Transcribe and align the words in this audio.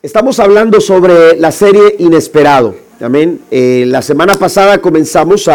Estamos 0.00 0.38
hablando 0.38 0.80
sobre 0.80 1.36
la 1.40 1.50
serie 1.50 1.96
Inesperado. 1.98 2.76
Amén. 3.00 3.40
Eh, 3.50 3.82
la 3.88 4.00
semana 4.00 4.36
pasada 4.36 4.78
comenzamos 4.78 5.50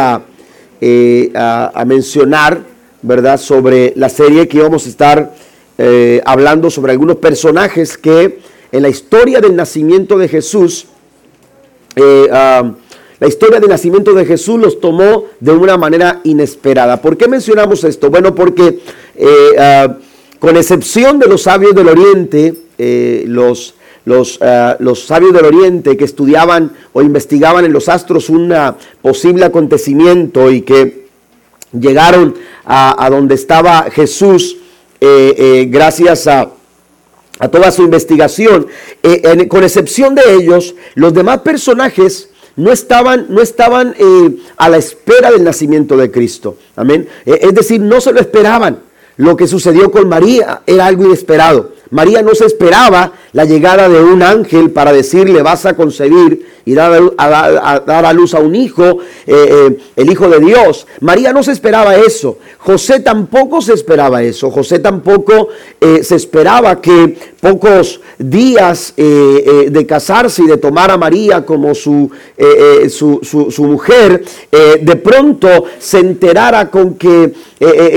eh, 0.81 1.31
a, 1.33 1.71
a, 1.73 1.85
mencionar, 1.85 2.61
¿verdad?, 3.01 3.39
sobre 3.39 3.93
la 3.95 4.09
serie 4.09 4.49
que 4.49 4.57
íbamos 4.57 4.85
a 4.85 4.89
estar 4.89 5.33
eh, 5.77 6.21
hablando 6.25 6.69
sobre 6.69 6.91
algunos 6.91 7.15
personajes 7.19 7.97
que 7.97 8.39
en 8.73 8.81
la 8.81 8.89
historia 8.89 9.39
del 9.39 9.55
nacimiento 9.55 10.17
de 10.17 10.27
Jesús, 10.27 10.87
ah, 12.29 12.69
la 13.21 13.27
historia 13.29 13.61
del 13.61 13.69
nacimiento 13.69 14.11
de 14.11 14.25
Jesús 14.25 14.59
los 14.59 14.81
tomó 14.81 15.23
de 15.39 15.53
una 15.53 15.77
manera 15.77 16.19
inesperada. 16.25 17.01
¿Por 17.01 17.15
qué 17.15 17.29
mencionamos 17.29 17.85
esto? 17.85 18.09
Bueno, 18.09 18.35
porque 18.35 18.79
ah, 19.57 19.95
con 20.37 20.57
excepción 20.57 21.17
de 21.17 21.27
los 21.27 21.43
sabios 21.43 21.73
del 21.73 21.87
Oriente, 21.87 22.53
los 23.25 23.75
los, 24.05 24.37
eh, 24.41 24.75
los, 24.79 25.05
sabios 25.05 25.33
del 25.33 25.45
Oriente 25.45 25.95
que 25.95 26.03
estudiaban 26.05 26.71
o 26.91 27.01
investigaban 27.01 27.65
en 27.65 27.73
los 27.73 27.89
astros 27.89 28.29
un 28.29 28.53
posible 29.01 29.45
acontecimiento 29.45 30.51
y 30.51 30.61
que 30.61 31.07
llegaron 31.71 32.35
a, 32.65 33.09
donde 33.09 33.35
estaba 33.35 33.89
Jesús 33.91 34.57
eh, 34.99 35.35
eh, 35.37 35.67
gracias 35.69 36.27
a, 36.27 36.51
a, 37.39 37.47
toda 37.49 37.71
su 37.71 37.83
investigación. 37.83 38.67
con 39.47 39.63
excepción 39.63 40.15
de 40.15 40.33
ellos, 40.35 40.75
los 40.95 41.13
demás 41.13 41.39
personajes 41.39 42.29
no 42.55 42.71
estaban, 42.71 43.25
no 43.29 43.41
estaban 43.41 43.95
a 44.57 44.69
la 44.69 44.77
espera 44.77 45.31
del 45.31 45.43
nacimiento 45.43 45.97
de 45.97 46.11
Cristo. 46.11 46.57
Amén. 46.75 47.07
es 47.25 47.53
decir, 47.53 47.81
no 47.81 47.99
se 47.99 48.13
lo 48.13 48.19
esperaban. 48.19 48.79
Lo 49.17 49.35
que 49.35 49.47
sucedió 49.47 49.91
con 49.91 50.09
María 50.09 50.61
era 50.65 50.87
algo 50.87 51.05
inesperado. 51.05 51.71
María 51.93 52.23
no 52.23 52.33
se 52.33 52.45
esperaba 52.45 53.11
la 53.33 53.45
llegada 53.45 53.87
de 53.87 54.01
un 54.01 54.23
ángel 54.23 54.71
para 54.71 54.91
decirle 54.91 55.43
vas 55.43 55.67
a 55.67 55.75
concebir 55.75 56.53
y 56.65 56.73
dar 56.73 56.93
a, 57.17 58.13
luz 58.13 58.33
a 58.33 58.39
un 58.39 58.55
hijo, 58.55 58.99
eh, 59.27 59.67
eh, 59.67 59.77
el 59.95 60.09
Hijo 60.09 60.29
de 60.29 60.39
Dios. 60.39 60.87
María 61.01 61.33
no 61.33 61.43
se 61.43 61.51
esperaba 61.51 61.95
eso. 61.95 62.37
José 62.59 63.01
tampoco 63.01 63.61
se 63.61 63.73
esperaba 63.73 64.23
eso. 64.23 64.49
José 64.49 64.79
tampoco 64.79 65.49
eh, 65.79 66.03
se 66.03 66.15
esperaba 66.15 66.79
que 66.79 67.17
pocos 67.41 67.99
días 68.17 68.93
de 68.95 69.85
casarse 69.85 70.43
y 70.43 70.47
de 70.47 70.55
tomar 70.55 70.89
a 70.89 70.97
María 70.97 71.45
como 71.45 71.75
su, 71.75 72.09
su, 72.89 73.19
su 73.21 73.63
mujer, 73.65 74.23
de 74.49 74.95
pronto 74.95 75.65
se 75.77 75.99
enterara 75.99 76.71
con 76.71 76.93
que, 76.93 77.33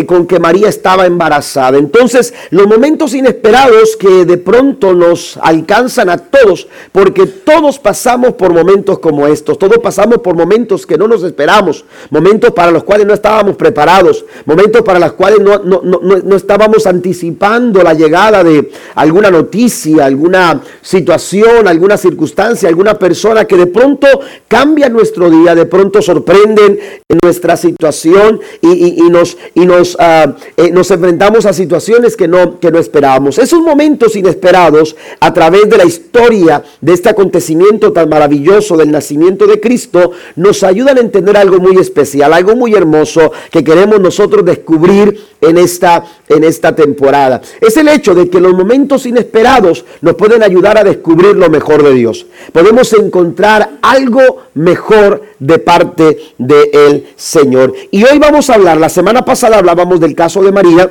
con 0.04 0.26
que 0.26 0.40
María 0.40 0.68
estaba 0.68 1.05
embarazada. 1.06 1.78
Entonces, 1.78 2.34
los 2.50 2.66
momentos 2.66 3.14
inesperados 3.14 3.96
que 3.96 4.24
de 4.24 4.38
pronto 4.38 4.92
nos 4.92 5.38
alcanzan 5.40 6.10
a 6.10 6.18
todos, 6.18 6.66
porque 6.92 7.26
todos 7.26 7.78
pasamos 7.78 8.34
por 8.34 8.52
momentos 8.52 8.98
como 8.98 9.26
estos. 9.26 9.58
Todos 9.58 9.78
pasamos 9.78 10.18
por 10.18 10.36
momentos 10.36 10.86
que 10.86 10.98
no 10.98 11.08
nos 11.08 11.22
esperamos, 11.22 11.84
momentos 12.10 12.52
para 12.52 12.70
los 12.70 12.84
cuales 12.84 13.06
no 13.06 13.14
estábamos 13.14 13.56
preparados, 13.56 14.24
momentos 14.44 14.82
para 14.82 14.98
los 14.98 15.12
cuales 15.12 15.40
no, 15.40 15.58
no, 15.58 16.36
estábamos 16.36 16.86
anticipando 16.86 17.82
la 17.82 17.94
llegada 17.94 18.42
de 18.44 18.70
alguna 18.94 19.30
noticia, 19.30 20.04
alguna 20.04 20.60
situación, 20.82 21.66
alguna 21.68 21.96
circunstancia, 21.96 22.68
alguna 22.68 22.98
persona 22.98 23.44
que 23.44 23.56
de 23.56 23.66
pronto 23.66 24.06
cambia 24.48 24.88
nuestro 24.88 25.30
día, 25.30 25.54
de 25.54 25.66
pronto 25.66 26.02
sorprenden 26.02 26.78
en 27.08 27.18
nuestra 27.22 27.56
situación 27.56 28.40
y, 28.60 29.08
nos, 29.10 29.36
y 29.54 29.66
nos, 29.66 29.96
ah, 29.98 30.34
eh, 30.56 30.70
nos 30.70 30.90
enfrentamos 30.96 31.46
a 31.46 31.52
situaciones 31.52 32.16
que 32.16 32.28
no, 32.28 32.58
que 32.58 32.70
no 32.70 32.78
esperábamos. 32.78 33.38
Esos 33.38 33.60
momentos 33.60 34.16
inesperados 34.16 34.96
a 35.20 35.32
través 35.32 35.68
de 35.70 35.76
la 35.76 35.84
historia 35.84 36.62
de 36.80 36.92
este 36.92 37.08
acontecimiento 37.08 37.92
tan 37.92 38.08
maravilloso 38.08 38.76
de 38.76 38.86
nacimiento 38.86 39.46
de 39.46 39.60
Cristo 39.60 40.12
nos 40.34 40.62
ayudan 40.62 40.98
a 40.98 41.00
entender 41.00 41.36
algo 41.36 41.58
muy 41.58 41.76
especial, 41.78 42.32
algo 42.32 42.56
muy 42.56 42.74
hermoso 42.74 43.32
que 43.50 43.62
queremos 43.62 44.00
nosotros 44.00 44.44
descubrir 44.44 45.18
en 45.40 45.58
esta, 45.58 46.04
en 46.28 46.44
esta 46.44 46.74
temporada. 46.74 47.40
Es 47.60 47.76
el 47.76 47.88
hecho 47.88 48.14
de 48.14 48.28
que 48.28 48.40
los 48.40 48.54
momentos 48.54 49.06
inesperados 49.06 49.84
nos 50.00 50.14
pueden 50.14 50.42
ayudar 50.42 50.78
a 50.78 50.84
descubrir 50.84 51.36
lo 51.36 51.50
mejor 51.50 51.82
de 51.82 51.94
Dios. 51.94 52.26
Podemos 52.52 52.92
encontrar 52.92 53.78
algo 53.82 54.42
mejor 54.54 55.22
de 55.38 55.58
parte 55.58 56.18
del 56.38 57.08
Señor. 57.16 57.74
Y 57.90 58.04
hoy 58.04 58.18
vamos 58.18 58.50
a 58.50 58.54
hablar, 58.54 58.78
la 58.78 58.88
semana 58.88 59.24
pasada 59.24 59.58
hablábamos 59.58 60.00
del 60.00 60.14
caso 60.14 60.42
de 60.42 60.52
María. 60.52 60.90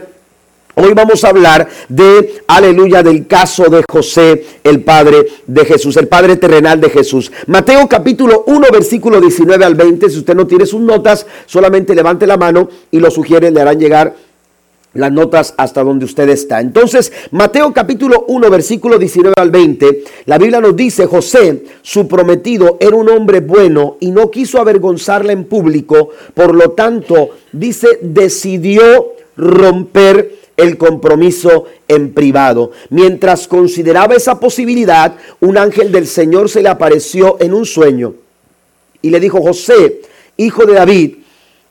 Hoy 0.77 0.93
vamos 0.93 1.23
a 1.23 1.29
hablar 1.29 1.69
de, 1.87 2.43
aleluya, 2.47 3.01
del 3.01 3.27
caso 3.27 3.63
de 3.65 3.83
José, 3.89 4.45
el 4.61 4.83
Padre 4.83 5.25
de 5.47 5.63
Jesús, 5.63 5.95
el 5.95 6.09
Padre 6.09 6.35
terrenal 6.35 6.81
de 6.81 6.89
Jesús. 6.89 7.31
Mateo 7.47 7.87
capítulo 7.87 8.43
1, 8.47 8.67
versículo 8.73 9.21
19 9.21 9.63
al 9.63 9.75
20. 9.75 10.09
Si 10.09 10.17
usted 10.17 10.35
no 10.35 10.45
tiene 10.45 10.65
sus 10.65 10.81
notas, 10.81 11.25
solamente 11.45 11.95
levante 11.95 12.27
la 12.27 12.35
mano 12.35 12.67
y 12.91 12.99
lo 12.99 13.09
sugiere, 13.09 13.51
le 13.51 13.61
harán 13.61 13.79
llegar 13.79 14.15
las 14.95 15.11
notas 15.11 15.53
hasta 15.57 15.83
donde 15.83 16.05
usted 16.05 16.27
está. 16.29 16.59
Entonces, 16.59 17.11
Mateo 17.31 17.71
capítulo 17.73 18.25
1, 18.27 18.49
versículo 18.49 18.97
19 18.97 19.35
al 19.37 19.51
20, 19.51 20.03
la 20.25 20.37
Biblia 20.37 20.59
nos 20.59 20.75
dice, 20.75 21.05
José, 21.05 21.63
su 21.81 22.07
prometido, 22.07 22.77
era 22.79 22.95
un 22.95 23.09
hombre 23.09 23.41
bueno 23.41 23.97
y 23.99 24.09
no 24.11 24.31
quiso 24.31 24.59
avergonzarla 24.59 25.33
en 25.33 25.45
público, 25.45 26.09
por 26.33 26.55
lo 26.55 26.71
tanto, 26.71 27.29
dice, 27.51 27.99
decidió 28.01 29.13
romper 29.37 30.39
el 30.57 30.77
compromiso 30.77 31.65
en 31.87 32.13
privado. 32.13 32.71
Mientras 32.89 33.47
consideraba 33.47 34.15
esa 34.15 34.39
posibilidad, 34.39 35.15
un 35.41 35.57
ángel 35.57 35.91
del 35.91 36.07
Señor 36.07 36.49
se 36.49 36.61
le 36.61 36.69
apareció 36.69 37.37
en 37.41 37.53
un 37.53 37.65
sueño 37.65 38.13
y 39.01 39.09
le 39.09 39.19
dijo, 39.19 39.41
José, 39.41 40.01
hijo 40.37 40.65
de 40.65 40.73
David, 40.73 41.15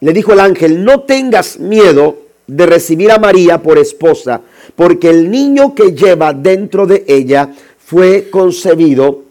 le 0.01 0.13
dijo 0.13 0.35
el 0.35 0.41
ángel, 0.41 0.85
no 0.85 1.01
tengas 1.01 1.59
miedo 1.59 2.24
de 2.47 2.67
recibir 2.67 3.11
a 3.11 3.19
María 3.19 3.63
por 3.63 3.79
esposa, 3.79 4.41
porque 4.75 5.11
el 5.11 5.31
niño 5.31 5.75
que 5.75 5.93
lleva 5.93 6.33
dentro 6.33 6.87
de 6.87 7.05
ella 7.07 7.53
fue 7.79 8.29
concebido 8.31 9.23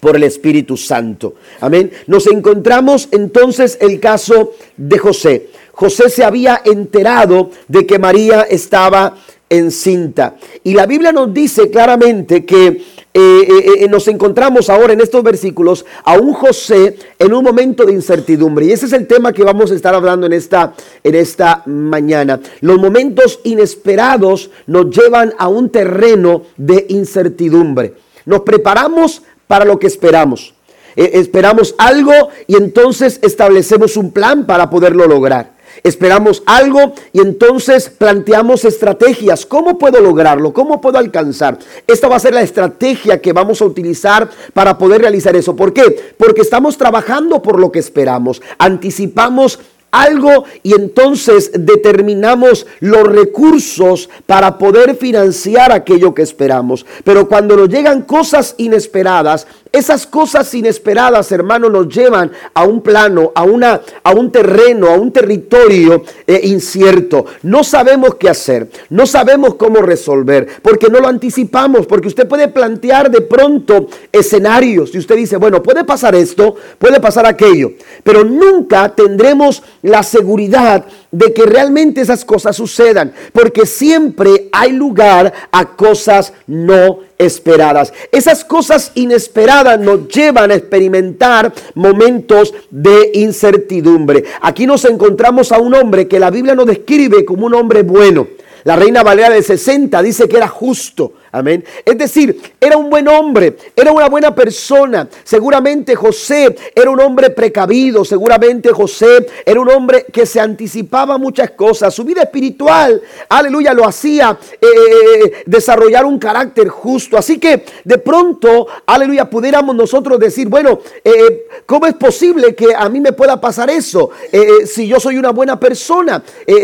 por 0.00 0.16
el 0.16 0.24
Espíritu 0.24 0.76
Santo. 0.76 1.34
Amén. 1.60 1.90
Nos 2.06 2.26
encontramos 2.26 3.08
entonces 3.12 3.78
el 3.80 3.98
caso 4.00 4.52
de 4.76 4.98
José. 4.98 5.48
José 5.72 6.08
se 6.10 6.24
había 6.24 6.62
enterado 6.64 7.50
de 7.68 7.86
que 7.86 7.98
María 7.98 8.42
estaba 8.42 9.16
encinta. 9.48 10.36
Y 10.64 10.74
la 10.74 10.86
Biblia 10.86 11.12
nos 11.12 11.32
dice 11.32 11.70
claramente 11.70 12.44
que 12.44 12.82
eh, 13.18 13.48
eh, 13.48 13.84
eh, 13.84 13.88
nos 13.88 14.08
encontramos 14.08 14.68
ahora 14.68 14.92
en 14.92 15.00
estos 15.00 15.22
versículos 15.22 15.86
a 16.04 16.18
un 16.18 16.34
José 16.34 16.98
en 17.18 17.32
un 17.32 17.42
momento 17.42 17.86
de 17.86 17.94
incertidumbre. 17.94 18.66
Y 18.66 18.72
ese 18.72 18.84
es 18.84 18.92
el 18.92 19.06
tema 19.06 19.32
que 19.32 19.42
vamos 19.42 19.70
a 19.70 19.74
estar 19.74 19.94
hablando 19.94 20.26
en 20.26 20.34
esta, 20.34 20.74
en 21.02 21.14
esta 21.14 21.62
mañana. 21.64 22.38
Los 22.60 22.76
momentos 22.76 23.40
inesperados 23.44 24.50
nos 24.66 24.90
llevan 24.90 25.32
a 25.38 25.48
un 25.48 25.70
terreno 25.70 26.42
de 26.58 26.84
incertidumbre. 26.90 27.94
Nos 28.26 28.42
preparamos 28.42 29.22
para 29.46 29.64
lo 29.64 29.78
que 29.78 29.86
esperamos. 29.86 30.52
esperamos 30.94 31.74
algo 31.78 32.12
y 32.46 32.56
entonces 32.56 33.18
establecemos 33.22 33.96
un 33.96 34.10
plan 34.10 34.44
para 34.44 34.68
poderlo 34.68 35.06
lograr. 35.06 35.55
Esperamos 35.82 36.42
algo 36.46 36.92
y 37.12 37.20
entonces 37.20 37.88
planteamos 37.90 38.64
estrategias. 38.64 39.46
¿Cómo 39.46 39.78
puedo 39.78 40.00
lograrlo? 40.00 40.52
¿Cómo 40.52 40.80
puedo 40.80 40.98
alcanzar? 40.98 41.58
Esta 41.86 42.08
va 42.08 42.16
a 42.16 42.20
ser 42.20 42.34
la 42.34 42.42
estrategia 42.42 43.20
que 43.20 43.32
vamos 43.32 43.60
a 43.60 43.64
utilizar 43.64 44.28
para 44.52 44.76
poder 44.78 45.02
realizar 45.02 45.36
eso. 45.36 45.54
¿Por 45.56 45.72
qué? 45.72 46.14
Porque 46.16 46.42
estamos 46.42 46.76
trabajando 46.76 47.42
por 47.42 47.60
lo 47.60 47.70
que 47.70 47.78
esperamos. 47.78 48.42
Anticipamos 48.58 49.58
algo 49.90 50.44
y 50.62 50.74
entonces 50.74 51.50
determinamos 51.54 52.66
los 52.80 53.06
recursos 53.06 54.10
para 54.26 54.58
poder 54.58 54.96
financiar 54.96 55.72
aquello 55.72 56.14
que 56.14 56.22
esperamos. 56.22 56.84
Pero 57.04 57.28
cuando 57.28 57.56
nos 57.56 57.68
llegan 57.68 58.02
cosas 58.02 58.54
inesperadas, 58.58 59.46
esas 59.76 60.06
cosas 60.06 60.52
inesperadas, 60.54 61.30
hermano, 61.32 61.68
nos 61.68 61.88
llevan 61.88 62.32
a 62.54 62.64
un 62.64 62.80
plano, 62.80 63.32
a, 63.34 63.42
una, 63.42 63.80
a 64.02 64.12
un 64.12 64.30
terreno, 64.32 64.88
a 64.88 64.94
un 64.94 65.12
territorio 65.12 66.02
eh, 66.26 66.40
incierto. 66.44 67.26
No 67.42 67.62
sabemos 67.62 68.14
qué 68.16 68.28
hacer, 68.28 68.68
no 68.90 69.06
sabemos 69.06 69.54
cómo 69.56 69.82
resolver, 69.82 70.48
porque 70.62 70.88
no 70.88 71.00
lo 71.00 71.08
anticipamos, 71.08 71.86
porque 71.86 72.08
usted 72.08 72.26
puede 72.26 72.48
plantear 72.48 73.10
de 73.10 73.20
pronto 73.20 73.88
escenarios 74.10 74.94
y 74.94 74.98
usted 74.98 75.16
dice, 75.16 75.36
bueno, 75.36 75.62
puede 75.62 75.84
pasar 75.84 76.14
esto, 76.14 76.56
puede 76.78 77.00
pasar 77.00 77.26
aquello, 77.26 77.72
pero 78.02 78.24
nunca 78.24 78.94
tendremos 78.94 79.62
la 79.82 80.02
seguridad 80.02 80.84
de 81.10 81.32
que 81.32 81.46
realmente 81.46 82.00
esas 82.00 82.24
cosas 82.24 82.56
sucedan, 82.56 83.12
porque 83.32 83.66
siempre 83.66 84.48
hay 84.52 84.72
lugar 84.72 85.32
a 85.52 85.76
cosas 85.76 86.32
no 86.46 87.00
esperadas. 87.18 87.92
Esas 88.12 88.44
cosas 88.44 88.92
inesperadas 88.94 89.78
nos 89.80 90.08
llevan 90.08 90.50
a 90.50 90.54
experimentar 90.54 91.52
momentos 91.74 92.54
de 92.70 93.10
incertidumbre. 93.14 94.24
Aquí 94.40 94.66
nos 94.66 94.84
encontramos 94.84 95.52
a 95.52 95.58
un 95.58 95.74
hombre 95.74 96.08
que 96.08 96.20
la 96.20 96.30
Biblia 96.30 96.54
nos 96.54 96.66
describe 96.66 97.24
como 97.24 97.46
un 97.46 97.54
hombre 97.54 97.82
bueno. 97.82 98.26
La 98.64 98.74
reina 98.74 99.04
Valera 99.04 99.30
de 99.30 99.42
60 99.42 100.02
dice 100.02 100.28
que 100.28 100.36
era 100.36 100.48
justo. 100.48 101.12
Amén. 101.36 101.62
Es 101.84 101.98
decir, 101.98 102.40
era 102.58 102.78
un 102.78 102.88
buen 102.88 103.06
hombre, 103.08 103.58
era 103.76 103.92
una 103.92 104.08
buena 104.08 104.34
persona. 104.34 105.06
Seguramente 105.22 105.94
José 105.94 106.56
era 106.74 106.88
un 106.88 106.98
hombre 106.98 107.28
precavido, 107.28 108.06
seguramente 108.06 108.72
José 108.72 109.26
era 109.44 109.60
un 109.60 109.68
hombre 109.68 110.06
que 110.10 110.24
se 110.24 110.40
anticipaba 110.40 111.18
muchas 111.18 111.50
cosas. 111.50 111.92
Su 111.92 112.04
vida 112.04 112.22
espiritual, 112.22 113.02
aleluya, 113.28 113.74
lo 113.74 113.86
hacía 113.86 114.38
eh, 114.58 115.42
desarrollar 115.44 116.06
un 116.06 116.18
carácter 116.18 116.68
justo. 116.68 117.18
Así 117.18 117.38
que 117.38 117.66
de 117.84 117.98
pronto, 117.98 118.66
aleluya, 118.86 119.28
pudiéramos 119.28 119.76
nosotros 119.76 120.18
decir, 120.18 120.48
bueno, 120.48 120.80
eh, 121.04 121.48
¿cómo 121.66 121.84
es 121.84 121.94
posible 121.96 122.54
que 122.54 122.74
a 122.74 122.88
mí 122.88 122.98
me 122.98 123.12
pueda 123.12 123.38
pasar 123.38 123.68
eso? 123.68 124.08
Eh, 124.32 124.64
si 124.64 124.88
yo 124.88 124.98
soy 124.98 125.18
una 125.18 125.32
buena 125.32 125.60
persona, 125.60 126.22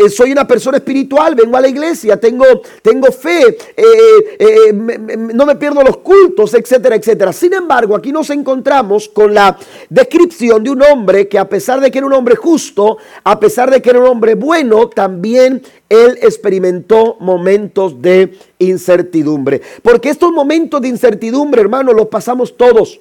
soy 0.09 0.31
una 0.31 0.47
persona 0.47 0.77
espiritual, 0.77 1.35
vengo 1.35 1.57
a 1.57 1.61
la 1.61 1.67
iglesia, 1.67 2.19
tengo, 2.19 2.45
tengo 2.81 3.11
fe 3.11 3.55
no 4.71 5.45
me 5.45 5.55
pierdo 5.55 5.81
los 5.81 5.97
cultos, 5.97 6.53
etcétera, 6.53 6.95
etcétera. 6.95 7.33
Sin 7.33 7.53
embargo, 7.53 7.95
aquí 7.95 8.11
nos 8.11 8.29
encontramos 8.29 9.09
con 9.09 9.33
la 9.33 9.57
descripción 9.89 10.63
de 10.63 10.69
un 10.69 10.81
hombre 10.83 11.27
que 11.27 11.39
a 11.39 11.49
pesar 11.49 11.81
de 11.81 11.91
que 11.91 11.97
era 11.97 12.07
un 12.07 12.13
hombre 12.13 12.35
justo, 12.35 12.97
a 13.23 13.39
pesar 13.39 13.71
de 13.71 13.81
que 13.81 13.89
era 13.89 13.99
un 13.99 14.07
hombre 14.07 14.35
bueno, 14.35 14.89
también 14.89 15.61
él 15.89 16.17
experimentó 16.21 17.17
momentos 17.19 18.01
de 18.01 18.37
incertidumbre. 18.59 19.61
Porque 19.81 20.09
estos 20.09 20.31
momentos 20.31 20.81
de 20.81 20.87
incertidumbre, 20.87 21.61
hermano, 21.61 21.91
los 21.93 22.07
pasamos 22.07 22.55
todos. 22.55 22.99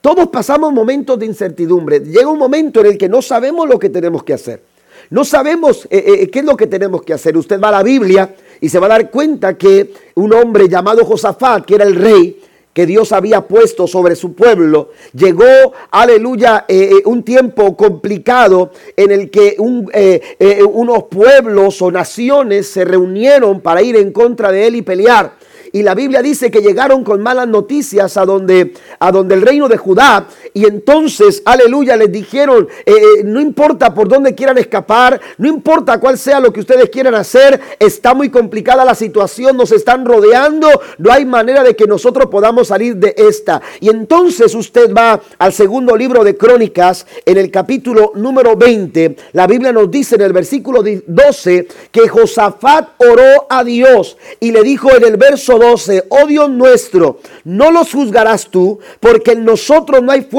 Todos 0.00 0.28
pasamos 0.28 0.72
momentos 0.72 1.18
de 1.18 1.26
incertidumbre. 1.26 2.00
Llega 2.00 2.28
un 2.28 2.38
momento 2.38 2.80
en 2.80 2.86
el 2.86 2.98
que 2.98 3.08
no 3.08 3.20
sabemos 3.20 3.68
lo 3.68 3.78
que 3.78 3.88
tenemos 3.88 4.22
que 4.22 4.32
hacer. 4.32 4.62
No 5.10 5.24
sabemos 5.24 5.86
eh, 5.90 6.04
eh, 6.06 6.30
qué 6.30 6.40
es 6.40 6.44
lo 6.44 6.56
que 6.56 6.66
tenemos 6.66 7.02
que 7.02 7.14
hacer. 7.14 7.36
Usted 7.36 7.60
va 7.60 7.68
a 7.68 7.72
la 7.72 7.82
Biblia 7.82 8.34
y 8.60 8.68
se 8.68 8.78
va 8.78 8.86
a 8.86 8.90
dar 8.90 9.10
cuenta 9.10 9.56
que 9.56 9.92
un 10.16 10.32
hombre 10.34 10.68
llamado 10.68 11.04
Josafat, 11.04 11.64
que 11.64 11.76
era 11.76 11.84
el 11.84 11.94
rey, 11.94 12.40
que 12.74 12.84
Dios 12.84 13.12
había 13.12 13.40
puesto 13.40 13.86
sobre 13.86 14.14
su 14.14 14.34
pueblo. 14.34 14.90
Llegó, 15.14 15.72
aleluya, 15.90 16.66
eh, 16.68 17.02
un 17.06 17.22
tiempo 17.22 17.76
complicado 17.76 18.70
en 18.96 19.10
el 19.10 19.30
que 19.30 19.56
unos 19.58 21.04
pueblos 21.04 21.80
o 21.82 21.90
naciones 21.90 22.68
se 22.68 22.84
reunieron 22.84 23.60
para 23.60 23.82
ir 23.82 23.96
en 23.96 24.12
contra 24.12 24.52
de 24.52 24.66
él 24.66 24.76
y 24.76 24.82
pelear. 24.82 25.32
Y 25.72 25.82
la 25.82 25.94
Biblia 25.94 26.22
dice 26.22 26.50
que 26.50 26.60
llegaron 26.60 27.04
con 27.04 27.22
malas 27.22 27.48
noticias 27.48 28.16
a 28.16 28.24
donde, 28.24 28.72
a 28.98 29.12
donde 29.12 29.34
el 29.34 29.42
reino 29.42 29.68
de 29.68 29.76
Judá. 29.76 30.26
Y 30.54 30.66
entonces, 30.66 31.42
aleluya, 31.44 31.96
les 31.96 32.10
dijeron, 32.10 32.68
eh, 32.86 32.92
eh, 32.92 33.22
no 33.24 33.40
importa 33.40 33.94
por 33.94 34.08
dónde 34.08 34.34
quieran 34.34 34.58
escapar, 34.58 35.20
no 35.36 35.48
importa 35.48 36.00
cuál 36.00 36.18
sea 36.18 36.40
lo 36.40 36.52
que 36.52 36.60
ustedes 36.60 36.90
quieran 36.90 37.14
hacer, 37.14 37.60
está 37.78 38.14
muy 38.14 38.30
complicada 38.30 38.84
la 38.84 38.94
situación, 38.94 39.56
nos 39.56 39.72
están 39.72 40.04
rodeando, 40.04 40.68
no 40.98 41.12
hay 41.12 41.24
manera 41.24 41.62
de 41.62 41.76
que 41.76 41.86
nosotros 41.86 42.26
podamos 42.26 42.68
salir 42.68 42.96
de 42.96 43.14
esta. 43.16 43.60
Y 43.80 43.88
entonces 43.88 44.54
usted 44.54 44.92
va 44.92 45.20
al 45.38 45.52
segundo 45.52 45.96
libro 45.96 46.24
de 46.24 46.36
Crónicas, 46.36 47.06
en 47.24 47.38
el 47.38 47.50
capítulo 47.50 48.12
número 48.14 48.56
20, 48.56 49.16
la 49.32 49.46
Biblia 49.46 49.72
nos 49.72 49.90
dice 49.90 50.16
en 50.16 50.22
el 50.22 50.32
versículo 50.32 50.82
12 50.82 51.68
que 51.90 52.08
Josafat 52.08 52.90
oró 52.98 53.46
a 53.48 53.64
Dios 53.64 54.16
y 54.40 54.52
le 54.52 54.62
dijo 54.62 54.94
en 54.94 55.04
el 55.04 55.16
verso 55.16 55.58
12, 55.58 56.04
oh 56.08 56.26
Dios 56.26 56.50
nuestro, 56.50 57.20
no 57.44 57.70
los 57.70 57.92
juzgarás 57.92 58.48
tú, 58.50 58.78
porque 59.00 59.32
en 59.32 59.44
nosotros 59.44 60.02
no 60.02 60.12
hay 60.12 60.22
fuerza 60.22 60.37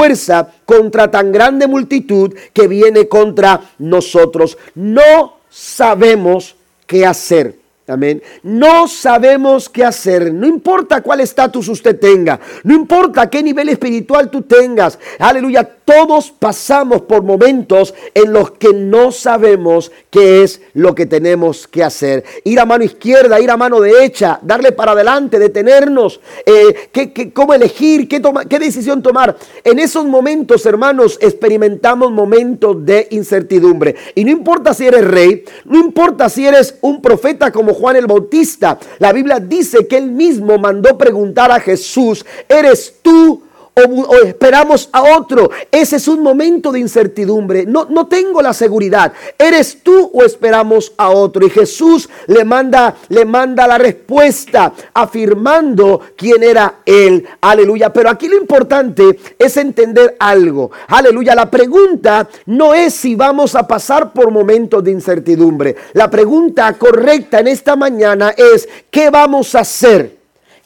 contra 0.66 1.10
tan 1.10 1.32
grande 1.32 1.68
multitud 1.68 2.34
que 2.54 2.68
viene 2.68 3.08
contra 3.08 3.62
nosotros. 3.80 4.58
No 4.76 5.40
sabemos 5.50 6.56
qué 6.86 7.06
hacer. 7.06 7.60
Amén. 7.88 8.22
No 8.44 8.88
sabemos 8.88 9.68
qué 9.68 9.84
hacer. 9.84 10.32
No 10.32 10.46
importa 10.46 11.02
cuál 11.02 11.22
estatus 11.22 11.68
usted 11.68 12.00
tenga. 12.00 12.40
No 12.64 12.76
importa 12.76 13.28
qué 13.30 13.42
nivel 13.42 13.70
espiritual 13.70 14.30
tú 14.30 14.44
tengas. 14.44 15.00
Aleluya. 15.18 15.78
Todos 15.90 16.30
pasamos 16.30 17.02
por 17.02 17.24
momentos 17.24 17.96
en 18.14 18.32
los 18.32 18.52
que 18.52 18.74
no 18.76 19.12
sabemos 19.12 19.92
qué 20.12 20.44
es 20.44 20.62
lo 20.76 20.94
que 20.94 21.08
tenemos 21.08 21.68
que 21.68 21.84
hacer. 21.84 22.24
Ir 22.44 22.60
a 22.60 22.66
mano 22.68 22.84
izquierda, 22.84 23.40
ir 23.40 23.50
a 23.50 23.58
mano 23.58 23.82
derecha, 23.82 24.38
darle 24.44 24.72
para 24.72 24.92
adelante, 24.92 25.40
detenernos. 25.40 26.22
Eh, 26.46 26.92
¿qué, 26.92 27.34
cómo 27.34 27.56
elegir? 27.56 28.08
Qué, 28.08 28.22
¿Qué 28.48 28.60
decisión 28.60 29.02
tomar? 29.02 29.36
En 29.64 29.80
esos 29.80 30.06
momentos, 30.06 30.64
hermanos, 30.68 31.18
experimentamos 31.22 32.12
momentos 32.12 32.86
de 32.86 33.08
incertidumbre. 33.10 33.96
Y 34.14 34.24
no 34.26 34.30
importa 34.30 34.76
si 34.76 34.86
eres 34.86 35.08
rey, 35.08 35.44
no 35.66 35.80
importa 35.80 36.30
si 36.30 36.46
eres 36.46 36.76
un 36.82 37.02
profeta 37.02 37.52
como 37.52 37.74
Juan 37.74 37.96
el 37.96 38.06
Bautista. 38.06 38.78
La 39.00 39.12
Biblia 39.12 39.40
dice 39.40 39.88
que 39.88 39.98
él 39.98 40.12
mismo 40.12 40.60
mandó 40.60 41.00
preguntar 41.00 41.52
a 41.52 41.60
Jesús, 41.60 42.24
¿eres 42.48 42.94
tú? 43.02 43.49
O, 43.76 44.16
esperamos 44.26 44.90
a 44.92 45.18
otro. 45.18 45.50
Ese 45.72 45.96
es 45.96 46.08
un 46.08 46.22
momento 46.22 46.72
de 46.72 46.80
incertidumbre. 46.80 47.66
No, 47.66 47.86
no 47.90 48.08
tengo 48.08 48.42
la 48.42 48.54
seguridad. 48.54 49.14
¿Eres 49.38 49.84
tú 49.84 50.12
o 50.14 50.24
esperamos 50.24 50.94
a 50.98 51.10
otro? 51.10 51.46
Y 51.46 51.50
Jesús 51.50 52.10
le 52.28 52.44
manda, 52.44 52.96
le 53.08 53.26
manda 53.26 53.68
la 53.68 53.78
respuesta 53.78 54.74
afirmando 54.94 56.02
quién 56.16 56.44
era 56.44 56.80
él. 56.86 57.26
Aleluya. 57.42 57.94
Pero 57.94 58.10
aquí 58.10 58.28
lo 58.28 58.38
importante 58.38 59.18
es 59.38 59.58
entender 59.58 60.16
algo. 60.20 60.72
Aleluya. 60.88 61.36
La 61.36 61.50
pregunta 61.50 62.28
no 62.48 62.74
es 62.74 62.94
si 62.94 63.16
vamos 63.16 63.56
a 63.56 63.68
pasar 63.68 64.12
por 64.12 64.32
momentos 64.32 64.84
de 64.84 64.92
incertidumbre. 64.92 65.76
La 65.94 66.10
pregunta 66.10 66.74
correcta 66.74 67.40
en 67.40 67.48
esta 67.48 67.76
mañana 67.76 68.34
es 68.36 68.68
¿qué 68.92 69.10
vamos 69.10 69.56
a 69.56 69.62
hacer? 69.62 70.18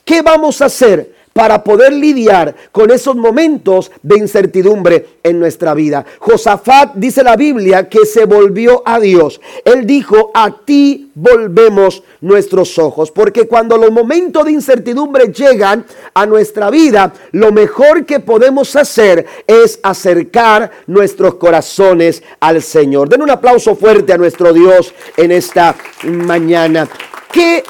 ¿Qué 0.04 0.22
vamos 0.22 0.62
a 0.62 0.66
hacer? 0.66 1.13
Para 1.34 1.64
poder 1.64 1.94
lidiar 1.94 2.56
con 2.72 2.92
esos 2.92 3.16
momentos 3.16 3.92
de 4.02 4.20
incertidumbre 4.20 5.18
en 5.24 5.40
nuestra 5.40 5.74
vida. 5.74 6.06
Josafat 6.20 6.94
dice 6.96 7.24
la 7.24 7.36
Biblia 7.36 7.90
que 7.90 8.06
se 8.06 8.26
volvió 8.26 8.84
a 8.86 9.00
Dios. 9.00 9.42
Él 9.66 9.86
dijo, 9.86 10.32
a 10.34 10.52
ti 10.64 11.12
volvemos 11.16 12.04
nuestros 12.22 12.78
ojos, 12.80 13.12
porque 13.12 13.48
cuando 13.48 13.78
los 13.78 13.92
momentos 13.92 14.46
de 14.46 14.52
incertidumbre 14.52 15.32
llegan 15.32 15.86
a 16.14 16.26
nuestra 16.26 16.70
vida, 16.70 17.14
lo 17.32 17.52
mejor 17.52 18.06
que 18.06 18.20
podemos 18.20 18.76
hacer 18.76 19.26
es 19.48 19.80
acercar 19.84 20.72
nuestros 20.88 21.36
corazones 21.36 22.24
al 22.40 22.62
Señor. 22.62 23.10
Den 23.10 23.24
un 23.24 23.30
aplauso 23.30 23.76
fuerte 23.76 24.14
a 24.14 24.18
nuestro 24.18 24.54
Dios 24.54 24.94
en 25.18 25.32
esta 25.32 25.76
mañana. 26.04 26.88
¿Qué 27.32 27.64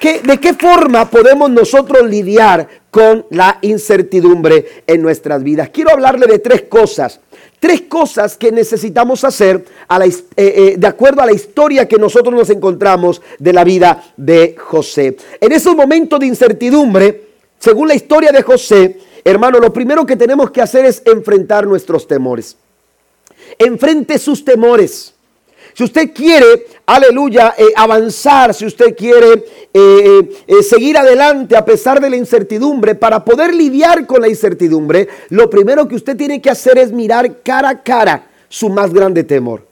¿De 0.00 0.38
qué 0.38 0.54
forma 0.54 1.10
podemos 1.10 1.50
nosotros 1.50 2.08
lidiar 2.08 2.68
con 2.90 3.26
la 3.30 3.58
incertidumbre 3.62 4.84
en 4.86 5.02
nuestras 5.02 5.42
vidas? 5.42 5.70
Quiero 5.70 5.90
hablarle 5.90 6.26
de 6.26 6.38
tres 6.38 6.62
cosas. 6.62 7.20
Tres 7.58 7.82
cosas 7.82 8.36
que 8.36 8.52
necesitamos 8.52 9.24
hacer 9.24 9.64
eh, 10.00 10.12
eh, 10.36 10.74
de 10.78 10.86
acuerdo 10.86 11.22
a 11.22 11.26
la 11.26 11.32
historia 11.32 11.88
que 11.88 11.96
nosotros 11.96 12.32
nos 12.32 12.48
encontramos 12.50 13.20
de 13.40 13.52
la 13.52 13.64
vida 13.64 14.12
de 14.16 14.54
José. 14.56 15.16
En 15.40 15.50
esos 15.50 15.74
momentos 15.74 16.20
de 16.20 16.26
incertidumbre, 16.26 17.24
según 17.58 17.88
la 17.88 17.96
historia 17.96 18.30
de 18.30 18.42
José, 18.42 19.00
hermano, 19.24 19.58
lo 19.58 19.72
primero 19.72 20.06
que 20.06 20.14
tenemos 20.14 20.52
que 20.52 20.62
hacer 20.62 20.84
es 20.84 21.02
enfrentar 21.04 21.66
nuestros 21.66 22.06
temores. 22.06 22.56
Enfrente 23.58 24.18
sus 24.18 24.44
temores. 24.44 25.14
Si 25.78 25.84
usted 25.84 26.12
quiere, 26.12 26.66
aleluya, 26.86 27.54
eh, 27.56 27.66
avanzar, 27.76 28.52
si 28.52 28.66
usted 28.66 28.96
quiere 28.96 29.44
eh, 29.72 30.28
eh, 30.44 30.62
seguir 30.64 30.98
adelante 30.98 31.56
a 31.56 31.64
pesar 31.64 32.00
de 32.00 32.10
la 32.10 32.16
incertidumbre, 32.16 32.96
para 32.96 33.24
poder 33.24 33.54
lidiar 33.54 34.04
con 34.04 34.20
la 34.20 34.28
incertidumbre, 34.28 35.06
lo 35.28 35.48
primero 35.48 35.86
que 35.86 35.94
usted 35.94 36.16
tiene 36.16 36.42
que 36.42 36.50
hacer 36.50 36.78
es 36.78 36.90
mirar 36.90 37.44
cara 37.44 37.68
a 37.68 37.80
cara 37.80 38.26
su 38.48 38.68
más 38.70 38.92
grande 38.92 39.22
temor. 39.22 39.68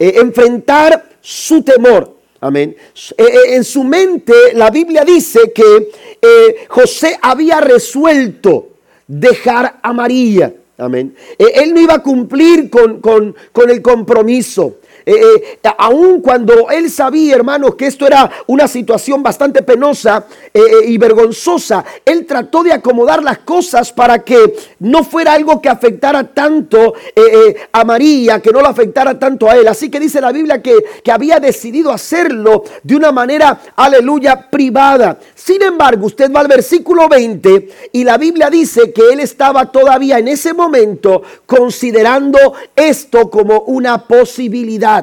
enfrentar 0.00 1.10
su 1.20 1.62
temor. 1.62 2.16
Amén. 2.40 2.76
en 3.16 3.62
su 3.62 3.84
mente 3.84 4.34
la 4.54 4.70
Biblia 4.70 5.04
dice 5.04 5.52
que 5.54 6.66
José 6.66 7.20
había 7.22 7.60
resuelto 7.60 8.70
dejar 9.06 9.78
a 9.80 9.92
María. 9.92 10.52
Amén. 10.76 11.14
él 11.38 11.72
no 11.72 11.80
iba 11.80 11.94
a 11.94 12.02
cumplir 12.02 12.68
con, 12.68 13.00
con 13.00 13.70
el 13.70 13.80
compromiso. 13.80 14.78
Eh, 15.08 15.58
eh, 15.62 15.68
aun 15.78 16.20
cuando 16.20 16.68
él 16.68 16.90
sabía, 16.90 17.36
hermanos, 17.36 17.76
que 17.76 17.86
esto 17.86 18.08
era 18.08 18.28
una 18.48 18.66
situación 18.66 19.22
bastante 19.22 19.62
penosa 19.62 20.26
eh, 20.52 20.60
y 20.84 20.98
vergonzosa, 20.98 21.84
él 22.04 22.26
trató 22.26 22.64
de 22.64 22.72
acomodar 22.72 23.22
las 23.22 23.38
cosas 23.38 23.92
para 23.92 24.24
que 24.24 24.56
no 24.80 25.04
fuera 25.04 25.34
algo 25.34 25.62
que 25.62 25.68
afectara 25.68 26.24
tanto 26.24 26.94
a 27.72 27.84
María, 27.84 28.42
que 28.42 28.50
no 28.50 28.60
lo 28.60 28.66
afectara 28.66 29.16
tanto 29.16 29.48
a 29.48 29.56
él. 29.56 29.68
Así 29.68 29.90
que 29.90 30.00
dice 30.00 30.20
la 30.20 30.32
Biblia 30.32 30.60
que, 30.60 30.74
que 31.04 31.12
había 31.12 31.38
decidido 31.38 31.92
hacerlo 31.92 32.64
de 32.82 32.96
una 32.96 33.12
manera, 33.12 33.60
aleluya, 33.76 34.50
privada. 34.50 35.18
Sin 35.34 35.62
embargo, 35.62 36.06
usted 36.06 36.32
va 36.32 36.40
al 36.40 36.48
versículo 36.48 37.08
20 37.08 37.68
y 37.92 38.02
la 38.02 38.18
Biblia 38.18 38.50
dice 38.50 38.92
que 38.92 39.12
él 39.12 39.20
estaba 39.20 39.70
todavía 39.70 40.18
en 40.18 40.26
ese 40.26 40.52
momento 40.52 41.22
considerando 41.46 42.54
esto 42.74 43.30
como 43.30 43.60
una 43.60 44.04
posibilidad. 44.04 44.95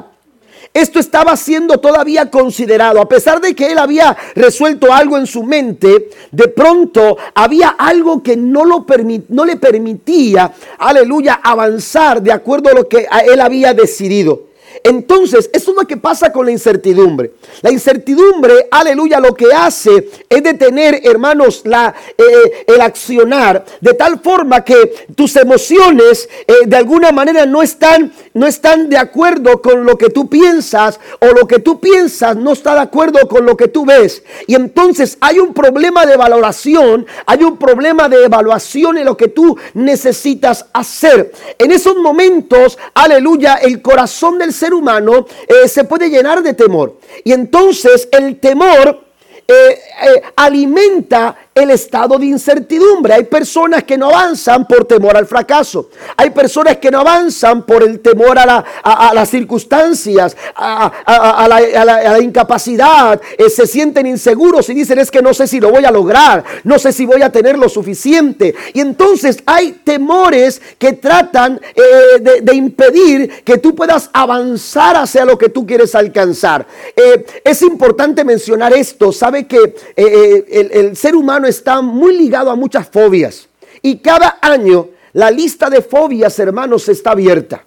Esto 0.74 0.98
estaba 0.98 1.36
siendo 1.36 1.78
todavía 1.78 2.32
considerado. 2.32 3.00
A 3.00 3.08
pesar 3.08 3.40
de 3.40 3.54
que 3.54 3.70
él 3.70 3.78
había 3.78 4.16
resuelto 4.34 4.92
algo 4.92 5.16
en 5.16 5.28
su 5.28 5.44
mente, 5.44 6.10
de 6.32 6.48
pronto 6.48 7.16
había 7.32 7.68
algo 7.68 8.24
que 8.24 8.36
no, 8.36 8.64
lo 8.64 8.84
no 9.28 9.44
le 9.44 9.56
permitía, 9.56 10.52
aleluya, 10.78 11.40
avanzar 11.42 12.20
de 12.20 12.32
acuerdo 12.32 12.70
a 12.70 12.74
lo 12.74 12.88
que 12.88 13.06
él 13.32 13.40
había 13.40 13.72
decidido. 13.72 14.53
Entonces, 14.86 15.48
esto 15.50 15.70
es 15.70 15.76
lo 15.78 15.86
que 15.86 15.96
pasa 15.96 16.30
con 16.30 16.44
la 16.44 16.52
incertidumbre. 16.52 17.32
La 17.62 17.72
incertidumbre, 17.72 18.68
aleluya, 18.70 19.18
lo 19.18 19.34
que 19.34 19.46
hace 19.50 20.10
es 20.28 20.42
detener, 20.42 21.00
hermanos, 21.04 21.62
la, 21.64 21.94
eh, 22.18 22.64
el 22.66 22.82
accionar 22.82 23.64
de 23.80 23.94
tal 23.94 24.20
forma 24.20 24.62
que 24.62 25.06
tus 25.16 25.36
emociones 25.36 26.28
eh, 26.46 26.66
de 26.66 26.76
alguna 26.76 27.12
manera 27.12 27.46
no 27.46 27.62
están, 27.62 28.12
no 28.34 28.46
están 28.46 28.90
de 28.90 28.98
acuerdo 28.98 29.62
con 29.62 29.86
lo 29.86 29.96
que 29.96 30.10
tú 30.10 30.28
piensas 30.28 31.00
o 31.18 31.28
lo 31.28 31.48
que 31.48 31.60
tú 31.60 31.80
piensas 31.80 32.36
no 32.36 32.52
está 32.52 32.74
de 32.74 32.80
acuerdo 32.80 33.26
con 33.26 33.46
lo 33.46 33.56
que 33.56 33.68
tú 33.68 33.86
ves. 33.86 34.22
Y 34.46 34.54
entonces 34.54 35.16
hay 35.22 35.38
un 35.38 35.54
problema 35.54 36.04
de 36.04 36.18
valoración, 36.18 37.06
hay 37.24 37.42
un 37.42 37.56
problema 37.56 38.10
de 38.10 38.24
evaluación 38.24 38.98
en 38.98 39.06
lo 39.06 39.16
que 39.16 39.28
tú 39.28 39.56
necesitas 39.72 40.66
hacer. 40.74 41.32
En 41.58 41.72
esos 41.72 41.96
momentos, 41.96 42.76
aleluya, 42.92 43.54
el 43.54 43.80
corazón 43.80 44.36
del 44.38 44.52
ser 44.52 44.73
humano 44.74 45.26
eh, 45.46 45.68
se 45.68 45.84
puede 45.84 46.10
llenar 46.10 46.42
de 46.42 46.54
temor. 46.54 46.98
Y 47.24 47.32
entonces 47.32 48.08
el 48.12 48.38
temor 48.40 49.04
eh, 49.46 49.78
eh, 50.02 50.22
alimenta 50.36 51.36
el 51.54 51.70
estado 51.70 52.18
de 52.18 52.26
incertidumbre. 52.26 53.14
Hay 53.14 53.24
personas 53.24 53.84
que 53.84 53.96
no 53.96 54.08
avanzan 54.08 54.66
por 54.66 54.84
temor 54.86 55.16
al 55.16 55.26
fracaso. 55.26 55.88
Hay 56.16 56.30
personas 56.30 56.78
que 56.78 56.90
no 56.90 57.00
avanzan 57.00 57.64
por 57.64 57.82
el 57.82 58.00
temor 58.00 58.38
a, 58.38 59.12
las 59.14 59.30
circunstancias, 59.30 60.36
a, 60.56 61.46
la, 61.48 62.20
incapacidad. 62.20 63.20
Eh, 63.38 63.48
se 63.48 63.66
sienten 63.66 64.06
inseguros 64.06 64.68
y 64.68 64.74
dicen 64.74 64.98
es 64.98 65.10
que 65.10 65.22
no 65.22 65.32
sé 65.32 65.46
si 65.46 65.60
lo 65.60 65.70
voy 65.70 65.84
a 65.84 65.90
lograr, 65.90 66.44
no 66.64 66.78
sé 66.78 66.92
si 66.92 67.06
voy 67.06 67.22
a 67.22 67.30
tener 67.30 67.56
lo 67.56 67.68
suficiente. 67.68 68.54
Y 68.72 68.80
entonces 68.80 69.38
hay 69.46 69.72
temores 69.84 70.60
que 70.78 70.94
tratan 70.94 71.60
eh, 71.74 72.40
de, 72.42 72.54
impedir 72.54 73.42
que 73.44 73.58
tú 73.58 73.74
puedas 73.74 74.10
avanzar 74.12 74.96
hacia 74.96 75.24
lo 75.24 75.38
que 75.38 75.48
tú 75.48 75.66
quieres 75.66 75.94
alcanzar. 75.94 76.66
Eh, 76.96 77.24
es 77.44 77.62
importante 77.62 78.24
mencionar 78.24 78.72
esto. 78.72 79.12
Sabe 79.12 79.46
que 79.46 79.74
el, 79.96 80.70
el 80.72 80.96
ser 80.96 81.14
humano 81.14 81.43
está 81.46 81.80
muy 81.80 82.16
ligado 82.16 82.50
a 82.50 82.56
muchas 82.56 82.88
fobias. 82.88 83.48
Y 83.82 83.98
cada 83.98 84.38
año 84.40 84.88
la 85.14 85.30
lista 85.30 85.70
de 85.70 85.80
fobias, 85.80 86.38
hermanos, 86.38 86.88
está 86.88 87.12
abierta. 87.12 87.64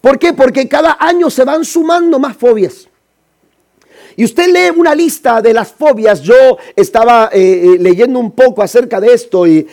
¿Por 0.00 0.18
qué? 0.18 0.32
Porque 0.32 0.68
cada 0.68 0.96
año 0.98 1.30
se 1.30 1.44
van 1.44 1.64
sumando 1.64 2.18
más 2.18 2.36
fobias. 2.36 2.88
Y 4.16 4.24
usted 4.24 4.48
lee 4.52 4.78
una 4.78 4.94
lista 4.94 5.42
de 5.42 5.52
las 5.52 5.72
fobias. 5.72 6.22
Yo 6.22 6.56
estaba 6.76 7.30
eh, 7.32 7.40
eh, 7.40 7.78
leyendo 7.78 8.18
un 8.18 8.30
poco 8.30 8.62
acerca 8.62 9.00
de 9.00 9.12
esto 9.12 9.46
y, 9.46 9.66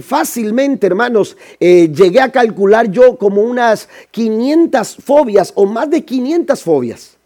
fácilmente, 0.00 0.86
hermanos, 0.86 1.36
eh, 1.60 1.90
llegué 1.94 2.20
a 2.20 2.32
calcular 2.32 2.90
yo 2.90 3.16
como 3.16 3.42
unas 3.42 3.88
500 4.10 4.96
fobias 4.96 5.52
o 5.54 5.66
más 5.66 5.90
de 5.90 6.04
500 6.04 6.62
fobias 6.62 7.16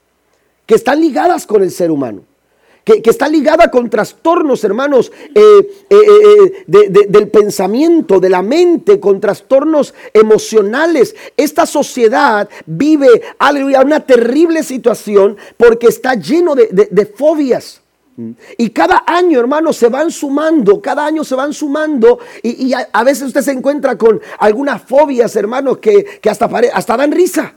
que 0.67 0.75
están 0.75 1.01
ligadas 1.01 1.47
con 1.47 1.63
el 1.63 1.71
ser 1.71 1.91
humano 1.91 2.23
que, 2.87 3.11
está 3.11 3.29
ligada 3.29 3.69
con 3.69 3.91
trastornos, 3.91 4.63
hermanos, 4.63 5.11
eh, 5.35 5.43
eh, 5.91 6.65
eh, 6.69 7.05
del 7.09 7.29
pensamiento, 7.29 8.21
de 8.21 8.31
la 8.31 8.43
mente, 8.43 9.01
con 9.01 9.21
trastornos 9.21 9.93
emocionales. 10.15 11.17
Esta 11.37 11.67
sociedad 11.67 12.49
vive, 12.65 13.09
aleluya, 13.41 13.81
una 13.81 13.99
terrible 13.99 14.63
situación 14.63 15.37
porque 15.57 15.89
está 15.89 16.15
lleno 16.15 16.55
de, 16.55 17.13
fobias. 17.13 17.81
Y 18.57 18.71
cada 18.71 19.03
año, 19.05 19.41
hermanos, 19.41 19.77
se 19.77 19.89
van 19.89 20.13
sumando, 20.13 20.81
cada 20.81 21.05
año 21.05 21.25
se 21.25 21.35
van 21.35 21.53
sumando 21.53 22.21
y, 22.41 22.73
a, 22.73 23.03
veces 23.03 23.25
usted 23.25 23.43
se 23.43 23.51
encuentra 23.51 23.99
con 23.99 24.21
algunas 24.39 24.81
fobias, 24.81 25.35
hermanos, 25.35 25.79
que, 25.79 26.21
hasta, 26.31 26.49
hasta 26.73 26.97
dan 26.97 27.11
risa, 27.11 27.53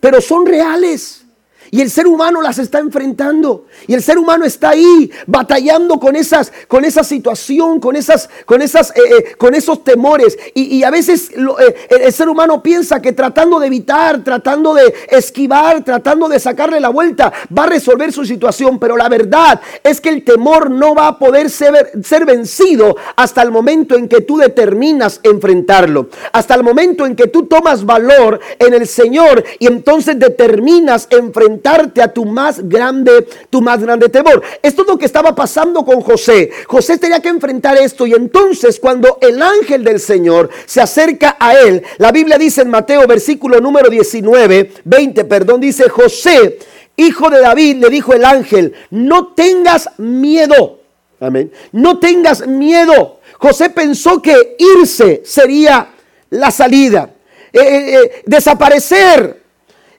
pero 0.00 0.20
son 0.20 0.44
reales. 0.44 1.24
Y 1.72 1.80
el 1.80 1.90
ser 1.90 2.06
humano 2.06 2.42
las 2.42 2.58
está 2.58 2.80
enfrentando. 2.80 3.66
Y 3.86 3.94
el 3.94 4.02
ser 4.02 4.18
humano 4.18 4.44
está 4.44 4.70
ahí 4.70 5.10
batallando 5.26 6.00
con 6.00 6.16
esas, 6.16 6.52
con 6.66 6.84
esa 6.84 7.04
situación, 7.04 7.78
con 7.78 7.94
esas, 7.94 8.28
con 8.44 8.60
esas, 8.60 8.90
eh, 8.90 9.00
eh, 9.18 9.36
con 9.36 9.54
esos 9.54 9.84
temores. 9.84 10.36
Y, 10.54 10.82
a 10.82 10.90
veces 10.90 11.30
eh, 11.30 11.74
el 11.90 12.12
ser 12.12 12.28
humano 12.28 12.62
piensa 12.62 13.00
que 13.00 13.12
tratando 13.12 13.60
de 13.60 13.68
evitar, 13.68 14.24
tratando 14.24 14.74
de 14.74 14.92
esquivar, 15.10 15.84
tratando 15.84 16.28
de 16.28 16.40
sacarle 16.40 16.80
la 16.80 16.88
vuelta, 16.88 17.32
va 17.56 17.64
a 17.64 17.68
resolver 17.68 18.12
su 18.12 18.24
situación. 18.24 18.80
Pero 18.80 18.96
la 18.96 19.08
verdad 19.08 19.60
es 19.84 20.00
que 20.00 20.08
el 20.08 20.24
temor 20.24 20.70
no 20.70 20.94
va 20.94 21.06
a 21.06 21.18
poder 21.18 21.50
ser, 21.50 21.92
ser 22.02 22.24
vencido 22.24 22.96
hasta 23.14 23.42
el 23.42 23.52
momento 23.52 23.94
en 23.94 24.08
que 24.08 24.22
tú 24.22 24.38
determinas 24.38 25.20
enfrentarlo. 25.22 26.08
Hasta 26.32 26.54
el 26.56 26.64
momento 26.64 27.06
en 27.06 27.14
que 27.14 27.28
tú 27.28 27.46
tomas 27.46 27.84
valor 27.84 28.40
en 28.58 28.74
el 28.74 28.88
Señor 28.88 29.44
y 29.60 29.68
entonces 29.68 30.18
determinas 30.18 31.06
enfrentarlo 31.10 31.59
a 31.66 32.08
tu 32.08 32.24
más 32.24 32.68
grande, 32.68 33.26
tu 33.48 33.60
más 33.60 33.80
grande 33.80 34.08
temor. 34.08 34.42
Esto 34.62 34.82
es 34.82 34.88
lo 34.88 34.98
que 34.98 35.06
estaba 35.06 35.34
pasando 35.34 35.84
con 35.84 36.00
José. 36.00 36.50
José 36.66 36.98
tenía 36.98 37.20
que 37.20 37.28
enfrentar 37.28 37.76
esto 37.76 38.06
y 38.06 38.12
entonces 38.12 38.78
cuando 38.80 39.18
el 39.20 39.40
ángel 39.40 39.84
del 39.84 40.00
Señor 40.00 40.50
se 40.66 40.80
acerca 40.80 41.36
a 41.38 41.58
él, 41.58 41.82
la 41.98 42.12
Biblia 42.12 42.38
dice 42.38 42.62
en 42.62 42.70
Mateo 42.70 43.06
versículo 43.06 43.60
número 43.60 43.90
19, 43.90 44.72
20, 44.84 45.24
perdón, 45.24 45.60
dice 45.60 45.88
José, 45.88 46.58
hijo 46.96 47.30
de 47.30 47.40
David, 47.40 47.76
le 47.76 47.88
dijo 47.88 48.12
el 48.12 48.24
ángel, 48.24 48.74
no 48.90 49.28
tengas 49.28 49.90
miedo. 49.98 50.80
Amén. 51.20 51.52
No 51.72 51.98
tengas 51.98 52.46
miedo. 52.46 53.20
José 53.38 53.70
pensó 53.70 54.22
que 54.22 54.56
irse 54.58 55.22
sería 55.24 55.90
la 56.30 56.50
salida. 56.50 57.10
Eh, 57.52 57.58
eh, 57.60 57.94
eh, 57.94 58.22
desaparecer 58.26 59.39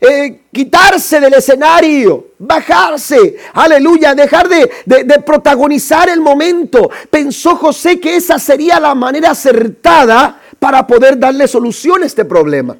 eh, 0.01 0.41
quitarse 0.51 1.19
del 1.19 1.35
escenario, 1.35 2.29
bajarse, 2.39 3.37
aleluya, 3.53 4.15
dejar 4.15 4.49
de, 4.49 4.71
de, 4.85 5.19
protagonizar 5.19 6.09
el 6.09 6.19
momento. 6.19 6.89
Pensó 7.11 7.55
José 7.55 7.99
que 7.99 8.15
esa 8.15 8.39
sería 8.39 8.79
la 8.79 8.95
manera 8.95 9.29
acertada 9.29 10.41
para 10.57 10.87
poder 10.87 11.19
darle 11.19 11.47
solución 11.47 12.01
a 12.01 12.07
este 12.07 12.25
problema. 12.25 12.75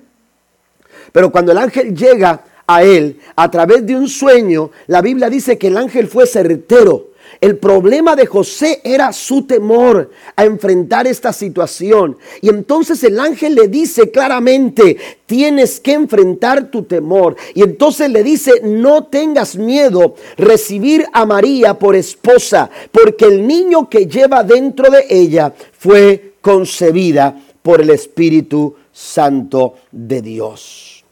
Pero 1.12 1.32
cuando 1.32 1.52
el 1.52 1.60
ángel 1.60 1.96
llega 1.96 2.44
a 2.66 2.82
él 2.82 3.20
a 3.36 3.52
través 3.52 3.86
de 3.86 3.96
un 3.96 4.10
sueño, 4.10 4.72
la 4.88 5.02
Biblia 5.02 5.30
dice 5.30 5.60
que 5.60 5.68
el 5.68 5.78
ángel 5.78 6.08
fue 6.08 6.26
certero 6.26 7.11
el 7.42 7.58
problema 7.58 8.16
de 8.16 8.28
José 8.28 8.82
era 8.84 9.12
su 9.12 9.48
temor 9.48 10.12
a 10.36 10.46
enfrentar 10.46 11.08
esta 11.08 11.34
situación. 11.34 12.20
Y 12.40 12.50
entonces 12.50 13.04
el 13.04 13.20
ángel 13.20 13.56
le 13.56 13.68
dice 13.68 14.12
claramente, 14.12 14.98
tienes 15.26 15.80
que 15.80 15.94
enfrentar 15.94 16.70
tu 16.70 16.84
temor. 16.84 17.36
Y 17.56 17.64
entonces 17.64 18.12
le 18.12 18.24
dice, 18.24 18.62
no 18.64 19.06
tengas 19.06 19.56
miedo 19.56 20.14
recibir 20.38 21.04
a 21.14 21.26
María 21.26 21.80
por 21.80 21.96
esposa, 21.96 22.70
porque 22.92 23.26
el 23.26 23.48
niño 23.48 23.90
que 23.90 24.06
lleva 24.06 24.44
dentro 24.44 24.92
de 24.92 25.08
ella 25.10 25.52
fue 25.80 26.36
concebida 26.42 27.42
por 27.64 27.82
el 27.82 27.90
Espíritu 27.90 28.76
Santo 28.94 29.78
de 29.92 30.22
Dios. 30.22 31.04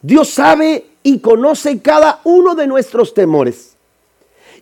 Dios 0.00 0.30
sabe 0.30 0.86
y 1.02 1.18
conoce 1.18 1.80
cada 1.80 2.22
uno 2.24 2.54
de 2.54 2.66
nuestros 2.66 3.12
temores. 3.12 3.77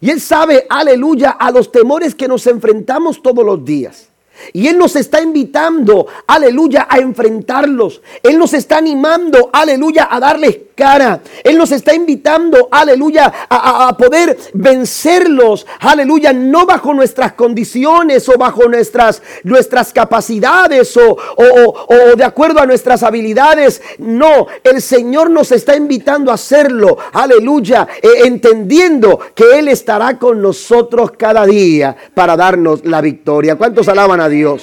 Y 0.00 0.10
Él 0.10 0.20
sabe, 0.20 0.66
aleluya, 0.68 1.30
a 1.30 1.50
los 1.50 1.72
temores 1.72 2.14
que 2.14 2.28
nos 2.28 2.46
enfrentamos 2.46 3.22
todos 3.22 3.44
los 3.44 3.64
días. 3.64 4.10
Y 4.52 4.68
Él 4.68 4.76
nos 4.76 4.96
está 4.96 5.22
invitando, 5.22 6.06
aleluya, 6.26 6.86
a 6.90 6.98
enfrentarlos. 6.98 8.02
Él 8.22 8.38
nos 8.38 8.52
está 8.54 8.78
animando, 8.78 9.50
aleluya, 9.52 10.08
a 10.10 10.20
darles 10.20 10.58
cara. 10.76 11.20
Él 11.42 11.58
nos 11.58 11.72
está 11.72 11.94
invitando, 11.94 12.68
aleluya, 12.70 13.32
a, 13.48 13.96
poder 13.96 14.38
vencerlos, 14.54 15.66
aleluya, 15.80 16.32
no 16.32 16.66
bajo 16.66 16.94
nuestras 16.94 17.32
condiciones 17.32 18.28
o 18.28 18.38
bajo 18.38 18.68
nuestras, 18.68 19.22
nuestras 19.42 19.92
capacidades 19.92 20.96
o, 20.96 21.16
o 21.36 22.16
de 22.16 22.24
acuerdo 22.24 22.60
a 22.60 22.66
nuestras 22.66 23.02
habilidades. 23.02 23.82
No, 23.98 24.46
el 24.62 24.80
Señor 24.80 25.30
nos 25.30 25.50
está 25.50 25.74
invitando 25.74 26.30
a 26.30 26.34
hacerlo, 26.34 26.98
aleluya, 27.12 27.88
e, 28.00 28.26
entendiendo 28.26 29.18
que 29.34 29.58
Él 29.58 29.68
estará 29.68 30.18
con 30.18 30.42
nosotros 30.42 31.12
cada 31.16 31.46
día 31.46 31.96
para 32.14 32.36
darnos 32.36 32.84
la 32.84 33.00
victoria. 33.00 33.56
¿Cuántos 33.56 33.88
alaban 33.88 34.20
a 34.20 34.28
Dios? 34.28 34.62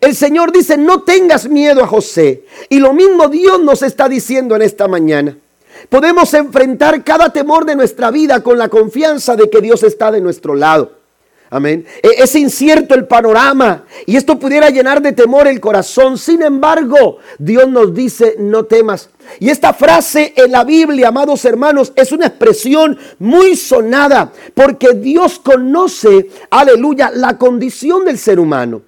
El 0.00 0.16
Señor 0.16 0.52
dice, 0.52 0.76
no 0.76 1.02
tengas 1.02 1.48
miedo 1.48 1.82
a 1.82 1.86
José. 1.86 2.44
Y 2.68 2.78
lo 2.78 2.92
mismo 2.92 3.28
Dios 3.28 3.60
nos 3.62 3.82
está 3.82 4.08
diciendo 4.08 4.56
en 4.56 4.62
esta 4.62 4.88
mañana. 4.88 5.36
Podemos 5.88 6.32
enfrentar 6.34 7.04
cada 7.04 7.32
temor 7.32 7.64
de 7.64 7.76
nuestra 7.76 8.10
vida 8.10 8.42
con 8.42 8.58
la 8.58 8.68
confianza 8.68 9.36
de 9.36 9.48
que 9.50 9.60
Dios 9.60 9.82
está 9.82 10.10
de 10.10 10.20
nuestro 10.20 10.54
lado. 10.54 11.00
Amén. 11.52 11.84
E, 12.02 12.22
es 12.22 12.34
incierto 12.36 12.94
el 12.94 13.06
panorama 13.06 13.84
y 14.06 14.16
esto 14.16 14.38
pudiera 14.38 14.70
llenar 14.70 15.02
de 15.02 15.12
temor 15.12 15.48
el 15.48 15.60
corazón. 15.60 16.16
Sin 16.16 16.42
embargo, 16.42 17.18
Dios 17.38 17.68
nos 17.68 17.92
dice, 17.92 18.36
no 18.38 18.64
temas. 18.64 19.10
Y 19.40 19.50
esta 19.50 19.74
frase 19.74 20.32
en 20.36 20.52
la 20.52 20.64
Biblia, 20.64 21.08
amados 21.08 21.44
hermanos, 21.44 21.92
es 21.96 22.12
una 22.12 22.26
expresión 22.26 22.96
muy 23.18 23.56
sonada 23.56 24.32
porque 24.54 24.94
Dios 24.94 25.40
conoce, 25.40 26.30
aleluya, 26.50 27.10
la 27.12 27.36
condición 27.36 28.04
del 28.04 28.16
ser 28.16 28.38
humano. 28.38 28.82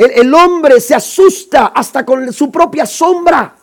El, 0.00 0.32
hombre 0.32 0.80
se 0.80 0.94
asusta 0.94 1.66
hasta 1.66 2.06
con 2.06 2.32
su 2.32 2.50
propia 2.50 2.86
sombra. 2.86 3.54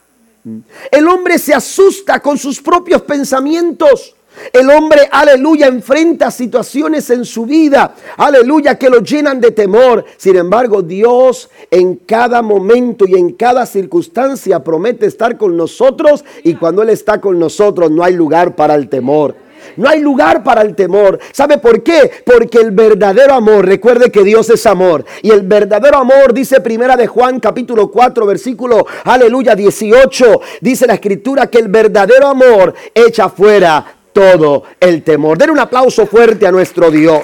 El 0.91 1.07
hombre 1.07 1.39
se 1.39 1.51
asusta 1.51 2.19
con 2.19 2.37
sus 2.37 2.61
propios 2.61 3.01
pensamientos. 3.01 4.13
El 4.53 4.69
hombre, 4.69 5.09
aleluya, 5.11 5.65
enfrenta 5.65 6.29
situaciones 6.29 7.09
en 7.09 7.25
su 7.25 7.47
vida, 7.47 7.95
aleluya, 8.17 8.77
que 8.77 8.87
lo 8.87 8.99
llenan 8.99 9.41
de 9.41 9.49
temor. 9.49 10.05
Sin 10.17 10.35
embargo, 10.35 10.83
Dios 10.83 11.49
en 11.71 11.95
cada 11.95 12.43
momento 12.43 13.05
y 13.07 13.15
en 13.15 13.33
cada 13.33 13.65
circunstancia 13.65 14.63
promete 14.63 15.07
estar 15.07 15.39
con 15.39 15.57
nosotros 15.57 16.23
y 16.43 16.53
cuando 16.53 16.83
Él 16.83 16.91
está 16.91 17.19
con 17.19 17.39
nosotros 17.39 17.89
no 17.89 18.03
hay 18.03 18.13
lugar 18.13 18.55
para 18.55 18.75
el 18.75 18.89
temor. 18.89 19.46
No 19.77 19.87
hay 19.89 20.01
lugar 20.01 20.43
para 20.43 20.61
el 20.61 20.75
temor. 20.75 21.19
¿Sabe 21.31 21.57
por 21.57 21.83
qué? 21.83 22.11
Porque 22.25 22.59
el 22.59 22.71
verdadero 22.71 23.33
amor, 23.33 23.65
recuerde 23.65 24.11
que 24.11 24.23
Dios 24.23 24.49
es 24.49 24.65
amor. 24.65 25.05
Y 25.21 25.31
el 25.31 25.43
verdadero 25.43 25.97
amor, 25.97 26.33
dice 26.33 26.61
primera 26.61 26.95
de 26.97 27.07
Juan 27.07 27.39
capítulo 27.39 27.89
4, 27.89 28.25
versículo, 28.25 28.85
aleluya, 29.05 29.55
18, 29.55 30.41
dice 30.61 30.87
la 30.87 30.95
escritura 30.95 31.47
que 31.47 31.59
el 31.59 31.67
verdadero 31.67 32.27
amor 32.27 32.73
echa 32.93 33.29
fuera 33.29 33.85
todo 34.11 34.63
el 34.79 35.03
temor. 35.03 35.37
Den 35.37 35.51
un 35.51 35.59
aplauso 35.59 36.07
fuerte 36.07 36.47
a 36.47 36.51
nuestro 36.51 36.89
Dios. 36.89 37.23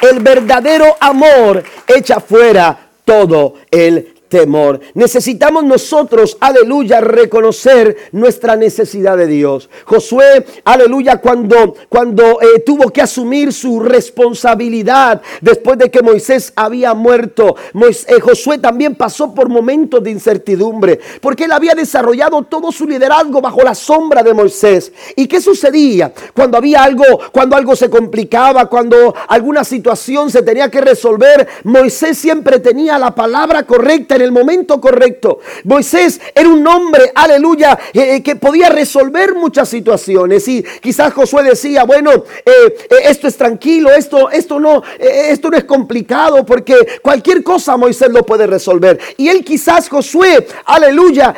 El 0.00 0.20
verdadero 0.20 0.96
amor 0.98 1.62
echa 1.86 2.18
fuera 2.18 2.88
todo 3.04 3.54
el 3.70 4.11
temor. 4.32 4.80
Necesitamos 4.94 5.62
nosotros, 5.62 6.38
aleluya, 6.40 7.02
reconocer 7.02 7.94
nuestra 8.12 8.56
necesidad 8.56 9.18
de 9.18 9.26
Dios. 9.26 9.68
Josué, 9.84 10.46
aleluya, 10.64 11.18
cuando, 11.18 11.74
cuando 11.90 12.40
eh, 12.40 12.60
tuvo 12.64 12.88
que 12.88 13.02
asumir 13.02 13.52
su 13.52 13.78
responsabilidad 13.80 15.20
después 15.42 15.76
de 15.76 15.90
que 15.90 16.00
Moisés 16.00 16.50
había 16.56 16.94
muerto, 16.94 17.56
eh, 17.74 18.20
Josué 18.20 18.56
también 18.56 18.94
pasó 18.94 19.34
por 19.34 19.50
momentos 19.50 20.02
de 20.02 20.12
incertidumbre, 20.12 20.98
porque 21.20 21.44
él 21.44 21.52
había 21.52 21.74
desarrollado 21.74 22.42
todo 22.44 22.72
su 22.72 22.86
liderazgo 22.86 23.42
bajo 23.42 23.62
la 23.62 23.74
sombra 23.74 24.22
de 24.22 24.32
Moisés. 24.32 24.92
¿Y 25.14 25.26
qué 25.26 25.42
sucedía 25.42 26.10
cuando 26.32 26.56
había 26.56 26.84
algo, 26.84 27.04
cuando 27.32 27.54
algo 27.54 27.76
se 27.76 27.90
complicaba, 27.90 28.64
cuando 28.64 29.14
alguna 29.28 29.62
situación 29.62 30.30
se 30.30 30.40
tenía 30.40 30.70
que 30.70 30.80
resolver? 30.80 31.46
Moisés 31.64 32.16
siempre 32.16 32.60
tenía 32.60 32.98
la 32.98 33.14
palabra 33.14 33.64
correcta 33.64 34.21
el 34.22 34.32
momento 34.32 34.80
correcto. 34.80 35.40
Moisés 35.64 36.20
era 36.34 36.48
un 36.48 36.66
hombre, 36.66 37.12
aleluya, 37.14 37.78
eh, 37.92 38.16
eh, 38.16 38.22
que 38.22 38.36
podía 38.36 38.68
resolver 38.68 39.34
muchas 39.34 39.68
situaciones. 39.68 40.46
Y 40.48 40.62
quizás 40.80 41.12
Josué 41.12 41.42
decía, 41.42 41.84
bueno, 41.84 42.10
eh, 42.12 42.74
esto 43.04 43.28
es 43.28 43.36
tranquilo, 43.36 43.90
esto, 43.90 44.30
esto, 44.30 44.58
no, 44.58 44.82
esto 44.98 45.50
no 45.50 45.56
es 45.56 45.64
complicado, 45.64 46.44
porque 46.44 46.74
cualquier 47.02 47.42
cosa 47.42 47.76
Moisés 47.76 48.10
lo 48.10 48.24
puede 48.24 48.46
resolver. 48.46 48.98
Y 49.16 49.28
él 49.28 49.44
quizás 49.44 49.88
Josué, 49.88 50.46
aleluya, 50.64 51.34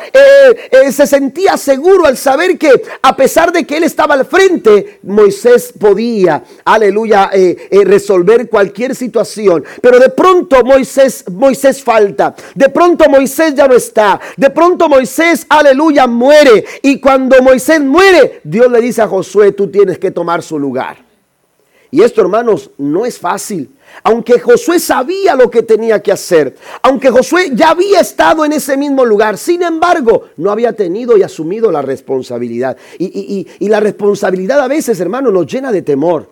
se 0.91 1.07
sentía 1.07 1.57
seguro 1.57 2.05
al 2.05 2.17
saber 2.17 2.57
que 2.57 2.81
a 3.01 3.15
pesar 3.15 3.51
de 3.51 3.65
que 3.65 3.77
él 3.77 3.83
estaba 3.83 4.13
al 4.13 4.25
frente, 4.25 4.99
Moisés 5.03 5.73
podía, 5.77 6.43
aleluya, 6.63 7.31
resolver 7.71 8.49
cualquier 8.49 8.95
situación. 8.95 9.63
Pero 9.81 9.99
de 9.99 10.09
pronto 10.09 10.63
Moisés, 10.63 11.25
Moisés 11.31 11.83
falta. 11.83 12.35
De 12.53 12.69
pronto 12.75 13.09
Moisés 13.09 13.55
ya 13.55 13.67
no 13.67 13.75
está. 13.75 14.19
De 14.35 14.49
pronto 14.49 14.89
Moisés, 14.89 15.45
aleluya, 15.47 16.05
muere. 16.07 16.65
Y 16.81 16.99
cuando 16.99 17.41
Moisés 17.41 17.79
muere, 17.79 18.41
Dios 18.43 18.69
le 18.69 18.81
dice 18.81 19.01
a 19.01 19.07
Josué, 19.07 19.53
tú 19.53 19.67
tienes 19.69 19.97
que 19.97 20.11
tomar 20.11 20.43
su 20.43 20.59
lugar. 20.59 20.97
Y 21.89 22.01
esto, 22.01 22.19
hermanos, 22.19 22.71
no 22.77 23.05
es 23.05 23.17
fácil. 23.17 23.69
Aunque 24.03 24.39
Josué 24.41 24.79
sabía 24.79 25.35
lo 25.35 25.49
que 25.49 25.63
tenía 25.63 26.03
que 26.03 26.11
hacer, 26.11 26.57
aunque 26.81 27.09
Josué 27.09 27.51
ya 27.53 27.69
había 27.69 28.01
estado 28.01 28.43
en 28.43 28.51
ese 28.51 28.75
mismo 28.75 29.05
lugar, 29.05 29.37
sin 29.37 29.63
embargo, 29.63 30.25
no 30.35 30.51
había 30.51 30.73
tenido 30.73 31.15
y 31.15 31.23
asumido 31.23 31.71
la 31.71 31.81
responsabilidad. 31.81 32.75
Y, 32.99 33.47
y 33.57 33.69
la 33.69 33.79
responsabilidad 33.79 34.59
a 34.59 34.67
veces, 34.67 34.99
hermanos, 34.99 35.31
nos 35.31 35.47
llena 35.47 35.71
de 35.71 35.81
temor. 35.81 36.29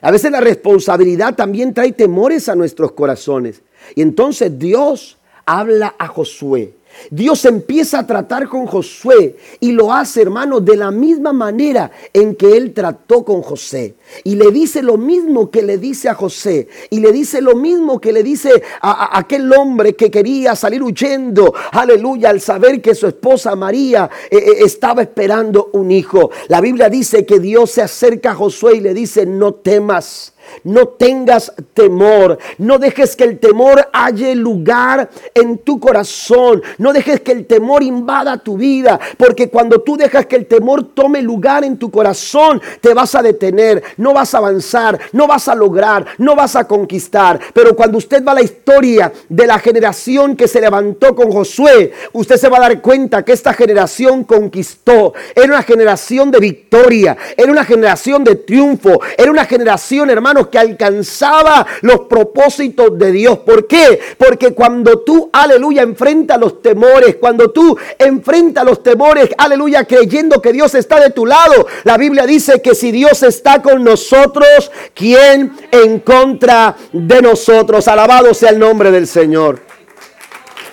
A 0.00 0.12
veces 0.12 0.30
la 0.30 0.40
responsabilidad 0.40 1.34
también 1.34 1.74
trae 1.74 1.90
temores 1.92 2.48
a 2.48 2.54
nuestros 2.54 2.92
corazones. 2.92 3.62
Y 3.96 4.02
entonces 4.02 4.56
Dios 4.56 5.18
habla 5.50 5.96
a 5.98 6.06
Josué. 6.06 6.74
Dios 7.10 7.44
empieza 7.44 8.00
a 8.00 8.06
tratar 8.06 8.48
con 8.48 8.66
Josué 8.66 9.36
y 9.58 9.72
lo 9.72 9.92
hace, 9.92 10.22
hermano, 10.22 10.60
de 10.60 10.76
la 10.76 10.90
misma 10.90 11.32
manera 11.32 11.90
en 12.12 12.34
que 12.34 12.56
él 12.56 12.72
trató 12.72 13.24
con 13.24 13.42
José. 13.42 13.94
Y 14.24 14.34
le 14.34 14.50
dice 14.50 14.82
lo 14.82 14.96
mismo 14.96 15.50
que 15.50 15.62
le 15.62 15.78
dice 15.78 16.08
a 16.08 16.14
José. 16.14 16.68
Y 16.90 17.00
le 17.00 17.12
dice 17.12 17.40
lo 17.40 17.54
mismo 17.54 18.00
que 18.00 18.12
le 18.12 18.22
dice 18.22 18.62
a, 18.80 19.18
aquel 19.18 19.52
hombre 19.52 19.94
que 19.94 20.10
quería 20.10 20.54
salir 20.54 20.82
huyendo. 20.82 21.54
Aleluya, 21.72 22.30
al 22.30 22.40
saber 22.40 22.82
que 22.82 22.94
su 22.94 23.06
esposa 23.06 23.56
María 23.56 24.10
eh, 24.30 24.36
eh, 24.36 24.52
estaba 24.64 25.02
esperando 25.02 25.70
un 25.72 25.90
hijo. 25.90 26.30
La 26.48 26.60
Biblia 26.60 26.88
dice 26.88 27.24
que 27.24 27.40
Dios 27.40 27.70
se 27.70 27.82
acerca 27.82 28.32
a 28.32 28.34
Josué 28.34 28.76
y 28.76 28.80
le 28.80 28.94
dice, 28.94 29.26
no 29.26 29.54
temas. 29.54 30.34
No 30.64 30.88
tengas 30.88 31.52
temor. 31.74 32.38
No 32.58 32.78
dejes 32.78 33.16
que 33.16 33.24
el 33.24 33.38
temor 33.38 33.88
haya 33.92 34.34
lugar 34.34 35.10
en 35.34 35.58
tu 35.58 35.80
corazón. 35.80 36.62
No 36.78 36.92
dejes 36.92 37.20
que 37.20 37.32
el 37.32 37.46
temor 37.46 37.82
invada 37.82 38.38
tu 38.38 38.56
vida. 38.56 38.98
Porque 39.16 39.48
cuando 39.48 39.80
tú 39.80 39.96
dejas 39.96 40.26
que 40.26 40.36
el 40.36 40.46
temor 40.46 40.94
tome 40.94 41.22
lugar 41.22 41.64
en 41.64 41.78
tu 41.78 41.90
corazón, 41.90 42.60
te 42.80 42.94
vas 42.94 43.14
a 43.14 43.22
detener. 43.22 43.82
No 43.96 44.12
vas 44.12 44.34
a 44.34 44.38
avanzar. 44.38 44.98
No 45.12 45.26
vas 45.26 45.48
a 45.48 45.54
lograr. 45.54 46.04
No 46.18 46.36
vas 46.36 46.56
a 46.56 46.66
conquistar. 46.66 47.40
Pero 47.54 47.74
cuando 47.74 47.98
usted 47.98 48.24
va 48.24 48.32
a 48.32 48.36
la 48.36 48.42
historia 48.42 49.12
de 49.28 49.46
la 49.46 49.58
generación 49.58 50.36
que 50.36 50.48
se 50.48 50.60
levantó 50.60 51.14
con 51.14 51.30
Josué, 51.30 51.92
usted 52.12 52.36
se 52.36 52.48
va 52.48 52.58
a 52.58 52.60
dar 52.60 52.80
cuenta 52.80 53.24
que 53.24 53.32
esta 53.32 53.54
generación 53.54 54.24
conquistó. 54.24 55.14
Era 55.34 55.46
una 55.46 55.62
generación 55.62 56.30
de 56.30 56.38
victoria. 56.38 57.16
Era 57.36 57.50
una 57.50 57.64
generación 57.64 58.24
de 58.24 58.36
triunfo. 58.36 59.00
Era 59.16 59.30
una 59.30 59.44
generación, 59.44 60.10
hermano 60.10 60.39
que 60.48 60.58
alcanzaba 60.58 61.66
los 61.82 62.00
propósitos 62.00 62.98
de 62.98 63.12
Dios. 63.12 63.38
¿Por 63.38 63.66
qué? 63.66 64.00
Porque 64.18 64.52
cuando 64.54 65.00
tú, 65.00 65.30
aleluya, 65.32 65.82
enfrenta 65.82 66.36
los 66.36 66.62
temores, 66.62 67.16
cuando 67.16 67.50
tú 67.50 67.76
enfrenta 67.98 68.64
los 68.64 68.82
temores, 68.82 69.30
aleluya, 69.36 69.84
creyendo 69.84 70.40
que 70.40 70.52
Dios 70.52 70.74
está 70.74 71.00
de 71.00 71.10
tu 71.10 71.26
lado, 71.26 71.66
la 71.84 71.96
Biblia 71.96 72.26
dice 72.26 72.60
que 72.62 72.74
si 72.74 72.92
Dios 72.92 73.22
está 73.22 73.62
con 73.62 73.84
nosotros, 73.84 74.70
¿quién 74.94 75.52
en 75.70 76.00
contra 76.00 76.76
de 76.92 77.22
nosotros? 77.22 77.88
Alabado 77.88 78.34
sea 78.34 78.50
el 78.50 78.58
nombre 78.58 78.90
del 78.90 79.06
Señor. 79.06 79.60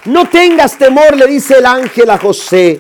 No 0.06 0.30
tengas 0.30 0.78
temor, 0.78 1.18
le 1.18 1.28
dice 1.28 1.58
el 1.58 1.66
ángel 1.66 2.10
a 2.10 2.18
José. 2.18 2.80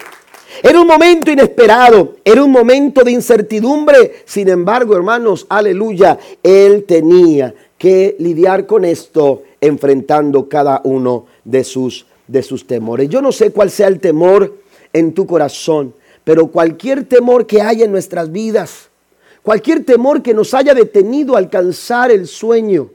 Era 0.63 0.82
un 0.82 0.88
momento 0.88 1.32
inesperado, 1.32 2.15
era 2.24 2.43
un 2.43 2.52
momento 2.52 3.04
de 3.04 3.12
incertidumbre. 3.12 4.24
Sin 4.26 4.50
embargo, 4.50 4.96
hermanos, 4.96 5.46
aleluya, 5.50 6.17
él 6.41 6.86
tenía 6.86 7.54
que 7.78 8.15
lidiar 8.20 8.65
con 8.65 8.86
esto 8.86 9.43
enfrentando 9.62 10.50
cada 10.50 10.82
uno 10.84 11.26
de 11.43 11.63
sus, 11.63 12.06
de 12.28 12.41
sus 12.41 12.65
temores. 12.65 13.10
Yo 13.10 13.22
no 13.22 13.32
sé 13.32 13.52
cuál 13.52 13.70
sea 13.70 13.88
el 13.88 14.00
temor 14.00 14.56
en 14.93 15.13
tu 15.13 15.28
corazón, 15.28 15.93
pero 16.24 16.48
cualquier 16.48 17.06
temor 17.06 17.46
que 17.46 17.62
haya 17.62 17.86
en 17.86 17.91
nuestras 17.91 18.32
vidas, 18.32 18.89
cualquier 19.43 19.86
temor 19.86 20.22
que 20.22 20.34
nos 20.34 20.54
haya 20.54 20.74
detenido 20.74 21.36
a 21.36 21.39
alcanzar 21.39 22.12
el 22.12 22.28
sueño, 22.28 22.89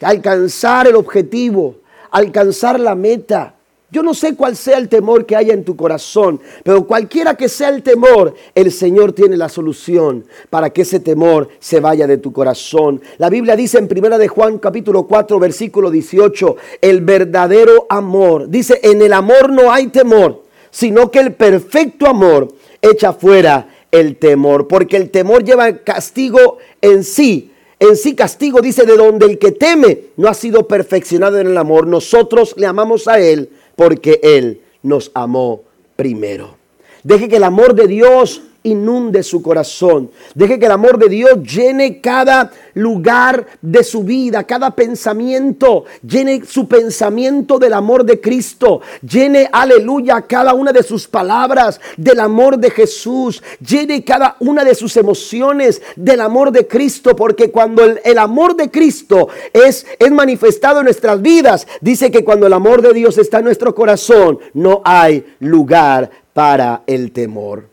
alcanzar 0.00 0.88
el 0.88 0.96
objetivo, 0.96 1.76
alcanzar 2.10 2.80
la 2.80 2.94
meta, 2.94 3.54
yo 3.92 4.02
no 4.02 4.14
sé 4.14 4.34
cuál 4.34 4.56
sea 4.56 4.78
el 4.78 4.88
temor 4.88 5.26
que 5.26 5.36
haya 5.36 5.52
en 5.52 5.64
tu 5.64 5.76
corazón, 5.76 6.40
pero 6.64 6.86
cualquiera 6.86 7.36
que 7.36 7.50
sea 7.50 7.68
el 7.68 7.82
temor, 7.82 8.34
el 8.54 8.72
Señor 8.72 9.12
tiene 9.12 9.36
la 9.36 9.50
solución 9.50 10.24
para 10.48 10.70
que 10.70 10.80
ese 10.80 10.98
temor 10.98 11.50
se 11.60 11.78
vaya 11.78 12.06
de 12.06 12.16
tu 12.16 12.32
corazón. 12.32 13.02
La 13.18 13.28
Biblia 13.28 13.54
dice 13.54 13.76
en 13.76 13.88
Primera 13.88 14.16
de 14.16 14.28
Juan 14.28 14.56
capítulo 14.56 15.06
4 15.06 15.38
versículo 15.38 15.90
18, 15.90 16.56
el 16.80 17.02
verdadero 17.02 17.84
amor, 17.90 18.48
dice, 18.48 18.80
en 18.82 19.02
el 19.02 19.12
amor 19.12 19.50
no 19.50 19.70
hay 19.70 19.88
temor, 19.88 20.42
sino 20.70 21.10
que 21.10 21.18
el 21.18 21.34
perfecto 21.34 22.06
amor 22.06 22.48
echa 22.80 23.12
fuera 23.12 23.68
el 23.90 24.16
temor, 24.16 24.68
porque 24.68 24.96
el 24.96 25.10
temor 25.10 25.44
lleva 25.44 25.76
castigo 25.84 26.56
en 26.80 27.04
sí, 27.04 27.52
en 27.78 27.96
sí 27.96 28.14
castigo, 28.14 28.62
dice, 28.62 28.86
de 28.86 28.96
donde 28.96 29.26
el 29.26 29.38
que 29.38 29.52
teme 29.52 29.98
no 30.16 30.28
ha 30.28 30.34
sido 30.34 30.66
perfeccionado 30.66 31.38
en 31.40 31.48
el 31.48 31.58
amor. 31.58 31.86
Nosotros 31.86 32.54
le 32.56 32.66
amamos 32.66 33.06
a 33.06 33.18
Él 33.18 33.50
porque 33.76 34.20
Él 34.22 34.60
nos 34.82 35.10
amó 35.14 35.62
primero. 35.96 36.56
Deje 37.02 37.28
que 37.28 37.36
el 37.36 37.44
amor 37.44 37.74
de 37.74 37.86
Dios 37.86 38.42
inunde 38.64 39.22
su 39.22 39.42
corazón. 39.42 40.10
Deje 40.34 40.58
que 40.58 40.66
el 40.66 40.72
amor 40.72 40.98
de 40.98 41.08
Dios 41.08 41.42
llene 41.42 42.00
cada 42.00 42.50
lugar 42.74 43.46
de 43.60 43.82
su 43.84 44.04
vida, 44.04 44.44
cada 44.44 44.74
pensamiento. 44.74 45.84
Llene 46.06 46.42
su 46.46 46.68
pensamiento 46.68 47.58
del 47.58 47.74
amor 47.74 48.04
de 48.04 48.20
Cristo. 48.20 48.80
Llene, 49.02 49.48
aleluya, 49.52 50.22
cada 50.22 50.54
una 50.54 50.72
de 50.72 50.82
sus 50.82 51.08
palabras 51.08 51.80
del 51.96 52.20
amor 52.20 52.58
de 52.58 52.70
Jesús. 52.70 53.42
Llene 53.60 54.04
cada 54.04 54.36
una 54.40 54.64
de 54.64 54.74
sus 54.74 54.96
emociones 54.96 55.82
del 55.96 56.20
amor 56.20 56.52
de 56.52 56.66
Cristo. 56.66 57.16
Porque 57.16 57.50
cuando 57.50 57.82
el, 57.84 58.18
amor 58.18 58.56
de 58.56 58.70
Cristo 58.70 59.28
es, 59.52 59.86
es 59.98 60.10
manifestado 60.10 60.80
en 60.80 60.84
nuestras 60.84 61.20
vidas, 61.20 61.66
dice 61.80 62.10
que 62.10 62.24
cuando 62.24 62.46
el 62.46 62.52
amor 62.52 62.82
de 62.82 62.92
Dios 62.92 63.18
está 63.18 63.38
en 63.38 63.44
nuestro 63.44 63.74
corazón, 63.74 64.38
no 64.54 64.82
hay 64.84 65.24
lugar 65.40 66.10
para 66.32 66.82
el 66.86 67.12
temor. 67.12 67.71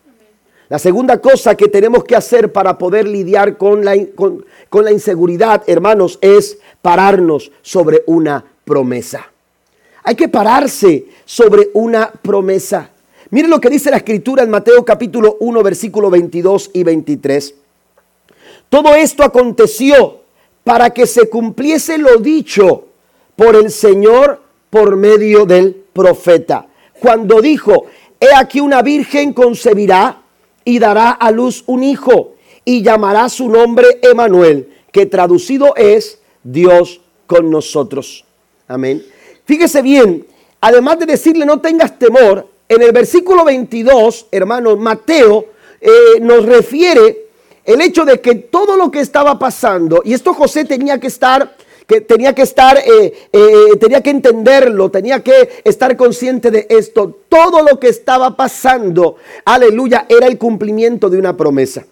La 0.69 0.77
segunda 0.77 1.19
cosa 1.19 1.55
que 1.55 1.67
tenemos 1.67 2.03
que 2.03 2.15
hacer 2.15 2.53
para 2.53 2.77
poder 2.77 3.07
lidiar 3.07 3.57
con 3.57 3.83
la, 3.83 3.95
con, 4.15 4.45
la 4.85 4.91
inseguridad, 4.91 5.63
hermanos, 5.65 6.19
es 6.21 6.59
pararnos 6.83 7.51
sobre 7.63 8.03
una 8.05 8.45
promesa. 8.65 9.31
Hay 10.03 10.15
que 10.15 10.27
pararse 10.27 11.07
sobre 11.25 11.69
una 11.73 12.11
promesa. 12.11 12.91
Miren 13.31 13.49
lo 13.49 13.59
que 13.59 13.71
dice 13.71 13.89
la 13.89 13.97
escritura 13.97 14.43
en 14.43 14.51
Mateo 14.51 14.85
capítulo 14.85 15.37
1, 15.39 15.63
versículo 15.63 16.11
22 16.11 16.69
y 16.73 16.83
23. 16.83 17.55
Todo 18.69 18.93
esto 18.93 19.23
aconteció 19.23 20.19
para 20.63 20.91
que 20.91 21.07
se 21.07 21.29
cumpliese 21.29 21.97
lo 21.97 22.17
dicho 22.17 22.85
por 23.35 23.55
el 23.55 23.71
Señor 23.71 24.39
por 24.69 24.95
medio 24.95 25.47
del 25.47 25.73
profeta. 25.73 26.67
Cuando 26.99 27.41
dijo, 27.41 27.87
he 28.19 28.35
aquí 28.35 28.59
una 28.59 28.83
virgen 28.83 29.33
concebirá 29.33 30.18
y 30.69 30.77
dará 30.77 31.09
a 31.09 31.31
luz 31.31 31.63
un 31.65 31.81
hijo 31.83 32.35
y 32.63 32.83
llamará 32.83 33.27
su 33.27 33.49
nombre 33.49 33.99
Emanuel, 34.03 34.69
que 34.91 35.07
traducido 35.07 35.75
es 35.75 36.19
Dios 36.43 37.01
con 37.25 37.49
nosotros. 37.49 38.23
Amén. 38.67 39.03
Fíjese 39.45 39.81
bien, 39.81 40.27
además 40.61 40.99
de 40.99 41.07
decirle 41.07 41.43
no 41.43 41.59
tengas 41.59 41.97
temor, 41.97 42.47
en 42.67 42.83
el 42.83 42.91
versículo 42.91 43.43
22, 43.45 44.27
hermanos, 44.31 44.77
Mateo 44.77 45.47
eh, 45.81 46.19
nos 46.21 46.45
refiere 46.45 47.29
el 47.65 47.81
hecho 47.81 48.05
de 48.05 48.21
que 48.21 48.35
todo 48.35 48.77
lo 48.77 48.91
que 48.91 48.99
estaba 48.99 49.39
pasando, 49.39 50.03
y 50.05 50.13
esto 50.13 50.35
José 50.35 50.65
tenía 50.65 50.99
que 50.99 51.07
estar 51.07 51.57
que 51.89 52.01
tenía 52.01 52.35
que 52.35 52.43
estar, 52.43 52.77
eh, 52.77 53.29
eh, 53.33 53.77
tenía 53.79 54.03
que 54.03 54.11
entenderlo, 54.11 54.91
tenía 54.91 55.23
que 55.23 55.63
estar 55.63 55.97
consciente 55.97 56.51
de 56.51 56.67
esto. 56.69 57.21
Todo 57.27 57.63
lo 57.63 57.79
que 57.79 57.87
estaba 57.87 58.37
pasando, 58.37 59.15
aleluya, 59.43 60.05
era 60.07 60.27
el 60.27 60.37
cumplimiento 60.37 61.09
de 61.09 61.17
una 61.17 61.35
promesa. 61.35 61.83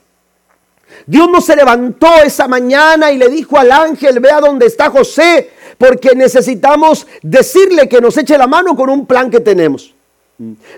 Dios 1.07 1.27
no 1.31 1.41
se 1.41 1.55
levantó 1.55 2.09
esa 2.23 2.47
mañana 2.47 3.11
y 3.11 3.17
le 3.17 3.27
dijo 3.27 3.57
al 3.57 3.71
ángel, 3.71 4.19
vea 4.19 4.39
dónde 4.39 4.67
está 4.67 4.91
José, 4.91 5.49
porque 5.79 6.13
necesitamos 6.15 7.07
decirle 7.23 7.89
que 7.89 7.99
nos 7.99 8.15
eche 8.19 8.37
la 8.37 8.45
mano 8.45 8.75
con 8.75 8.91
un 8.91 9.07
plan 9.07 9.31
que 9.31 9.39
tenemos. 9.39 9.95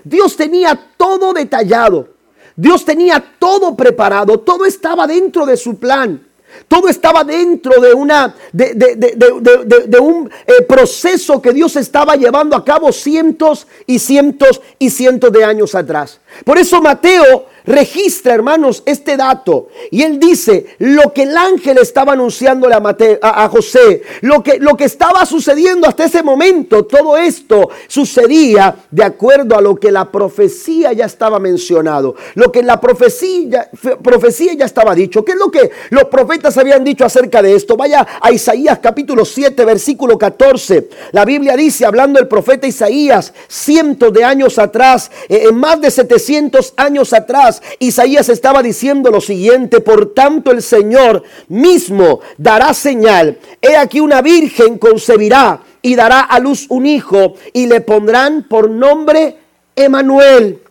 Dios 0.02 0.34
tenía 0.34 0.80
todo 0.96 1.34
detallado. 1.34 2.08
Dios 2.56 2.86
tenía 2.86 3.22
todo 3.38 3.76
preparado, 3.76 4.40
todo 4.40 4.64
estaba 4.64 5.06
dentro 5.06 5.44
de 5.44 5.58
su 5.58 5.78
plan. 5.78 6.26
Todo 6.68 6.88
estaba 6.88 7.24
dentro 7.24 7.80
de, 7.80 7.92
una, 7.92 8.34
de, 8.52 9.98
un 10.00 10.30
eh, 10.46 10.62
proceso 10.62 11.42
que 11.42 11.52
Dios 11.52 11.76
estaba 11.76 12.16
llevando 12.16 12.56
a 12.56 12.64
cabo 12.64 12.92
cientos 12.92 13.66
y 13.86 13.98
cientos 13.98 14.60
y 14.78 14.90
cientos 14.90 15.32
de 15.32 15.44
años 15.44 15.74
atrás. 15.74 16.20
Por 16.44 16.58
eso 16.58 16.80
Mateo 16.80 17.46
registra, 17.70 18.34
hermanos, 18.34 18.82
este 18.84 19.16
dato. 19.16 19.68
Y 19.90 20.02
él 20.02 20.18
dice, 20.18 20.66
lo 20.78 21.12
que 21.12 21.22
el 21.22 21.36
ángel 21.36 21.78
estaba 21.78 22.12
anunciándole 22.12 22.74
a, 22.74 23.48
José, 23.48 24.02
lo 24.20 24.42
que, 24.42 24.58
lo 24.58 24.76
que 24.76 24.84
estaba 24.84 25.24
sucediendo 25.24 25.88
hasta 25.88 26.04
ese 26.04 26.22
momento, 26.22 26.84
todo 26.84 27.16
esto 27.16 27.70
sucedía 27.86 28.76
de 28.90 29.04
acuerdo 29.04 29.56
a 29.56 29.60
lo 29.60 29.76
que 29.76 29.90
la 29.90 30.10
profecía 30.10 30.92
ya 30.92 31.06
estaba 31.06 31.38
mencionado. 31.38 32.14
Lo 32.34 32.50
que 32.52 32.60
en 32.60 32.66
la 32.66 32.80
profecía, 32.80 33.70
profecía 34.02 34.54
ya 34.54 34.64
estaba 34.64 34.94
dicho. 34.94 35.24
¿Qué 35.24 35.32
es 35.32 35.38
lo 35.38 35.50
que 35.50 35.70
los 35.90 36.04
profetas 36.04 36.56
habían 36.58 36.84
dicho 36.84 37.04
acerca 37.04 37.42
de 37.42 37.54
esto? 37.54 37.76
Vaya 37.76 38.06
a 38.20 38.32
Isaías 38.32 38.78
capítulo 38.80 39.24
7, 39.24 39.64
versículo 39.64 40.18
14. 40.18 40.88
La 41.12 41.24
Biblia 41.24 41.56
dice, 41.56 41.86
hablando 41.86 42.18
el 42.18 42.28
profeta 42.28 42.66
Isaías, 42.66 43.32
cientos 43.48 44.12
de 44.12 44.24
años 44.24 44.58
atrás, 44.58 45.10
eh, 45.28 45.44
en 45.48 45.56
más 45.56 45.80
de 45.80 45.90
700 45.90 46.74
años 46.76 47.12
atrás, 47.12 47.59
Isaías 47.78 48.28
estaba 48.28 48.62
diciendo 48.62 49.10
lo 49.10 49.20
siguiente, 49.20 49.80
por 49.80 50.14
tanto 50.14 50.50
el 50.50 50.62
Señor 50.62 51.22
mismo 51.48 52.20
dará 52.38 52.74
señal. 52.74 53.38
He 53.60 53.76
aquí 53.76 54.00
una 54.00 54.22
virgen 54.22 54.78
concebirá 54.78 55.62
y 55.82 55.94
dará 55.94 56.20
a 56.20 56.38
luz 56.38 56.66
un 56.68 56.86
hijo 56.86 57.34
y 57.52 57.66
le 57.66 57.80
pondrán 57.80 58.46
por 58.48 58.70
nombre 58.70 59.36
Emanuel. 59.74 60.62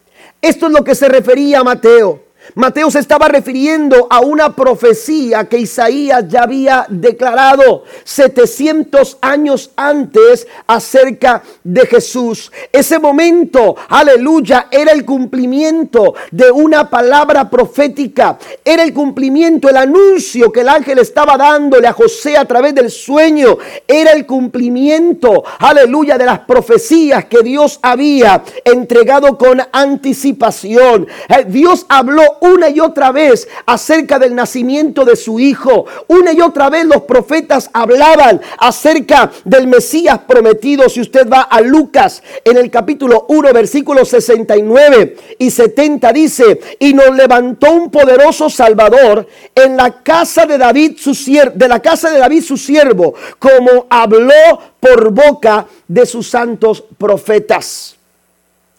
Esto 0.41 0.67
es 0.67 0.71
lo 0.71 0.84
que 0.84 0.95
se 0.95 1.10
refería 1.10 1.60
a 1.60 1.63
Mateo. 1.63 2.28
Mateo 2.55 2.89
se 2.89 2.99
estaba 2.99 3.27
refiriendo 3.27 4.07
a 4.09 4.21
una 4.21 4.55
profecía 4.55 5.45
que 5.45 5.59
Isaías 5.59 6.25
ya 6.27 6.43
había 6.43 6.85
declarado 6.89 7.83
700 8.03 9.17
años 9.21 9.71
antes 9.75 10.47
acerca 10.67 11.43
de 11.63 11.85
Jesús. 11.85 12.51
Ese 12.71 12.99
momento, 12.99 13.75
aleluya, 13.88 14.67
era 14.71 14.91
el 14.91 15.05
cumplimiento 15.05 16.15
de 16.31 16.51
una 16.51 16.89
palabra 16.89 17.49
profética. 17.49 18.38
Era 18.65 18.83
el 18.83 18.93
cumplimiento, 18.93 19.69
el 19.69 19.77
anuncio 19.77 20.51
que 20.51 20.62
el 20.62 20.69
ángel 20.69 20.99
estaba 20.99 21.38
dándole 21.38 21.88
a 21.88 21.93
José 21.93 22.38
a 22.38 22.45
través 22.45 22.73
del 22.73 22.89
sueño. 22.89 23.57
Era 23.88 24.12
el 24.12 24.25
cumplimiento, 24.25 25.43
aleluya, 25.59 26.17
de 26.17 26.25
las 26.25 26.39
profecías 26.39 27.25
que 27.25 27.41
Dios 27.43 27.79
había 27.81 28.43
entregado 28.65 29.38
con 29.38 29.62
anticipación. 29.71 31.07
Eh, 31.27 31.45
Dios 31.47 31.85
habló 31.89 32.23
una 32.41 32.69
y 32.69 32.80
otra 32.80 33.12
vez 33.12 33.47
acerca 33.65 34.19
del 34.19 34.36
nacimiento 34.36 35.06
de 35.06 35.15
su 35.15 35.39
hijo. 35.39 35.86
Una 36.08 36.34
y 36.34 36.41
otra 36.41 36.69
vez 36.69 36.86
los 36.86 37.04
profetas 37.04 37.69
hablaban 37.73 38.41
acerca 38.58 39.32
del 39.43 39.67
Mesías 39.67 40.19
prometido. 40.28 40.89
Si 40.89 41.02
usted 41.02 41.28
va 41.28 41.41
a 41.41 41.62
Lucas 41.62 42.21
en 42.43 42.58
el 42.58 42.69
capítulo 42.69 43.25
1, 43.30 43.54
versículos 43.54 44.10
69 44.10 45.17
y 45.38 45.52
70 45.52 46.13
dice, 46.13 46.60
y 46.80 46.93
nos 46.93 47.15
levantó 47.15 47.71
un 47.71 47.89
poderoso 47.89 48.49
Salvador 48.49 49.28
en 49.56 49.78
la 49.78 50.04
casa 50.04 50.45
de 50.45 50.58
David, 50.58 50.97
su 50.97 51.13
siervo, 51.13 51.54
de 51.56 51.67
la 51.67 51.82
casa 51.82 52.10
de 52.10 52.19
David 52.19 52.43
su 52.43 52.58
siervo, 52.58 53.13
como 53.38 53.88
habló 53.89 54.60
por 54.80 55.12
boca 55.12 55.67
de 55.88 56.06
sus 56.06 56.30
santos 56.30 56.84
profetas. 56.97 57.95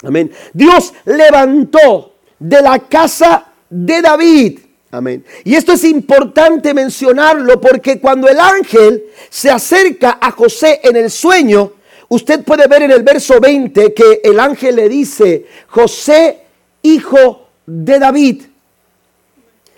Amén. 0.02 0.32
Dios 0.52 0.92
levantó 1.04 2.14
de 2.38 2.62
la 2.62 2.78
casa 2.78 3.49
de 3.70 4.02
David. 4.02 4.58
Amén. 4.90 5.24
Y 5.44 5.54
esto 5.54 5.72
es 5.72 5.84
importante 5.84 6.74
mencionarlo 6.74 7.60
porque 7.60 8.00
cuando 8.00 8.28
el 8.28 8.40
ángel 8.40 9.04
se 9.28 9.48
acerca 9.48 10.18
a 10.20 10.32
José 10.32 10.80
en 10.82 10.96
el 10.96 11.10
sueño, 11.10 11.72
usted 12.08 12.42
puede 12.42 12.66
ver 12.66 12.82
en 12.82 12.90
el 12.90 13.04
verso 13.04 13.38
20 13.40 13.94
que 13.94 14.20
el 14.24 14.40
ángel 14.40 14.76
le 14.76 14.88
dice, 14.88 15.46
José, 15.68 16.40
hijo 16.82 17.46
de 17.64 17.98
David. 18.00 18.42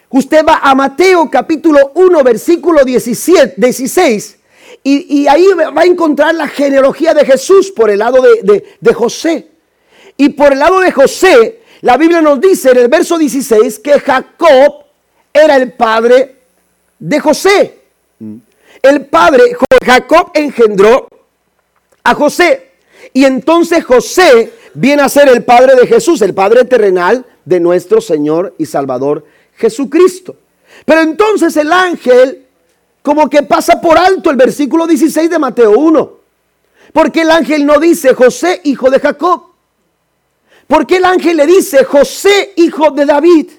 Usted 0.09 0.44
va 0.46 0.61
a 0.62 0.74
Mateo 0.74 1.28
capítulo 1.31 1.92
1, 1.94 2.22
versículo 2.24 2.85
17, 2.85 3.55
16, 3.57 4.38
y, 4.85 5.26
ahí 5.28 5.46
va 5.55 5.83
a 5.83 5.85
encontrar 5.85 6.35
la 6.35 6.48
genealogía 6.48 7.14
de 7.14 7.24
Jesús 7.24 7.70
por 7.70 7.88
el 7.88 8.00
lado 8.00 8.20
de, 8.20 8.64
de 8.81 8.94
José. 8.94 9.48
Y 10.16 10.31
por 10.31 10.52
el 10.52 10.59
lado 10.59 10.81
de 10.81 10.90
José, 10.90 11.62
la 11.83 11.97
Biblia 11.97 12.23
nos 12.23 12.40
dice 12.40 12.71
en 12.71 12.79
el 12.79 12.88
verso 12.88 13.18
16 13.18 13.79
que 13.81 14.01
Jacob 14.01 14.85
era 15.33 15.57
el 15.57 15.73
padre 15.73 16.37
de 16.99 17.21
José. 17.21 17.81
El 18.81 19.07
padre, 19.07 19.57
Jacob 19.85 20.31
engendró 20.35 21.09
a 22.05 22.14
José. 22.14 22.71
Y 23.12 23.25
entonces 23.25 23.85
José 23.85 24.53
viene 24.75 25.03
a 25.03 25.09
ser 25.09 25.29
el 25.29 25.45
padre 25.45 25.75
de 25.75 25.87
Jesús, 25.87 26.23
el 26.23 26.35
padre 26.35 26.64
terrenal 26.64 27.27
de 27.45 27.59
nuestro 27.59 28.01
Señor 28.01 28.55
y 28.59 28.66
Salvador 28.66 29.27
Jesucristo. 29.57 30.37
Pero 30.85 31.01
entonces 31.01 31.57
el 31.57 31.73
ángel 31.73 32.47
como 33.03 33.29
que 33.29 33.42
pasa 33.42 33.81
por 33.81 33.99
alto 33.99 34.31
el 34.31 34.37
versículo 34.37 34.87
16 34.87 35.29
de 35.29 35.38
Mateo 35.38 35.73
1. 35.73 36.12
Porque 36.92 37.23
el 37.23 37.31
ángel 37.31 37.66
no 37.66 37.81
dice 37.81 38.14
José, 38.14 38.61
hijo 38.64 38.88
de 38.88 39.01
Jacob. 39.01 39.51
Porque 40.72 40.96
el 40.96 41.04
ángel 41.04 41.37
le 41.37 41.46
dice, 41.46 41.85
José, 41.85 42.54
hijo 42.56 42.92
de 42.92 43.04
David? 43.04 43.50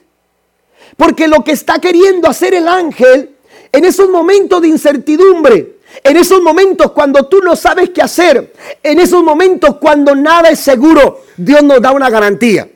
Porque 0.97 1.28
lo 1.28 1.43
que 1.43 1.52
está 1.52 1.78
queriendo 1.78 2.28
hacer 2.28 2.56
el 2.56 2.67
ángel 2.67 3.36
en 3.71 3.86
esos 3.86 4.10
momentos 4.10 4.60
de 4.63 4.69
incertidumbre, 4.69 5.78
en 6.04 6.17
esos 6.17 6.41
momentos 6.41 6.91
cuando 6.91 7.28
tú 7.28 7.39
no 7.43 7.56
sabes 7.56 7.91
qué 7.91 8.02
hacer, 8.02 8.52
en 8.82 8.99
esos 8.99 9.23
momentos 9.23 9.78
cuando 9.78 10.15
nada 10.15 10.49
es 10.49 10.60
seguro, 10.62 11.21
Dios 11.38 11.62
nos 11.62 11.80
da 11.84 11.91
una 11.91 12.10
garantía. 12.10 12.67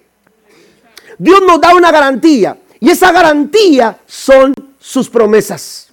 Dios 1.17 1.41
nos 1.41 1.59
da 1.59 1.73
una 1.73 1.91
garantía. 1.91 2.59
Y 2.79 2.91
esa 2.91 3.11
garantía 3.11 3.97
son 4.05 4.53
sus 4.77 5.09
promesas. 5.09 5.89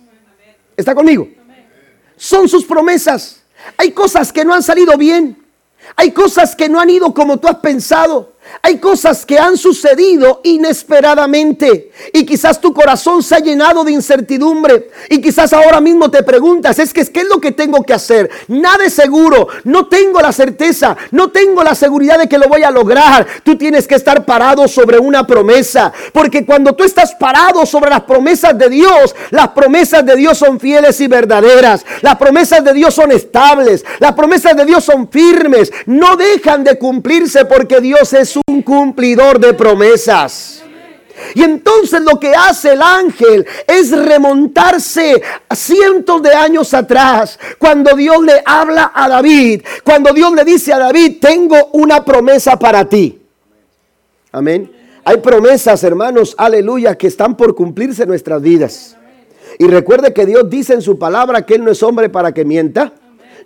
¿Está 0.76 0.94
conmigo? 0.94 1.26
Son 2.18 2.46
sus 2.46 2.66
promesas. 2.66 3.40
Hay 3.78 3.92
cosas 3.92 4.30
que 4.30 4.44
no 4.44 4.52
han 4.52 4.62
salido 4.62 4.98
bien. 4.98 5.42
Hay 5.96 6.10
cosas 6.10 6.54
que 6.54 6.68
no 6.68 6.78
han 6.78 6.90
ido 6.90 7.14
como 7.14 7.38
tú 7.38 7.48
has 7.48 7.56
pensado. 7.56 8.33
Hay 8.62 8.78
cosas 8.78 9.26
que 9.26 9.38
han 9.38 9.56
sucedido 9.56 10.40
inesperadamente 10.44 11.90
y 12.12 12.24
quizás 12.24 12.60
tu 12.60 12.72
corazón 12.72 13.22
se 13.22 13.34
ha 13.34 13.40
llenado 13.40 13.84
de 13.84 13.92
incertidumbre 13.92 14.90
y 15.10 15.20
quizás 15.20 15.52
ahora 15.52 15.80
mismo 15.80 16.10
te 16.10 16.22
preguntas, 16.22 16.78
es 16.78 16.92
que 16.92 17.04
¿qué 17.04 17.20
es 17.20 17.28
lo 17.28 17.40
que 17.40 17.52
tengo 17.52 17.82
que 17.82 17.92
hacer? 17.92 18.30
Nada 18.48 18.84
es 18.84 18.94
seguro, 18.94 19.48
no 19.64 19.86
tengo 19.86 20.20
la 20.20 20.32
certeza, 20.32 20.96
no 21.10 21.30
tengo 21.30 21.62
la 21.62 21.74
seguridad 21.74 22.18
de 22.18 22.28
que 22.28 22.38
lo 22.38 22.48
voy 22.48 22.62
a 22.62 22.70
lograr. 22.70 23.26
Tú 23.42 23.56
tienes 23.56 23.86
que 23.86 23.94
estar 23.94 24.24
parado 24.24 24.66
sobre 24.68 24.98
una 24.98 25.26
promesa, 25.26 25.92
porque 26.12 26.46
cuando 26.46 26.74
tú 26.74 26.84
estás 26.84 27.14
parado 27.14 27.66
sobre 27.66 27.90
las 27.90 28.02
promesas 28.02 28.56
de 28.58 28.68
Dios, 28.68 29.14
las 29.30 29.48
promesas 29.48 30.04
de 30.04 30.16
Dios 30.16 30.38
son 30.38 30.58
fieles 30.58 31.00
y 31.00 31.06
verdaderas, 31.06 31.84
las 32.02 32.16
promesas 32.16 32.64
de 32.64 32.72
Dios 32.72 32.94
son 32.94 33.12
estables, 33.12 33.84
las 33.98 34.12
promesas 34.12 34.56
de 34.56 34.64
Dios 34.64 34.84
son 34.84 35.08
firmes, 35.08 35.72
no 35.86 36.16
dejan 36.16 36.64
de 36.64 36.78
cumplirse 36.78 37.44
porque 37.44 37.80
Dios 37.80 38.12
es 38.12 38.33
un 38.46 38.62
cumplidor 38.62 39.38
de 39.38 39.54
promesas. 39.54 40.62
Y 41.34 41.42
entonces 41.42 42.00
lo 42.02 42.18
que 42.18 42.34
hace 42.34 42.72
el 42.72 42.82
ángel 42.82 43.46
es 43.66 43.90
remontarse 43.90 45.22
a 45.48 45.54
cientos 45.54 46.22
de 46.22 46.34
años 46.34 46.74
atrás, 46.74 47.38
cuando 47.58 47.96
Dios 47.96 48.22
le 48.24 48.42
habla 48.44 48.92
a 48.94 49.08
David, 49.08 49.62
cuando 49.84 50.12
Dios 50.12 50.32
le 50.34 50.44
dice 50.44 50.72
a 50.72 50.78
David, 50.78 51.18
tengo 51.20 51.70
una 51.72 52.04
promesa 52.04 52.58
para 52.58 52.84
ti. 52.84 53.20
Amén. 54.32 54.70
Hay 55.04 55.18
promesas, 55.18 55.84
hermanos, 55.84 56.34
aleluya, 56.36 56.96
que 56.96 57.06
están 57.06 57.36
por 57.36 57.54
cumplirse 57.54 58.02
en 58.02 58.08
nuestras 58.08 58.42
vidas. 58.42 58.96
Y 59.58 59.66
recuerde 59.66 60.12
que 60.12 60.26
Dios 60.26 60.48
dice 60.50 60.74
en 60.74 60.82
su 60.82 60.98
palabra 60.98 61.46
que 61.46 61.54
Él 61.54 61.64
no 61.64 61.70
es 61.70 61.82
hombre 61.82 62.08
para 62.08 62.32
que 62.32 62.44
mienta 62.44 62.92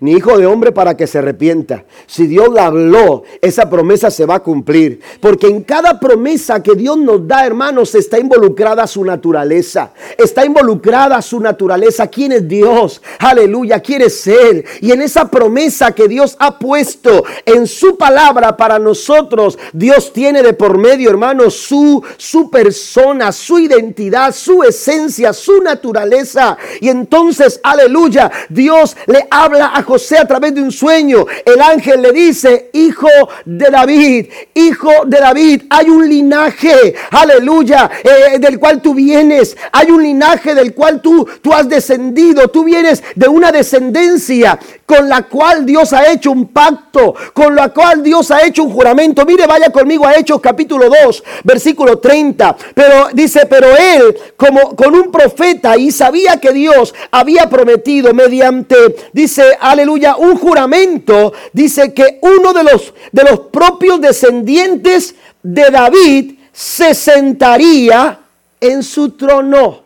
ni 0.00 0.12
hijo 0.12 0.38
de 0.38 0.46
hombre 0.46 0.72
para 0.72 0.96
que 0.96 1.06
se 1.06 1.18
arrepienta. 1.18 1.84
Si 2.06 2.26
Dios 2.26 2.48
la 2.52 2.66
habló, 2.66 3.24
esa 3.40 3.68
promesa 3.68 4.10
se 4.10 4.26
va 4.26 4.36
a 4.36 4.42
cumplir. 4.42 5.00
Porque 5.20 5.48
en 5.48 5.62
cada 5.62 5.98
promesa 5.98 6.62
que 6.62 6.74
Dios 6.74 6.96
nos 6.96 7.26
da, 7.26 7.46
hermanos, 7.46 7.94
está 7.94 8.18
involucrada 8.18 8.86
su 8.86 9.04
naturaleza. 9.04 9.92
Está 10.16 10.44
involucrada 10.44 11.20
su 11.22 11.40
naturaleza. 11.40 12.06
¿Quién 12.06 12.32
es 12.32 12.46
Dios? 12.46 13.02
Aleluya, 13.18 13.80
¿quién 13.80 14.02
es 14.02 14.26
Él? 14.26 14.64
Y 14.80 14.92
en 14.92 15.02
esa 15.02 15.28
promesa 15.30 15.92
que 15.92 16.08
Dios 16.08 16.36
ha 16.38 16.58
puesto 16.58 17.24
en 17.44 17.66
su 17.66 17.96
palabra 17.96 18.56
para 18.56 18.78
nosotros, 18.78 19.58
Dios 19.72 20.12
tiene 20.12 20.42
de 20.42 20.52
por 20.52 20.78
medio, 20.78 21.10
hermanos, 21.10 21.54
su, 21.54 22.02
su 22.16 22.50
persona, 22.50 23.32
su 23.32 23.58
identidad, 23.58 24.34
su 24.34 24.62
esencia, 24.62 25.32
su 25.32 25.62
naturaleza. 25.62 26.56
Y 26.80 26.88
entonces, 26.88 27.60
aleluya, 27.62 28.30
Dios 28.48 28.96
le 29.06 29.26
habla 29.30 29.72
a 29.74 29.82
José 29.88 30.18
a 30.18 30.26
través 30.26 30.54
de 30.54 30.60
un 30.60 30.70
sueño. 30.70 31.24
El 31.46 31.62
ángel 31.62 32.02
le 32.02 32.12
dice, 32.12 32.68
hijo 32.74 33.08
de 33.46 33.70
David, 33.70 34.26
hijo 34.52 34.92
de 35.06 35.18
David, 35.18 35.62
hay 35.70 35.88
un 35.88 36.06
linaje, 36.06 36.94
aleluya, 37.10 37.90
eh, 38.04 38.38
del 38.38 38.58
cual 38.58 38.82
tú 38.82 38.92
vienes. 38.92 39.56
Hay 39.72 39.90
un 39.90 40.02
linaje 40.02 40.54
del 40.54 40.74
cual 40.74 41.00
tú, 41.00 41.26
tú 41.40 41.54
has 41.54 41.66
descendido. 41.70 42.48
Tú 42.48 42.64
vienes 42.64 43.02
de 43.14 43.28
una 43.28 43.50
descendencia 43.50 44.58
con 44.84 45.08
la 45.08 45.22
cual 45.22 45.64
Dios 45.64 45.92
ha 45.94 46.10
hecho 46.10 46.32
un 46.32 46.48
pacto, 46.48 47.14
con 47.32 47.54
la 47.54 47.70
cual 47.70 48.02
Dios 48.02 48.30
ha 48.30 48.42
hecho 48.44 48.64
un 48.64 48.72
juramento. 48.72 49.24
Mire, 49.24 49.46
vaya 49.46 49.70
conmigo 49.70 50.06
a 50.06 50.16
Hechos 50.16 50.40
capítulo 50.40 50.90
2, 51.04 51.22
versículo 51.44 51.98
30. 51.98 52.56
Pero 52.74 53.08
dice, 53.14 53.46
pero 53.46 53.68
él 53.76 54.16
como 54.36 54.76
con 54.76 54.94
un 54.94 55.10
profeta 55.10 55.76
y 55.76 55.90
sabía 55.90 56.38
que 56.38 56.52
Dios 56.52 56.94
había 57.10 57.48
prometido 57.48 58.12
mediante, 58.12 58.76
dice, 59.12 59.56
aleluya, 59.60 59.77
un 59.86 60.36
juramento, 60.36 61.32
dice 61.52 61.92
que 61.92 62.18
uno 62.22 62.52
de 62.52 62.64
los, 62.64 62.94
de 63.12 63.22
los 63.24 63.40
propios 63.40 64.00
descendientes 64.00 65.14
de 65.42 65.70
David 65.70 66.34
se 66.52 66.94
sentaría 66.94 68.20
en 68.60 68.82
su 68.82 69.10
trono. 69.10 69.82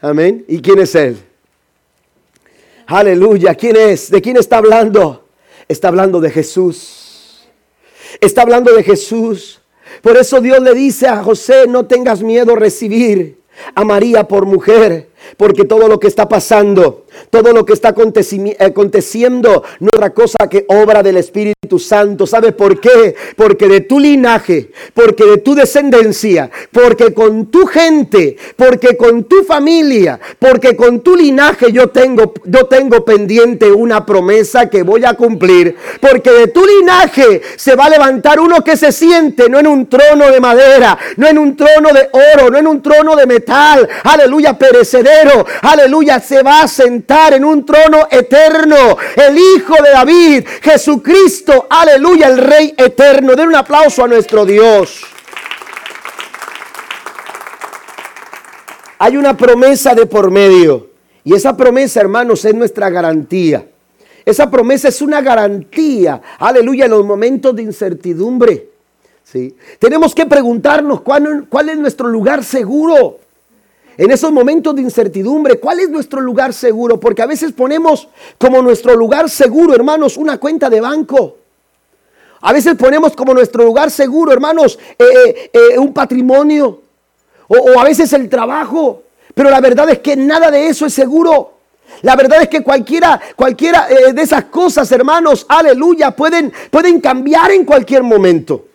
Amén. 0.00 0.44
¿Y 0.48 0.60
quién 0.60 0.80
es 0.80 0.94
él? 0.94 1.16
Aleluya. 2.86 3.54
¿Quién 3.54 3.76
es? 3.76 4.10
¿De 4.10 4.20
quién 4.20 4.36
está 4.36 4.58
hablando? 4.58 5.24
Está 5.68 5.88
hablando 5.88 6.20
de 6.20 6.30
Jesús. 6.30 7.46
Está 8.20 8.42
hablando 8.42 8.74
de 8.74 8.82
Jesús. 8.82 9.60
Por 10.02 10.16
eso 10.16 10.40
Dios 10.40 10.60
le 10.60 10.74
dice 10.74 11.06
a 11.06 11.22
José, 11.22 11.66
no 11.66 11.86
tengas 11.86 12.22
miedo 12.22 12.54
recibir 12.56 13.40
a 13.74 13.84
María 13.84 14.26
por 14.28 14.46
mujer, 14.46 15.08
porque 15.36 15.64
todo 15.64 15.88
lo 15.88 15.98
que 15.98 16.08
está 16.08 16.28
pasando, 16.28 17.03
todo 17.30 17.52
lo 17.52 17.64
que 17.64 17.72
está 17.72 17.88
aconteciendo 17.88 19.62
no 19.80 19.86
es 19.86 19.96
otra 19.96 20.10
cosa 20.10 20.48
que 20.50 20.64
obra 20.68 21.02
del 21.02 21.16
Espíritu 21.16 21.78
Santo. 21.78 22.26
¿Sabe 22.26 22.52
por 22.52 22.80
qué? 22.80 23.14
Porque 23.36 23.68
de 23.68 23.80
tu 23.80 23.98
linaje, 23.98 24.70
porque 24.92 25.24
de 25.24 25.38
tu 25.38 25.54
descendencia, 25.54 26.50
porque 26.72 27.12
con 27.12 27.46
tu 27.46 27.66
gente, 27.66 28.36
porque 28.56 28.96
con 28.96 29.24
tu 29.24 29.44
familia, 29.44 30.18
porque 30.38 30.76
con 30.76 31.00
tu 31.00 31.16
linaje 31.16 31.72
yo 31.72 31.88
tengo, 31.88 32.34
yo 32.44 32.66
tengo 32.66 33.04
pendiente 33.04 33.70
una 33.70 34.04
promesa 34.04 34.68
que 34.68 34.82
voy 34.82 35.04
a 35.04 35.14
cumplir. 35.14 35.76
Porque 36.00 36.30
de 36.30 36.48
tu 36.48 36.64
linaje 36.64 37.42
se 37.56 37.74
va 37.74 37.86
a 37.86 37.90
levantar 37.90 38.40
uno 38.40 38.62
que 38.62 38.76
se 38.76 38.92
siente 38.92 39.48
no 39.48 39.58
en 39.58 39.66
un 39.66 39.86
trono 39.86 40.30
de 40.30 40.40
madera, 40.40 40.98
no 41.16 41.26
en 41.26 41.38
un 41.38 41.56
trono 41.56 41.90
de 41.92 42.08
oro, 42.34 42.50
no 42.50 42.58
en 42.58 42.66
un 42.66 42.82
trono 42.82 43.16
de 43.16 43.26
metal, 43.26 43.88
aleluya, 44.02 44.58
perecedero, 44.58 45.46
aleluya, 45.62 46.20
se 46.20 46.42
va 46.42 46.62
a 46.62 46.68
sentar 47.04 47.34
en 47.34 47.44
un 47.44 47.66
trono 47.66 48.08
eterno, 48.10 48.96
el 49.16 49.36
Hijo 49.36 49.74
de 49.82 49.90
David, 49.90 50.46
Jesucristo, 50.62 51.66
aleluya, 51.68 52.28
el 52.28 52.38
Rey 52.38 52.74
eterno. 52.76 53.34
Den 53.34 53.48
un 53.48 53.56
aplauso 53.56 54.04
a 54.04 54.08
nuestro 54.08 54.46
Dios. 54.46 55.02
Hay 58.98 59.16
una 59.16 59.36
promesa 59.36 59.94
de 59.94 60.06
por 60.06 60.30
medio. 60.30 60.88
Y 61.24 61.34
esa 61.34 61.56
promesa, 61.56 62.00
hermanos, 62.00 62.44
es 62.44 62.54
nuestra 62.54 62.88
garantía. 62.88 63.66
Esa 64.24 64.50
promesa 64.50 64.88
es 64.88 65.02
una 65.02 65.20
garantía, 65.20 66.22
aleluya, 66.38 66.86
en 66.86 66.92
los 66.92 67.04
momentos 67.04 67.54
de 67.54 67.62
incertidumbre. 67.62 68.70
¿sí? 69.22 69.54
Tenemos 69.78 70.14
que 70.14 70.24
preguntarnos 70.24 71.02
cuál, 71.02 71.46
cuál 71.50 71.68
es 71.68 71.76
nuestro 71.76 72.08
lugar 72.08 72.42
seguro. 72.42 73.18
En 73.96 74.10
esos 74.10 74.32
momentos 74.32 74.74
de 74.74 74.82
incertidumbre, 74.82 75.60
¿cuál 75.60 75.80
es 75.80 75.88
nuestro 75.88 76.20
lugar 76.20 76.52
seguro? 76.52 76.98
Porque 76.98 77.22
a 77.22 77.26
veces 77.26 77.52
ponemos 77.52 78.08
como 78.38 78.60
nuestro 78.60 78.96
lugar 78.96 79.30
seguro, 79.30 79.74
hermanos, 79.74 80.16
una 80.16 80.38
cuenta 80.38 80.68
de 80.68 80.80
banco. 80.80 81.36
A 82.40 82.52
veces 82.52 82.74
ponemos 82.74 83.14
como 83.14 83.32
nuestro 83.32 83.64
lugar 83.64 83.90
seguro, 83.90 84.32
hermanos, 84.32 84.78
eh, 84.98 85.04
eh, 85.08 85.50
eh, 85.52 85.78
un 85.78 85.94
patrimonio. 85.94 86.82
O, 87.46 87.78
a 87.78 87.84
veces 87.84 88.12
el 88.12 88.28
trabajo. 88.28 89.02
Pero 89.32 89.48
la 89.48 89.60
verdad 89.60 89.88
es 89.90 90.00
que 90.00 90.16
nada 90.16 90.50
de 90.50 90.66
eso 90.66 90.86
es 90.86 90.92
seguro. 90.92 91.52
La 92.02 92.16
verdad 92.16 92.42
es 92.42 92.48
que 92.48 92.62
cualquiera, 92.62 93.20
cualquiera 93.36 93.86
de 93.86 94.20
esas 94.20 94.44
cosas, 94.46 94.90
hermanos, 94.90 95.46
aleluya, 95.48 96.10
pueden, 96.10 96.52
pueden 96.70 97.00
cambiar 97.00 97.52
en 97.52 97.64
cualquier 97.64 98.02
momento. 98.02 98.66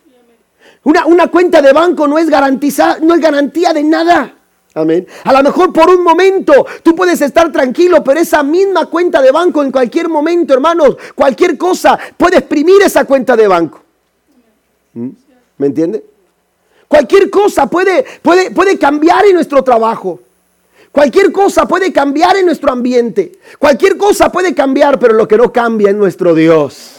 Una, 0.84 1.04
una 1.06 1.28
cuenta 1.28 1.60
de 1.60 1.72
banco 1.72 2.08
no 2.08 2.18
es, 2.18 2.30
garantizada, 2.30 2.98
no 3.00 3.14
es 3.14 3.20
garantía 3.20 3.72
de 3.72 3.82
nada. 3.82 4.39
Amén. 4.74 5.06
A 5.24 5.32
lo 5.32 5.42
mejor 5.42 5.72
por 5.72 5.90
un 5.90 6.04
momento 6.04 6.66
tú 6.82 6.94
puedes 6.94 7.20
estar 7.20 7.50
tranquilo, 7.50 8.04
pero 8.04 8.20
esa 8.20 8.42
misma 8.42 8.86
cuenta 8.86 9.20
de 9.20 9.32
banco 9.32 9.62
en 9.62 9.72
cualquier 9.72 10.08
momento, 10.08 10.54
hermanos, 10.54 10.96
cualquier 11.14 11.58
cosa 11.58 11.98
puede 12.16 12.38
exprimir 12.38 12.80
esa 12.82 13.04
cuenta 13.04 13.36
de 13.36 13.48
banco. 13.48 13.82
¿Mm? 14.94 15.08
¿Me 15.58 15.66
entiende? 15.66 16.04
Cualquier 16.86 17.30
cosa 17.30 17.66
puede, 17.66 18.04
puede, 18.22 18.50
puede 18.50 18.78
cambiar 18.78 19.24
en 19.26 19.34
nuestro 19.34 19.62
trabajo. 19.62 20.20
Cualquier 20.92 21.30
cosa 21.30 21.66
puede 21.66 21.92
cambiar 21.92 22.36
en 22.36 22.46
nuestro 22.46 22.72
ambiente. 22.72 23.32
Cualquier 23.58 23.96
cosa 23.96 24.30
puede 24.30 24.54
cambiar, 24.54 24.98
pero 24.98 25.14
lo 25.14 25.28
que 25.28 25.36
no 25.36 25.52
cambia 25.52 25.90
es 25.90 25.96
nuestro 25.96 26.34
Dios. 26.34 26.96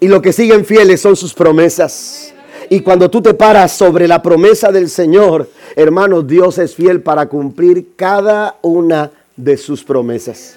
Y 0.00 0.08
lo 0.08 0.20
que 0.22 0.32
siguen 0.32 0.64
fieles 0.64 1.00
son 1.00 1.14
sus 1.14 1.34
promesas. 1.34 2.34
Y 2.72 2.82
cuando 2.82 3.10
tú 3.10 3.20
te 3.20 3.34
paras 3.34 3.72
sobre 3.72 4.06
la 4.06 4.22
promesa 4.22 4.70
del 4.70 4.88
Señor, 4.88 5.50
hermanos, 5.74 6.24
Dios 6.24 6.56
es 6.58 6.72
fiel 6.72 7.02
para 7.02 7.26
cumplir 7.26 7.96
cada 7.96 8.58
una 8.62 9.10
de 9.36 9.56
sus 9.56 9.82
promesas. 9.82 10.56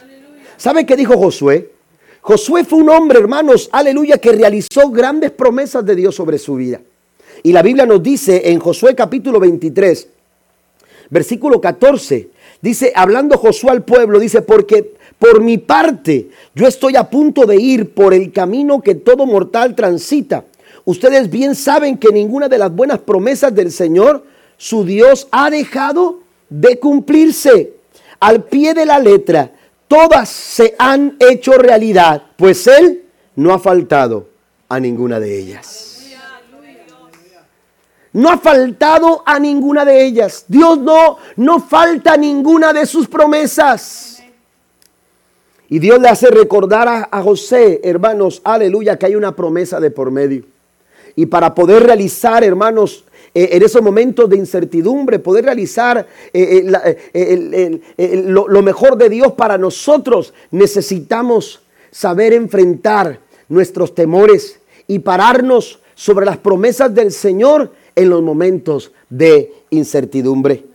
¿Sabe 0.55 0.85
qué 0.85 0.95
dijo 0.95 1.17
Josué? 1.17 1.71
Josué 2.21 2.65
fue 2.65 2.83
un 2.83 2.89
hombre, 2.91 3.17
hermanos, 3.17 3.67
aleluya, 3.71 4.19
que 4.19 4.31
realizó 4.31 4.91
grandes 4.91 5.31
promesas 5.31 5.83
de 5.83 5.95
Dios 5.95 6.13
sobre 6.13 6.37
su 6.37 6.53
vida. 6.53 6.81
Y 7.41 7.51
la 7.51 7.63
Biblia 7.63 7.87
nos 7.87 8.03
dice 8.03 8.51
en 8.51 8.59
Josué 8.59 8.93
capítulo 8.93 9.39
23, 9.39 10.07
versículo 11.09 11.59
14, 11.59 12.29
dice, 12.61 12.93
hablando 12.95 13.39
Josué 13.39 13.71
al 13.71 13.81
pueblo, 13.81 14.19
dice, 14.19 14.43
porque 14.43 14.93
por 15.17 15.41
mi 15.41 15.57
parte 15.57 16.29
yo 16.53 16.67
estoy 16.67 16.95
a 16.95 17.09
punto 17.09 17.47
de 17.47 17.55
ir 17.55 17.95
por 17.95 18.13
el 18.13 18.31
camino 18.31 18.81
que 18.81 18.93
todo 18.93 19.25
mortal 19.25 19.73
transita 19.73 20.45
ustedes 20.85 21.29
bien 21.29 21.55
saben 21.55 21.97
que 21.97 22.11
ninguna 22.11 22.49
de 22.49 22.57
las 22.57 22.73
buenas 22.73 22.99
promesas 22.99 23.53
del 23.53 23.71
Señor, 23.71 24.25
su 24.57 24.83
Dios, 24.85 25.27
ha 25.31 25.49
dejado 25.49 26.19
de 26.49 26.79
cumplirse. 26.79 27.73
Al 28.19 28.43
pie 28.43 28.73
de 28.73 28.85
la 28.85 28.99
letra, 28.99 29.51
todas 29.87 30.29
se 30.29 30.75
han 30.77 31.17
hecho 31.19 31.53
realidad, 31.53 32.23
pues 32.37 32.67
Él 32.67 33.03
no 33.35 33.53
ha 33.53 33.59
faltado 33.59 34.29
a 34.69 34.79
ninguna 34.79 35.19
de 35.19 35.39
ellas. 35.39 35.93
No 38.13 38.29
ha 38.29 38.37
faltado 38.37 39.23
a 39.25 39.39
ninguna 39.39 39.83
de 39.83 40.05
ellas. 40.05 40.45
Dios 40.47 40.77
no, 40.77 41.17
no 41.35 41.59
falta 41.59 42.13
a 42.13 42.17
ninguna 42.17 42.71
de 42.71 42.85
sus 42.85 43.07
promesas. 43.07 44.21
Y 45.67 45.79
Dios 45.79 45.99
le 45.99 46.09
hace 46.09 46.29
recordar 46.29 47.07
a, 47.09 47.21
José, 47.23 47.81
hermanos, 47.83 48.41
aleluya, 48.43 48.99
que 48.99 49.07
hay 49.07 49.15
una 49.15 49.35
promesa 49.35 49.79
de 49.79 49.89
por 49.89 50.11
medio. 50.11 50.43
Y 51.15 51.25
para 51.27 51.53
poder 51.53 51.83
realizar, 51.83 52.43
hermanos, 52.43 53.03
eh, 53.35 53.49
en 53.53 53.63
esos 53.63 53.81
momentos 53.81 54.29
de 54.29 54.37
incertidumbre, 54.37 55.19
poder 55.19 55.45
realizar 55.45 56.07
eh, 56.33 56.91
eh, 57.13 58.23
lo 58.25 58.61
mejor 58.61 58.97
de 58.97 59.09
Dios 59.09 59.33
para 59.33 59.57
nosotros, 59.57 60.33
necesitamos 60.51 61.61
saber 61.91 62.33
enfrentar 62.33 63.19
nuestros 63.49 63.93
temores 63.93 64.59
y 64.87 64.99
pararnos 64.99 65.79
sobre 65.95 66.25
las 66.25 66.37
promesas 66.37 66.93
del 66.93 67.11
Señor 67.11 67.71
en 67.95 68.09
los 68.09 68.21
momentos 68.21 68.91
de 69.09 69.53
incertidumbre. 69.69 70.65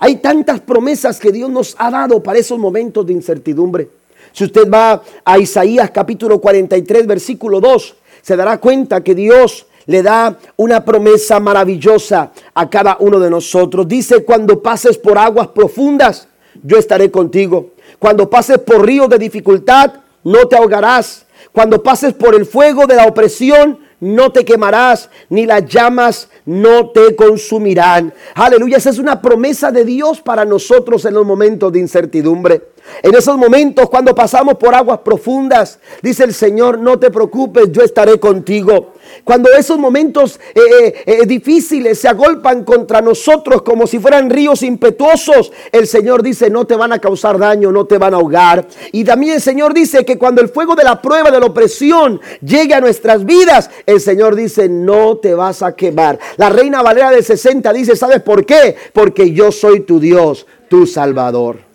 Hay 0.00 0.16
tantas 0.16 0.60
promesas 0.60 1.18
que 1.18 1.32
Dios 1.32 1.50
nos 1.50 1.74
ha 1.78 1.90
dado 1.90 2.22
para 2.22 2.38
esos 2.38 2.58
momentos 2.58 3.06
de 3.06 3.12
incertidumbre. 3.12 3.88
Si 4.32 4.44
usted 4.44 4.68
va 4.70 5.02
a 5.24 5.38
Isaías 5.38 5.90
capítulo 5.90 6.40
43, 6.40 7.06
versículo 7.06 7.60
2, 7.60 7.96
se 8.22 8.36
dará 8.36 8.58
cuenta 8.58 9.02
que 9.02 9.14
Dios 9.14 9.66
le 9.88 10.02
da 10.02 10.36
una 10.56 10.84
promesa 10.84 11.40
maravillosa 11.40 12.30
a 12.54 12.68
cada 12.68 12.98
uno 13.00 13.18
de 13.18 13.30
nosotros. 13.30 13.88
Dice, 13.88 14.22
cuando 14.22 14.62
pases 14.62 14.98
por 14.98 15.16
aguas 15.16 15.48
profundas, 15.48 16.28
yo 16.62 16.76
estaré 16.76 17.10
contigo. 17.10 17.70
Cuando 17.98 18.28
pases 18.28 18.58
por 18.58 18.84
ríos 18.84 19.08
de 19.08 19.18
dificultad, 19.18 19.94
no 20.24 20.46
te 20.46 20.56
ahogarás. 20.56 21.24
Cuando 21.52 21.82
pases 21.82 22.12
por 22.12 22.34
el 22.34 22.44
fuego 22.44 22.86
de 22.86 22.96
la 22.96 23.06
opresión, 23.06 23.78
no 24.00 24.30
te 24.30 24.44
quemarás, 24.44 25.08
ni 25.30 25.46
las 25.46 25.64
llamas 25.64 26.28
no 26.44 26.90
te 26.90 27.16
consumirán. 27.16 28.12
Aleluya, 28.34 28.76
esa 28.76 28.90
es 28.90 28.98
una 28.98 29.22
promesa 29.22 29.72
de 29.72 29.86
Dios 29.86 30.20
para 30.20 30.44
nosotros 30.44 31.04
en 31.06 31.14
los 31.14 31.24
momentos 31.24 31.72
de 31.72 31.80
incertidumbre. 31.80 32.62
En 33.02 33.14
esos 33.14 33.36
momentos 33.36 33.88
cuando 33.88 34.14
pasamos 34.14 34.54
por 34.54 34.74
aguas 34.74 35.00
profundas, 35.04 35.78
dice 36.02 36.24
el 36.24 36.34
Señor, 36.34 36.78
no 36.78 36.98
te 36.98 37.10
preocupes, 37.10 37.70
yo 37.70 37.82
estaré 37.82 38.18
contigo. 38.18 38.94
Cuando 39.24 39.50
esos 39.52 39.78
momentos 39.78 40.38
eh, 40.54 40.60
eh, 40.80 41.04
eh, 41.06 41.26
difíciles 41.26 41.98
se 41.98 42.08
agolpan 42.08 42.64
contra 42.64 43.00
nosotros 43.00 43.62
como 43.62 43.86
si 43.86 43.98
fueran 43.98 44.30
ríos 44.30 44.62
impetuosos, 44.62 45.52
el 45.72 45.86
Señor 45.86 46.22
dice, 46.22 46.50
no 46.50 46.66
te 46.66 46.76
van 46.76 46.92
a 46.92 46.98
causar 46.98 47.38
daño, 47.38 47.72
no 47.72 47.86
te 47.86 47.98
van 47.98 48.14
a 48.14 48.18
ahogar. 48.18 48.66
Y 48.92 49.04
también 49.04 49.34
el 49.34 49.40
Señor 49.40 49.74
dice 49.74 50.04
que 50.04 50.18
cuando 50.18 50.40
el 50.40 50.48
fuego 50.48 50.74
de 50.74 50.84
la 50.84 51.00
prueba, 51.00 51.30
de 51.30 51.40
la 51.40 51.46
opresión 51.46 52.20
llegue 52.40 52.74
a 52.74 52.80
nuestras 52.80 53.24
vidas, 53.24 53.70
el 53.86 54.00
Señor 54.00 54.34
dice, 54.34 54.68
no 54.68 55.18
te 55.18 55.34
vas 55.34 55.62
a 55.62 55.74
quemar. 55.74 56.18
La 56.36 56.50
reina 56.50 56.82
Valera 56.82 57.10
del 57.10 57.24
60 57.24 57.72
dice, 57.72 57.96
¿sabes 57.96 58.22
por 58.22 58.44
qué? 58.44 58.76
Porque 58.92 59.32
yo 59.32 59.52
soy 59.52 59.80
tu 59.80 60.00
Dios, 60.00 60.46
tu 60.68 60.86
Salvador. 60.86 61.67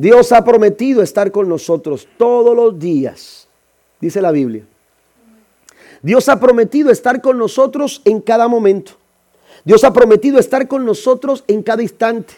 Dios 0.00 0.32
ha 0.32 0.42
prometido 0.42 1.02
estar 1.02 1.30
con 1.30 1.46
nosotros 1.46 2.08
todos 2.16 2.56
los 2.56 2.78
días, 2.78 3.46
dice 4.00 4.22
la 4.22 4.32
Biblia. 4.32 4.64
Dios 6.00 6.30
ha 6.30 6.40
prometido 6.40 6.90
estar 6.90 7.20
con 7.20 7.36
nosotros 7.36 8.00
en 8.06 8.22
cada 8.22 8.48
momento. 8.48 8.92
Dios 9.62 9.84
ha 9.84 9.92
prometido 9.92 10.38
estar 10.38 10.66
con 10.68 10.86
nosotros 10.86 11.44
en 11.48 11.62
cada 11.62 11.82
instante. 11.82 12.32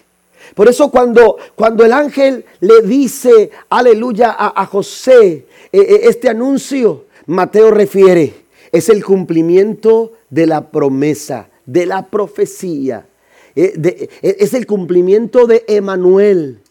Por 0.56 0.68
eso 0.68 0.90
cuando, 0.90 1.36
cuando 1.54 1.84
el 1.84 1.92
ángel 1.92 2.44
le 2.58 2.82
dice, 2.82 3.52
aleluya, 3.68 4.34
a, 4.36 4.66
José 4.66 5.22
eh, 5.30 5.46
eh, 5.72 6.00
este 6.02 6.28
anuncio, 6.28 7.04
Mateo 7.26 7.70
refiere, 7.70 8.34
es 8.72 8.88
el 8.88 9.04
cumplimiento 9.04 10.14
de 10.30 10.48
la 10.48 10.68
promesa, 10.72 11.48
de 11.64 11.86
la 11.86 12.08
profecía. 12.08 13.06
Eh, 13.54 14.08
es 14.20 14.52
el 14.52 14.66
cumplimiento 14.66 15.46
de 15.46 15.64
Emanuel. 15.68 16.61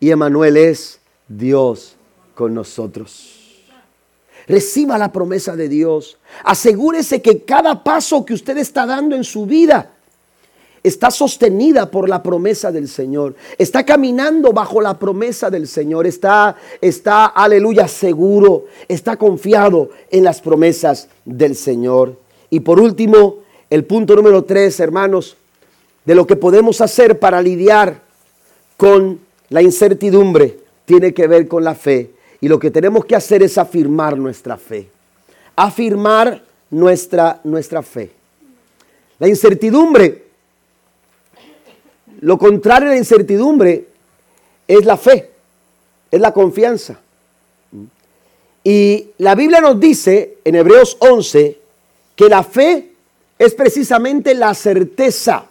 Y 0.00 0.10
Emanuel 0.10 0.56
es 0.56 1.00
Dios 1.26 1.96
con 2.34 2.54
nosotros. 2.54 3.34
Reciba 4.46 4.96
la 4.96 5.12
promesa 5.12 5.56
de 5.56 5.68
Dios. 5.68 6.16
Asegúrese 6.44 7.20
que 7.20 7.44
cada 7.44 7.84
paso 7.84 8.24
que 8.24 8.34
usted 8.34 8.56
está 8.56 8.86
dando 8.86 9.14
en 9.14 9.24
su 9.24 9.44
vida 9.44 9.92
está 10.82 11.10
sostenida 11.10 11.90
por 11.90 12.08
la 12.08 12.22
promesa 12.22 12.72
del 12.72 12.88
Señor. 12.88 13.34
Está 13.58 13.84
caminando 13.84 14.52
bajo 14.52 14.80
la 14.80 14.98
promesa 14.98 15.50
del 15.50 15.66
Señor. 15.68 16.06
Está, 16.06 16.56
está, 16.80 17.26
aleluya, 17.26 17.88
seguro. 17.88 18.66
Está 18.86 19.16
confiado 19.16 19.90
en 20.10 20.24
las 20.24 20.40
promesas 20.40 21.08
del 21.24 21.54
Señor. 21.54 22.16
Y 22.50 22.60
por 22.60 22.80
último, 22.80 23.38
el 23.68 23.84
punto 23.84 24.16
número 24.16 24.44
tres, 24.44 24.80
hermanos, 24.80 25.36
de 26.04 26.14
lo 26.14 26.26
que 26.26 26.36
podemos 26.36 26.80
hacer 26.80 27.18
para 27.18 27.42
lidiar 27.42 28.00
con 28.76 29.20
la 29.50 29.62
incertidumbre 29.62 30.58
tiene 30.84 31.12
que 31.14 31.26
ver 31.26 31.48
con 31.48 31.64
la 31.64 31.74
fe 31.74 32.10
y 32.40 32.48
lo 32.48 32.58
que 32.58 32.70
tenemos 32.70 33.04
que 33.04 33.16
hacer 33.16 33.42
es 33.42 33.58
afirmar 33.58 34.16
nuestra 34.16 34.56
fe. 34.56 34.88
Afirmar 35.56 36.42
nuestra, 36.70 37.40
nuestra 37.44 37.82
fe. 37.82 38.10
La 39.18 39.26
incertidumbre, 39.26 40.24
lo 42.20 42.38
contrario 42.38 42.88
a 42.88 42.92
la 42.92 42.98
incertidumbre 42.98 43.86
es 44.66 44.84
la 44.84 44.96
fe, 44.96 45.30
es 46.10 46.20
la 46.20 46.32
confianza. 46.32 47.00
Y 48.62 49.10
la 49.18 49.34
Biblia 49.34 49.60
nos 49.60 49.80
dice 49.80 50.38
en 50.44 50.54
Hebreos 50.54 50.96
11 51.00 51.58
que 52.14 52.28
la 52.28 52.44
fe 52.44 52.92
es 53.38 53.54
precisamente 53.54 54.34
la 54.34 54.52
certeza 54.54 55.46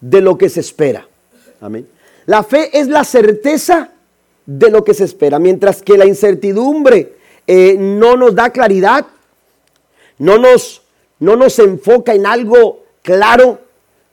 de 0.00 0.20
lo 0.20 0.36
que 0.36 0.48
se 0.48 0.60
espera. 0.60 1.06
Amén. 1.60 1.86
La 2.28 2.42
fe 2.42 2.78
es 2.78 2.88
la 2.88 3.04
certeza 3.04 3.88
de 4.44 4.70
lo 4.70 4.84
que 4.84 4.92
se 4.92 5.04
espera, 5.04 5.38
mientras 5.38 5.80
que 5.80 5.96
la 5.96 6.04
incertidumbre 6.04 7.16
eh, 7.46 7.74
no 7.78 8.18
nos 8.18 8.34
da 8.34 8.50
claridad, 8.50 9.06
no 10.18 10.36
nos, 10.36 10.82
no 11.20 11.36
nos 11.36 11.58
enfoca 11.58 12.12
en 12.12 12.26
algo 12.26 12.84
claro, 13.00 13.60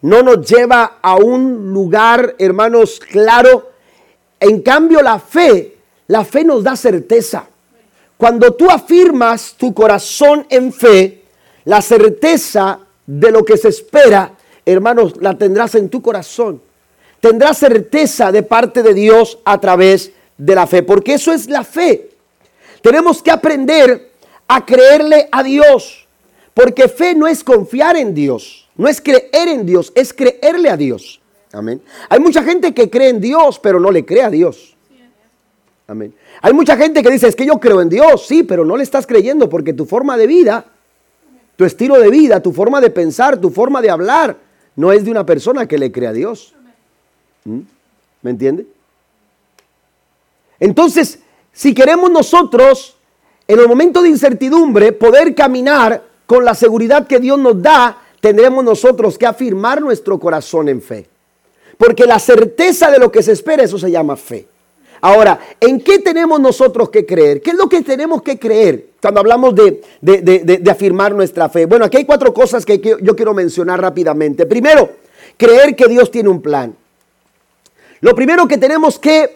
no 0.04 0.24
nos 0.24 0.50
lleva 0.50 1.00
a 1.02 1.18
un 1.18 1.74
lugar, 1.74 2.36
hermanos, 2.40 3.02
claro. 3.02 3.72
En 4.40 4.62
cambio, 4.62 5.02
la 5.02 5.20
fe, 5.20 5.76
la 6.08 6.24
fe 6.24 6.46
nos 6.46 6.64
da 6.64 6.78
certeza. 6.78 7.46
Cuando 8.16 8.54
tú 8.54 8.72
afirmas 8.72 9.56
tu 9.58 9.74
corazón 9.74 10.48
en 10.50 10.72
fe, 10.72 11.24
la 11.66 11.82
certeza 11.82 12.80
de 13.06 13.32
lo 13.32 13.44
que 13.44 13.58
se 13.58 13.68
espera, 13.68 14.32
hermanos, 14.66 15.16
la 15.20 15.38
tendrás 15.38 15.76
en 15.76 15.90
tu 15.90 16.02
corazón 16.02 16.62
tendrá 17.26 17.56
certeza 17.56 18.32
de 18.32 18.44
parte 18.44 18.84
de 18.84 18.94
Dios 18.94 19.40
a 19.46 19.60
través 19.60 20.12
de 20.38 20.54
la 20.54 20.68
fe, 20.68 20.84
porque 20.84 21.16
eso 21.16 21.34
es 21.34 21.50
la 21.50 21.64
fe. 21.64 22.12
Tenemos 22.84 23.24
que 23.24 23.32
aprender 23.32 24.12
a 24.48 24.64
creerle 24.64 25.28
a 25.32 25.42
Dios, 25.42 26.08
porque 26.54 26.88
fe 26.88 27.16
no 27.16 27.26
es 27.26 27.44
confiar 27.44 27.98
en 27.98 28.14
Dios, 28.14 28.70
no 28.78 28.88
es 28.88 29.02
creer 29.02 29.48
en 29.48 29.66
Dios, 29.66 29.92
es 29.96 30.14
creerle 30.14 30.70
a 30.70 30.78
Dios. 30.78 31.20
Amén. 31.52 31.82
Hay 32.10 32.20
mucha 32.20 32.44
gente 32.44 32.76
que 32.76 32.92
cree 32.92 33.10
en 33.10 33.20
Dios, 33.20 33.58
pero 33.58 33.80
no 33.80 33.90
le 33.90 34.06
cree 34.06 34.22
a 34.22 34.30
Dios. 34.30 34.78
Amén. 35.88 36.14
Hay 36.44 36.54
mucha 36.54 36.78
gente 36.78 37.02
que 37.02 37.10
dice, 37.10 37.28
es 37.28 37.36
que 37.36 37.48
yo 37.48 37.60
creo 37.60 37.82
en 37.82 37.90
Dios, 37.90 38.28
sí, 38.28 38.44
pero 38.44 38.64
no 38.66 38.78
le 38.78 38.84
estás 38.84 39.08
creyendo 39.08 39.50
porque 39.50 39.74
tu 39.74 39.88
forma 39.88 40.16
de 40.16 40.28
vida, 40.28 40.64
tu 41.56 41.66
estilo 41.66 41.98
de 41.98 42.12
vida, 42.12 42.40
tu 42.44 42.52
forma 42.52 42.82
de 42.82 42.92
pensar, 42.92 43.42
tu 43.42 43.50
forma 43.50 43.82
de 43.82 43.90
hablar, 43.90 44.38
no 44.76 44.92
es 44.92 45.04
de 45.06 45.10
una 45.10 45.26
persona 45.26 45.68
que 45.68 45.80
le 45.80 45.92
cree 45.92 46.10
a 46.10 46.14
Dios. 46.14 46.56
¿Mm? 47.46 47.60
¿Me 48.22 48.32
entiende? 48.32 48.66
Entonces, 50.60 51.20
si 51.54 51.74
queremos 51.74 52.12
nosotros, 52.12 52.98
en 53.48 53.60
el 53.60 53.68
momento 53.68 54.02
de 54.02 54.10
incertidumbre, 54.10 54.92
poder 54.92 55.34
caminar 55.36 56.04
con 56.26 56.44
la 56.44 56.56
seguridad 56.56 57.08
que 57.08 57.20
Dios 57.20 57.38
nos 57.40 57.62
da, 57.62 58.02
tendremos 58.20 58.64
nosotros 58.64 59.18
que 59.18 59.26
afirmar 59.26 59.82
nuestro 59.82 60.20
corazón 60.20 60.70
en 60.70 60.82
fe. 60.82 61.08
Porque 61.78 62.06
la 62.06 62.20
certeza 62.20 62.90
de 62.90 63.00
lo 63.00 63.12
que 63.12 63.22
se 63.22 63.34
espera, 63.34 63.64
eso 63.64 63.78
se 63.78 63.92
llama 63.92 64.16
fe. 64.16 64.48
Ahora, 65.02 65.40
¿en 65.60 65.82
qué 65.82 66.00
tenemos 66.00 66.40
nosotros 66.40 66.90
que 66.90 67.06
creer? 67.06 67.42
¿Qué 67.42 67.52
es 67.52 67.58
lo 67.58 67.70
que 67.70 67.82
tenemos 67.82 68.24
que 68.24 68.40
creer 68.40 68.88
cuando 69.00 69.20
hablamos 69.20 69.54
de, 69.54 69.82
de 70.02 70.72
afirmar 70.72 71.14
nuestra 71.14 71.48
fe? 71.50 71.68
Bueno, 71.68 71.86
aquí 71.86 71.98
hay 71.98 72.06
cuatro 72.06 72.34
cosas 72.34 72.66
que 72.66 72.80
yo 72.80 73.16
quiero 73.16 73.34
mencionar 73.34 73.80
rápidamente. 73.80 74.48
Primero, 74.48 74.90
creer 75.38 75.76
que 75.76 75.88
Dios 75.88 76.10
tiene 76.10 76.30
un 76.30 76.42
plan. 76.42 76.76
Lo 78.06 78.14
primero 78.14 78.48
que 78.48 78.60
tenemos 78.60 79.00
que 79.00 79.24
eh, 79.24 79.34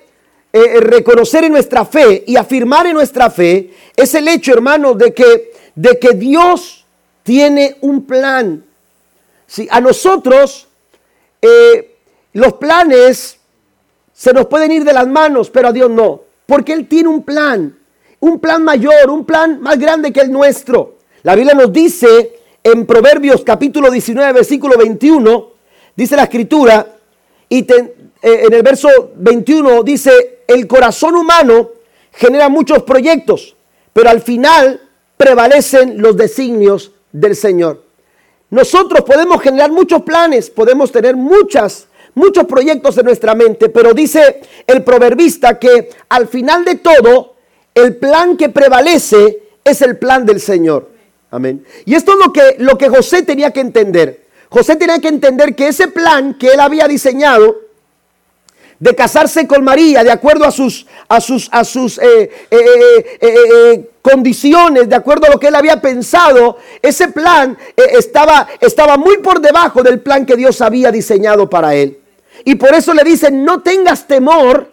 eh, 0.53 0.79
reconocer 0.79 1.43
en 1.43 1.53
nuestra 1.53 1.85
fe 1.85 2.23
y 2.27 2.35
afirmar 2.35 2.85
en 2.85 2.93
nuestra 2.93 3.31
fe 3.31 3.73
es 3.95 4.13
el 4.13 4.27
hecho, 4.27 4.53
hermano, 4.53 4.93
de 4.93 5.11
que, 5.11 5.53
de 5.73 5.97
que 5.97 6.09
Dios 6.09 6.85
tiene 7.23 7.77
un 7.81 8.05
plan. 8.05 8.63
Si 9.47 9.67
a 9.71 9.81
nosotros 9.81 10.67
eh, 11.41 11.95
los 12.33 12.53
planes 12.53 13.39
se 14.13 14.33
nos 14.33 14.45
pueden 14.45 14.71
ir 14.71 14.83
de 14.83 14.93
las 14.93 15.07
manos, 15.07 15.49
pero 15.49 15.69
a 15.69 15.73
Dios 15.73 15.89
no, 15.89 16.21
porque 16.45 16.73
Él 16.73 16.87
tiene 16.87 17.09
un 17.09 17.23
plan, 17.23 17.75
un 18.19 18.39
plan 18.39 18.63
mayor, 18.63 19.09
un 19.09 19.25
plan 19.25 19.59
más 19.61 19.79
grande 19.79 20.13
que 20.13 20.19
el 20.21 20.31
nuestro. 20.31 20.97
La 21.23 21.33
Biblia 21.33 21.55
nos 21.55 21.73
dice 21.73 22.39
en 22.63 22.85
Proverbios 22.85 23.41
capítulo 23.43 23.89
19, 23.89 24.31
versículo 24.31 24.77
21, 24.77 25.53
dice 25.95 26.15
la 26.15 26.25
escritura, 26.25 26.85
y 27.49 27.63
eh, 28.21 28.43
en 28.47 28.53
el 28.53 28.63
verso 28.63 29.11
21 29.15 29.83
dice, 29.83 30.39
el 30.47 30.67
corazón 30.67 31.15
humano 31.15 31.71
genera 32.11 32.49
muchos 32.49 32.83
proyectos, 32.83 33.55
pero 33.93 34.09
al 34.09 34.21
final 34.21 34.81
prevalecen 35.15 36.01
los 36.01 36.17
designios 36.17 36.91
del 37.11 37.35
Señor. 37.35 37.83
Nosotros 38.49 39.01
podemos 39.01 39.41
generar 39.41 39.71
muchos 39.71 40.01
planes, 40.01 40.49
podemos 40.49 40.91
tener 40.91 41.15
muchas, 41.15 41.87
muchos 42.15 42.45
proyectos 42.45 42.97
en 42.97 43.05
nuestra 43.05 43.35
mente, 43.35 43.69
pero 43.69 43.93
dice 43.93 44.41
el 44.65 44.83
proverbista 44.83 45.59
que 45.59 45.89
al 46.09 46.27
final 46.27 46.65
de 46.65 46.75
todo, 46.75 47.35
el 47.75 47.95
plan 47.95 48.35
que 48.35 48.49
prevalece 48.49 49.43
es 49.63 49.81
el 49.81 49.97
plan 49.97 50.25
del 50.25 50.41
Señor. 50.41 50.89
Amén. 51.31 51.63
Y 51.85 51.93
esto 51.93 52.13
es 52.13 52.25
lo 52.25 52.33
que, 52.33 52.55
lo 52.57 52.77
que 52.77 52.89
José 52.89 53.21
tenía 53.21 53.51
que 53.51 53.59
entender. 53.59 54.25
José 54.49 54.75
tenía 54.75 54.99
que 54.99 55.09
entender 55.09 55.55
que 55.55 55.67
ese 55.67 55.87
plan 55.87 56.33
que 56.33 56.47
él 56.47 56.59
había 56.59 56.87
diseñado 56.87 57.68
de 58.79 58.95
casarse 58.95 59.45
con 59.45 59.63
María 59.63 60.03
de 60.03 60.11
acuerdo 60.11 60.45
a 60.45 60.51
sus, 60.51 60.85
a 61.07 61.19
sus, 61.19 61.49
a 61.51 61.63
sus 61.65 61.97
eh, 61.97 62.31
eh, 62.49 63.17
eh, 63.19 63.89
condiciones, 64.01 64.87
de 64.87 64.95
acuerdo 64.95 65.27
a 65.27 65.31
lo 65.31 65.39
que 65.39 65.47
él 65.47 65.55
había 65.55 65.81
pensado, 65.81 66.57
ese 66.81 67.09
plan 67.09 67.57
estaba, 67.75 68.47
estaba 68.61 68.97
muy 68.97 69.17
por 69.17 69.41
debajo 69.41 69.83
del 69.83 69.99
plan 69.99 70.25
que 70.25 70.37
Dios 70.37 70.61
había 70.61 70.91
diseñado 70.91 71.49
para 71.49 71.75
él. 71.75 71.99
Y 72.45 72.55
por 72.55 72.73
eso 72.73 72.93
le 72.93 73.03
dicen, 73.03 73.43
no 73.43 73.61
tengas 73.61 74.07
temor 74.07 74.71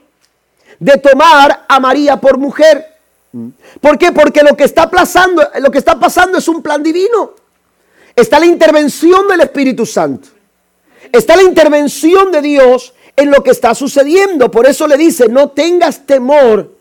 de 0.79 0.99
tomar 0.99 1.65
a 1.69 1.81
María 1.81 2.21
por 2.21 2.39
mujer. 2.39 2.87
¿Por 3.81 3.99
qué? 3.99 4.13
Porque 4.13 4.43
lo 4.43 4.57
que 4.57 4.65
está 4.65 4.89
pasando, 4.89 5.43
lo 5.59 5.71
que 5.71 5.79
está 5.79 5.99
pasando 5.99 6.39
es 6.39 6.47
un 6.47 6.63
plan 6.63 6.83
divino. 6.83 7.33
Está 8.15 8.39
la 8.39 8.47
intervención 8.47 9.27
del 9.27 9.41
Espíritu 9.41 9.85
Santo. 9.85 10.29
Está 11.13 11.37
la 11.37 11.43
intervención 11.43 12.31
de 12.31 12.41
Dios 12.41 12.95
en 13.17 13.31
lo 13.31 13.43
que 13.43 13.51
está 13.51 13.75
sucediendo. 13.75 14.51
Por 14.51 14.67
eso 14.67 14.87
le 14.87 14.97
dice, 14.97 15.29
no 15.29 15.51
tengas 15.51 16.07
temor. 16.07 16.77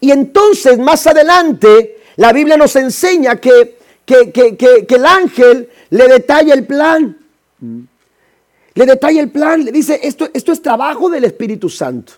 Y 0.00 0.12
entonces 0.12 0.78
más 0.78 1.06
adelante 1.06 1.98
la 2.16 2.32
Biblia 2.32 2.56
nos 2.56 2.76
enseña 2.76 3.36
que, 3.36 3.78
que, 4.06 4.86
el 4.88 5.06
ángel 5.06 5.68
le 5.90 6.08
detalla 6.08 6.54
el 6.54 6.64
plan. 6.66 7.18
Le 8.74 8.86
detalla 8.86 9.20
el 9.20 9.30
plan, 9.30 9.64
le 9.64 9.72
dice, 9.72 10.00
esto, 10.02 10.28
esto 10.32 10.52
es 10.52 10.62
trabajo 10.62 11.08
del 11.08 11.24
Espíritu 11.24 11.68
Santo. 11.68 12.14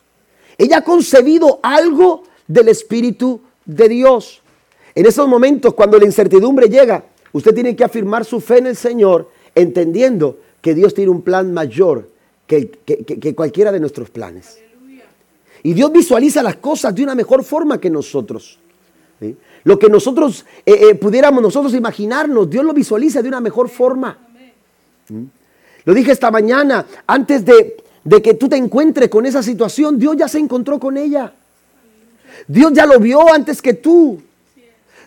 Ella 0.58 0.78
ha 0.78 0.84
concebido 0.84 1.60
algo 1.62 2.24
del 2.46 2.68
Espíritu 2.68 3.40
de 3.64 3.88
Dios. 3.88 4.42
En 4.94 5.04
esos 5.04 5.28
momentos, 5.28 5.74
cuando 5.74 5.98
la 5.98 6.06
incertidumbre 6.06 6.68
llega, 6.68 7.04
usted 7.32 7.54
tiene 7.54 7.76
que 7.76 7.84
afirmar 7.84 8.24
su 8.24 8.40
fe 8.40 8.58
en 8.58 8.66
el 8.68 8.76
Señor, 8.76 9.30
entendiendo 9.54 10.38
que 10.62 10.74
Dios 10.74 10.94
tiene 10.94 11.10
un 11.10 11.22
plan 11.22 11.52
mayor 11.52 12.08
que, 12.46 13.34
cualquiera 13.34 13.72
de 13.72 13.80
nuestros 13.80 14.10
planes. 14.10 14.58
Y 15.62 15.74
Dios 15.74 15.90
visualiza 15.92 16.42
las 16.42 16.56
cosas 16.56 16.94
de 16.94 17.02
una 17.02 17.14
mejor 17.14 17.42
forma 17.42 17.80
que 17.80 17.90
nosotros. 17.90 18.58
Lo 19.64 19.78
que 19.78 19.88
nosotros 19.88 20.44
eh, 20.64 20.90
eh, 20.90 20.94
pudiéramos 20.94 21.42
nosotros 21.42 21.74
imaginarnos, 21.74 22.48
Dios 22.48 22.64
lo 22.64 22.72
visualiza 22.72 23.20
de 23.20 23.28
una 23.28 23.40
mejor 23.40 23.68
forma. 23.68 24.16
Lo 25.84 25.94
dije 25.94 26.12
esta 26.12 26.30
mañana, 26.30 26.86
antes 27.06 27.44
de, 27.44 27.76
de 28.04 28.22
que 28.22 28.34
tú 28.34 28.48
te 28.48 28.56
encuentres 28.56 29.08
con 29.08 29.26
esa 29.26 29.42
situación, 29.42 29.98
Dios 29.98 30.16
ya 30.16 30.28
se 30.28 30.38
encontró 30.38 30.78
con 30.78 30.96
ella. 30.96 31.32
Dios 32.46 32.72
ya 32.72 32.86
lo 32.86 33.00
vio 33.00 33.32
antes 33.32 33.60
que 33.60 33.74
tú. 33.74 34.20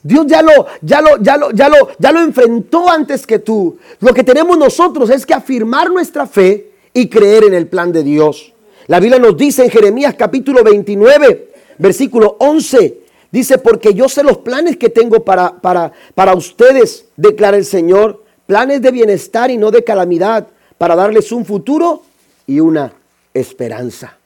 Dios 0.02 0.26
ya 0.28 0.42
lo, 0.42 0.66
ya 0.82 1.02
lo, 1.02 1.18
ya 1.18 1.38
lo, 1.38 1.52
ya 1.52 1.70
lo, 1.70 1.90
ya 1.98 2.12
lo 2.12 2.22
enfrentó 2.22 2.90
antes 2.90 3.26
que 3.28 3.40
tú. 3.40 3.78
Lo 4.00 4.14
que 4.14 4.24
tenemos 4.24 4.58
nosotros 4.58 5.10
es 5.10 5.26
que 5.26 5.34
afirmar 5.34 5.90
nuestra 5.90 6.26
fe 6.26 6.69
y 6.94 7.10
creer 7.10 7.44
en 7.46 7.54
el 7.54 7.68
plan 7.68 7.92
de 7.92 8.04
Dios. 8.04 8.54
La 8.88 9.00
Biblia 9.00 9.20
nos 9.20 9.38
dice 9.38 9.64
en 9.64 9.70
Jeremías 9.70 10.16
capítulo 10.18 10.64
29, 10.64 11.52
versículo 11.78 12.38
11, 12.40 13.02
dice, 13.32 13.58
porque 13.60 13.94
yo 13.94 14.10
sé 14.10 14.24
los 14.24 14.40
planes 14.40 14.78
que 14.78 14.90
tengo 14.90 15.24
para, 15.24 15.62
para, 15.62 15.92
para 16.16 16.34
ustedes, 16.34 17.06
declara 17.16 17.58
el 17.58 17.66
Señor, 17.66 18.24
planes 18.46 18.82
de 18.82 18.92
bienestar 18.92 19.52
y 19.52 19.58
no 19.58 19.70
de 19.72 19.84
calamidad, 19.84 20.48
para 20.78 20.96
darles 20.96 21.32
un 21.32 21.46
futuro 21.46 22.04
y 22.48 22.60
una 22.60 22.94
esperanza. 23.34 24.18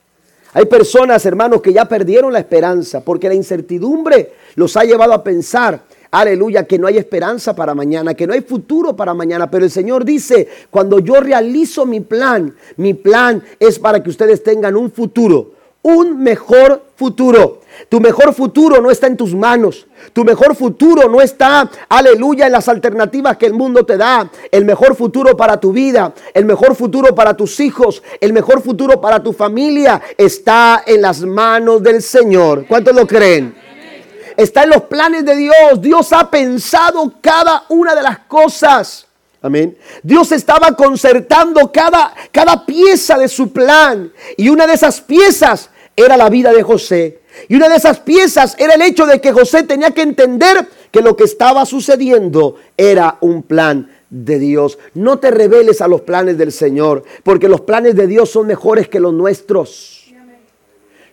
Hay 0.54 0.66
personas, 0.66 1.26
hermanos, 1.26 1.62
que 1.62 1.74
ya 1.74 1.86
perdieron 1.86 2.32
la 2.32 2.40
esperanza 2.40 3.02
porque 3.02 3.28
la 3.28 3.34
incertidumbre 3.34 4.34
los 4.56 4.78
ha 4.78 4.84
llevado 4.84 5.14
a 5.14 5.24
pensar 5.24 5.82
aleluya, 6.14 6.66
que 6.66 6.78
no 6.78 6.88
hay 6.88 6.98
esperanza 6.98 7.56
para 7.56 7.74
mañana, 7.74 8.14
que 8.14 8.28
no 8.28 8.34
hay 8.34 8.42
futuro 8.42 8.96
para 8.96 9.14
mañana. 9.14 9.50
Pero 9.50 9.66
el 9.66 9.72
Señor 9.72 10.06
dice, 10.06 10.48
cuando 10.70 11.00
yo 11.00 11.20
realizo 11.20 11.86
mi 11.86 12.00
plan, 12.02 12.56
mi 12.78 12.94
plan 12.94 13.44
es 13.60 13.80
para 13.80 14.02
que 14.02 14.12
ustedes 14.12 14.44
tengan 14.44 14.76
un 14.76 14.92
futuro, 14.92 15.54
un 15.82 16.22
mejor 16.22 16.84
futuro. 16.96 17.62
Tu 17.90 18.00
mejor 18.00 18.34
futuro 18.36 18.80
no 18.80 18.92
está 18.92 19.08
en 19.08 19.18
tus 19.18 19.34
manos. 19.34 19.88
Tu 20.14 20.24
mejor 20.24 20.56
futuro 20.56 21.10
no 21.10 21.20
está, 21.20 21.70
aleluya, 21.90 22.46
en 22.46 22.52
las 22.52 22.68
alternativas 22.70 23.36
que 23.38 23.48
el 23.48 23.54
mundo 23.54 23.84
te 23.84 23.98
da. 23.98 24.30
El 24.52 24.66
mejor 24.66 24.96
futuro 24.96 25.36
para 25.36 25.60
tu 25.60 25.74
vida, 25.74 26.14
el 26.36 26.46
mejor 26.46 26.76
futuro 26.76 27.16
para 27.16 27.36
tus 27.36 27.60
hijos, 27.60 28.04
el 28.22 28.34
mejor 28.34 28.62
futuro 28.62 29.02
para 29.02 29.24
tu 29.24 29.34
familia 29.34 30.00
está 30.16 30.84
en 30.86 31.02
las 31.02 31.22
manos 31.22 31.82
del 31.82 32.04
Señor. 32.04 32.66
¿Cuántos 32.68 32.96
lo 32.96 33.08
creen? 33.08 33.63
Está 34.38 34.64
en 34.64 34.70
los 34.72 34.84
planes 34.84 35.26
de 35.26 35.36
Dios. 35.36 35.82
Dios 35.82 36.12
ha 36.14 36.30
pensado 36.30 37.14
cada 37.22 37.66
una 37.70 37.96
de 37.96 38.02
las 38.02 38.20
cosas. 38.20 39.08
Amén. 39.42 39.78
Dios 40.02 40.32
estaba 40.32 40.76
concertando 40.76 41.72
cada, 41.72 42.14
cada 42.32 42.66
pieza 42.66 43.18
de 43.18 43.28
su 43.28 43.52
plan. 43.52 44.12
Y 44.38 44.50
una 44.50 44.66
de 44.66 44.74
esas 44.74 45.02
piezas 45.02 45.70
era 45.96 46.16
la 46.16 46.30
vida 46.30 46.54
de 46.54 46.64
José. 46.64 47.22
Y 47.48 47.56
una 47.56 47.68
de 47.68 47.76
esas 47.76 48.00
piezas 48.00 48.56
era 48.58 48.76
el 48.76 48.82
hecho 48.82 49.06
de 49.06 49.20
que 49.20 49.34
José 49.34 49.64
tenía 49.64 49.92
que 49.92 50.02
entender 50.02 50.68
que 50.92 51.02
lo 51.02 51.16
que 51.16 51.24
estaba 51.24 51.66
sucediendo 51.66 52.56
era 52.78 53.18
un 53.22 53.44
plan 53.44 53.92
de 54.10 54.40
Dios. 54.40 54.78
No 54.94 55.20
te 55.20 55.32
reveles 55.32 55.82
a 55.82 55.88
los 55.88 56.02
planes 56.02 56.38
del 56.38 56.52
Señor, 56.52 57.04
porque 57.24 57.50
los 57.50 57.62
planes 57.62 57.96
de 57.96 58.08
Dios 58.08 58.30
son 58.30 58.48
mejores 58.48 58.88
que 58.88 59.00
los 59.00 59.14
nuestros. 59.14 60.03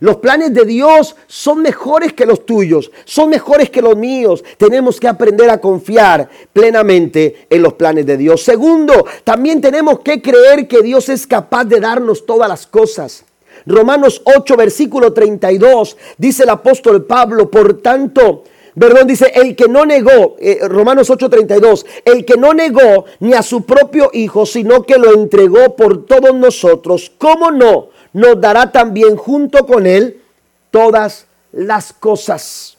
Los 0.01 0.17
planes 0.17 0.55
de 0.55 0.65
Dios 0.65 1.15
son 1.27 1.61
mejores 1.61 2.15
que 2.15 2.25
los 2.25 2.47
tuyos, 2.47 2.91
son 3.05 3.29
mejores 3.29 3.69
que 3.69 3.83
los 3.83 3.97
míos. 3.97 4.43
Tenemos 4.57 4.99
que 4.99 5.07
aprender 5.07 5.51
a 5.51 5.61
confiar 5.61 6.29
plenamente 6.55 7.47
en 7.51 7.63
los 7.63 7.75
planes 7.75 8.07
de 8.07 8.17
Dios. 8.17 8.43
Segundo, 8.43 9.05
también 9.25 9.61
tenemos 9.61 10.01
que 10.01 10.23
creer 10.23 10.67
que 10.67 10.81
Dios 10.81 11.11
es 11.11 11.27
capaz 11.27 11.65
de 11.67 11.81
darnos 11.81 12.25
todas 12.25 12.49
las 12.49 12.67
cosas. 12.67 13.25
Romanos 13.67 14.23
8, 14.25 14.57
versículo 14.57 15.13
32, 15.13 15.97
dice 16.17 16.45
el 16.45 16.49
apóstol 16.49 17.05
Pablo, 17.05 17.51
por 17.51 17.83
tanto, 17.83 18.45
perdón, 18.79 19.07
dice, 19.07 19.31
el 19.35 19.55
que 19.55 19.69
no 19.69 19.85
negó, 19.85 20.37
eh, 20.39 20.61
Romanos 20.63 21.11
8:32, 21.11 21.85
el 22.07 22.25
que 22.25 22.39
no 22.39 22.55
negó 22.55 23.05
ni 23.19 23.35
a 23.35 23.43
su 23.43 23.67
propio 23.67 24.11
Hijo, 24.15 24.47
sino 24.47 24.83
que 24.85 24.97
lo 24.97 25.13
entregó 25.13 25.77
por 25.77 26.07
todos 26.07 26.35
nosotros, 26.35 27.13
¿cómo 27.19 27.51
no? 27.51 27.89
Nos 28.13 28.41
dará 28.41 28.71
también 28.71 29.17
junto 29.17 29.67
con 29.67 29.87
Él 29.87 30.23
todas 30.71 31.27
las 31.53 31.93
cosas. 31.93 32.77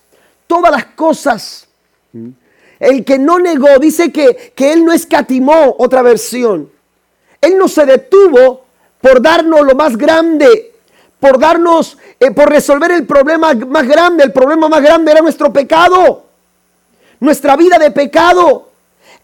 Todas 0.48 0.72
las 0.72 0.86
cosas. 0.86 1.68
El 2.80 3.06
que 3.06 3.18
no 3.18 3.40
negó, 3.40 3.80
dice 3.80 4.12
que, 4.12 4.54
que 4.56 4.74
Él 4.74 4.84
no 4.84 4.92
escatimó 4.92 5.76
otra 5.78 6.02
versión. 6.02 6.72
Él 7.40 7.58
no 7.58 7.68
se 7.68 7.86
detuvo 7.86 8.66
por 9.00 9.22
darnos 9.22 9.62
lo 9.62 9.76
más 9.76 9.98
grande, 9.98 10.76
por 11.20 11.40
darnos, 11.40 11.98
eh, 12.20 12.32
por 12.32 12.50
resolver 12.50 12.92
el 12.92 13.06
problema 13.06 13.54
más 13.54 13.88
grande. 13.88 14.24
El 14.24 14.32
problema 14.32 14.68
más 14.70 14.82
grande 14.82 15.12
era 15.12 15.22
nuestro 15.22 15.52
pecado, 15.54 16.26
nuestra 17.20 17.56
vida 17.56 17.78
de 17.78 17.92
pecado. 17.92 18.70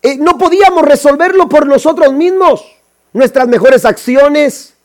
Eh, 0.01 0.18
no 0.18 0.38
podíamos 0.38 0.84
resolverlo 0.84 1.49
por 1.49 1.66
nosotros 1.66 2.14
mismos, 2.14 2.64
nuestras 3.14 3.47
mejores 3.47 3.84
acciones, 3.86 4.76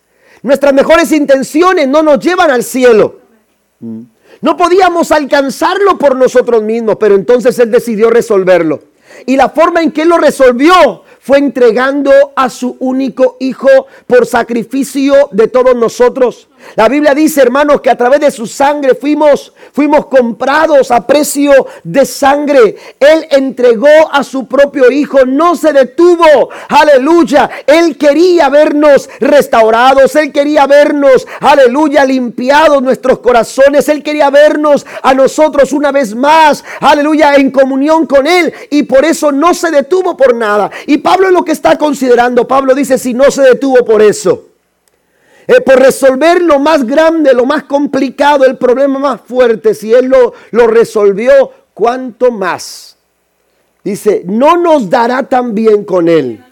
Nuestras 0.43 0.75
mejores 0.75 1.13
intenciones 1.13 1.89
no 1.89 2.03
nos 2.03 2.19
llevan 2.19 2.51
al 2.51 2.65
cielo. 2.65 3.21
No 4.41 4.57
podíamos 4.57 5.13
alcanzarlo 5.13 5.99
por 5.99 6.17
nosotros 6.17 6.63
mismos, 6.63 6.97
pero 6.99 7.15
entonces 7.15 7.59
Él 7.59 7.71
decidió 7.71 8.11
resolverlo. 8.11 8.81
Y 9.27 9.37
la 9.37 9.49
forma 9.51 9.83
en 9.83 9.93
que 9.93 10.03
Él 10.03 10.09
lo 10.09 10.19
resolvió 10.19 11.05
fue 11.21 11.39
entregando 11.39 12.11
a 12.35 12.51
su 12.51 12.77
único 12.81 13.37
hijo 13.39 13.69
por 14.07 14.27
sacrificio 14.27 15.29
de 15.31 15.47
todos 15.47 15.77
nosotros. 15.77 16.49
La 16.77 16.89
Biblia 16.89 17.15
dice, 17.15 17.43
hermanos, 17.43 17.81
que 17.81 17.91
a 17.91 17.97
través 17.97 18.21
de 18.21 18.31
su 18.31 18.47
sangre 18.47 18.95
fuimos, 18.95 19.53
fuimos 19.73 20.07
comprados 20.07 20.91
a 20.91 21.07
precio 21.07 21.67
de 21.85 22.05
sangre. 22.07 22.77
Él 22.99 23.27
entregó 23.31 23.89
a 24.11 24.25
su 24.25 24.47
propio 24.47 24.91
Hijo, 24.91 25.25
no 25.27 25.55
se 25.55 25.73
detuvo. 25.73 26.51
Aleluya. 26.69 27.51
Él 27.67 27.97
quería 27.97 28.49
vernos 28.49 29.09
restaurados. 29.21 30.17
Él 30.17 30.33
quería 30.33 30.67
vernos, 30.67 31.27
aleluya, 31.41 32.05
limpiados 32.05 32.83
nuestros 32.83 33.19
corazones. 33.19 33.89
Él 33.89 34.03
quería 34.03 34.31
vernos 34.31 34.87
a 35.03 35.15
nosotros 35.15 35.73
una 35.73 35.93
vez 35.93 36.15
más, 36.15 36.65
aleluya, 36.81 37.35
en 37.35 37.51
comunión 37.51 38.07
con 38.07 38.27
Él. 38.27 38.53
Y 38.71 38.85
por 38.85 39.05
eso 39.05 39.33
no 39.33 39.55
se 39.55 39.71
detuvo 39.71 40.17
por 40.17 40.35
nada. 40.35 40.71
Y 40.87 40.99
Pablo 40.99 41.29
es 41.29 41.33
lo 41.33 41.45
que 41.45 41.53
está 41.53 41.77
considerando. 41.77 42.47
Pablo 42.47 42.75
dice, 42.75 42.99
si 42.99 43.15
no 43.15 43.31
se 43.31 43.43
detuvo 43.43 43.85
por 43.85 44.03
eso 44.03 44.52
eh, 45.47 45.61
por 45.61 45.79
resolver 45.79 46.41
lo 46.41 46.59
más 46.59 46.87
grande, 46.87 47.35
lo 47.35 47.45
más 47.47 47.65
complicado, 47.65 48.45
el 48.45 48.57
problema 48.57 48.99
más 48.99 49.21
fuerte, 49.21 49.75
si 49.75 49.93
Él 49.93 50.07
lo, 50.07 50.35
lo 50.51 50.67
resolvió, 50.67 51.51
¿cuánto 51.75 52.31
más? 52.31 52.97
Dice, 53.85 54.23
no 54.27 54.57
nos 54.57 54.89
dará 54.89 55.25
también 55.25 55.85
con 55.85 56.09
Él. 56.09 56.45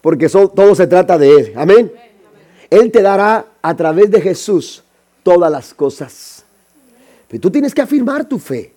Porque 0.00 0.28
todo 0.28 0.74
se 0.74 0.86
trata 0.86 1.18
de 1.18 1.30
Él. 1.30 1.52
Amén. 1.56 1.92
Él 2.70 2.90
te 2.90 3.02
dará 3.02 3.44
a 3.60 3.76
través 3.76 4.10
de 4.10 4.20
Jesús 4.20 4.82
todas 5.22 5.50
las 5.50 5.74
cosas. 5.74 6.44
Pero 7.28 7.40
tú 7.40 7.50
tienes 7.50 7.74
que 7.74 7.82
afirmar 7.82 8.24
tu 8.24 8.38
fe. 8.38 8.72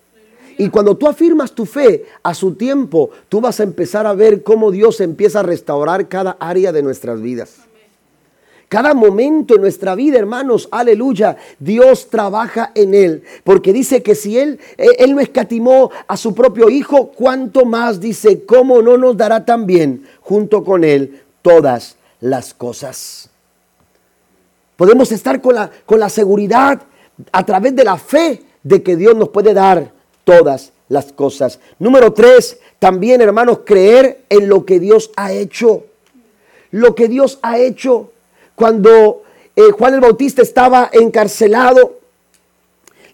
Y 0.58 0.68
cuando 0.68 0.96
tú 0.96 1.08
afirmas 1.08 1.52
tu 1.52 1.64
fe 1.64 2.04
a 2.22 2.34
su 2.34 2.54
tiempo, 2.54 3.10
tú 3.28 3.40
vas 3.40 3.60
a 3.60 3.62
empezar 3.62 4.06
a 4.06 4.12
ver 4.12 4.42
cómo 4.42 4.70
Dios 4.70 5.00
empieza 5.00 5.40
a 5.40 5.42
restaurar 5.42 6.08
cada 6.08 6.36
área 6.38 6.70
de 6.72 6.82
nuestras 6.82 7.22
vidas. 7.22 7.69
Cada 8.70 8.94
momento 8.94 9.56
en 9.56 9.62
nuestra 9.62 9.96
vida, 9.96 10.16
hermanos, 10.16 10.68
aleluya, 10.70 11.36
Dios 11.58 12.08
trabaja 12.08 12.70
en 12.76 12.94
él. 12.94 13.24
Porque 13.42 13.72
dice 13.72 14.00
que 14.00 14.14
si 14.14 14.38
él, 14.38 14.60
eh, 14.78 14.86
él 15.00 15.12
no 15.16 15.20
escatimó 15.20 15.90
a 16.06 16.16
su 16.16 16.36
propio 16.36 16.70
hijo, 16.70 17.08
¿cuánto 17.08 17.64
más 17.64 17.98
dice, 17.98 18.44
cómo 18.44 18.80
no 18.80 18.96
nos 18.96 19.16
dará 19.16 19.44
también 19.44 20.06
junto 20.20 20.62
con 20.62 20.84
él 20.84 21.20
todas 21.42 21.96
las 22.20 22.54
cosas? 22.54 23.28
Podemos 24.76 25.10
estar 25.10 25.40
con 25.40 25.56
la, 25.56 25.68
con 25.84 25.98
la 25.98 26.08
seguridad 26.08 26.80
a 27.32 27.44
través 27.44 27.74
de 27.74 27.82
la 27.82 27.96
fe 27.96 28.40
de 28.62 28.84
que 28.84 28.94
Dios 28.94 29.16
nos 29.16 29.30
puede 29.30 29.52
dar 29.52 29.90
todas 30.22 30.70
las 30.88 31.12
cosas. 31.12 31.58
Número 31.80 32.12
tres, 32.12 32.60
también 32.78 33.20
hermanos, 33.20 33.62
creer 33.64 34.26
en 34.28 34.48
lo 34.48 34.64
que 34.64 34.78
Dios 34.78 35.10
ha 35.16 35.32
hecho. 35.32 35.86
Lo 36.70 36.94
que 36.94 37.08
Dios 37.08 37.40
ha 37.42 37.58
hecho 37.58 38.12
cuando 38.60 39.22
eh, 39.56 39.70
Juan 39.70 39.94
el 39.94 40.00
Bautista 40.00 40.42
estaba 40.42 40.90
encarcelado. 40.92 41.98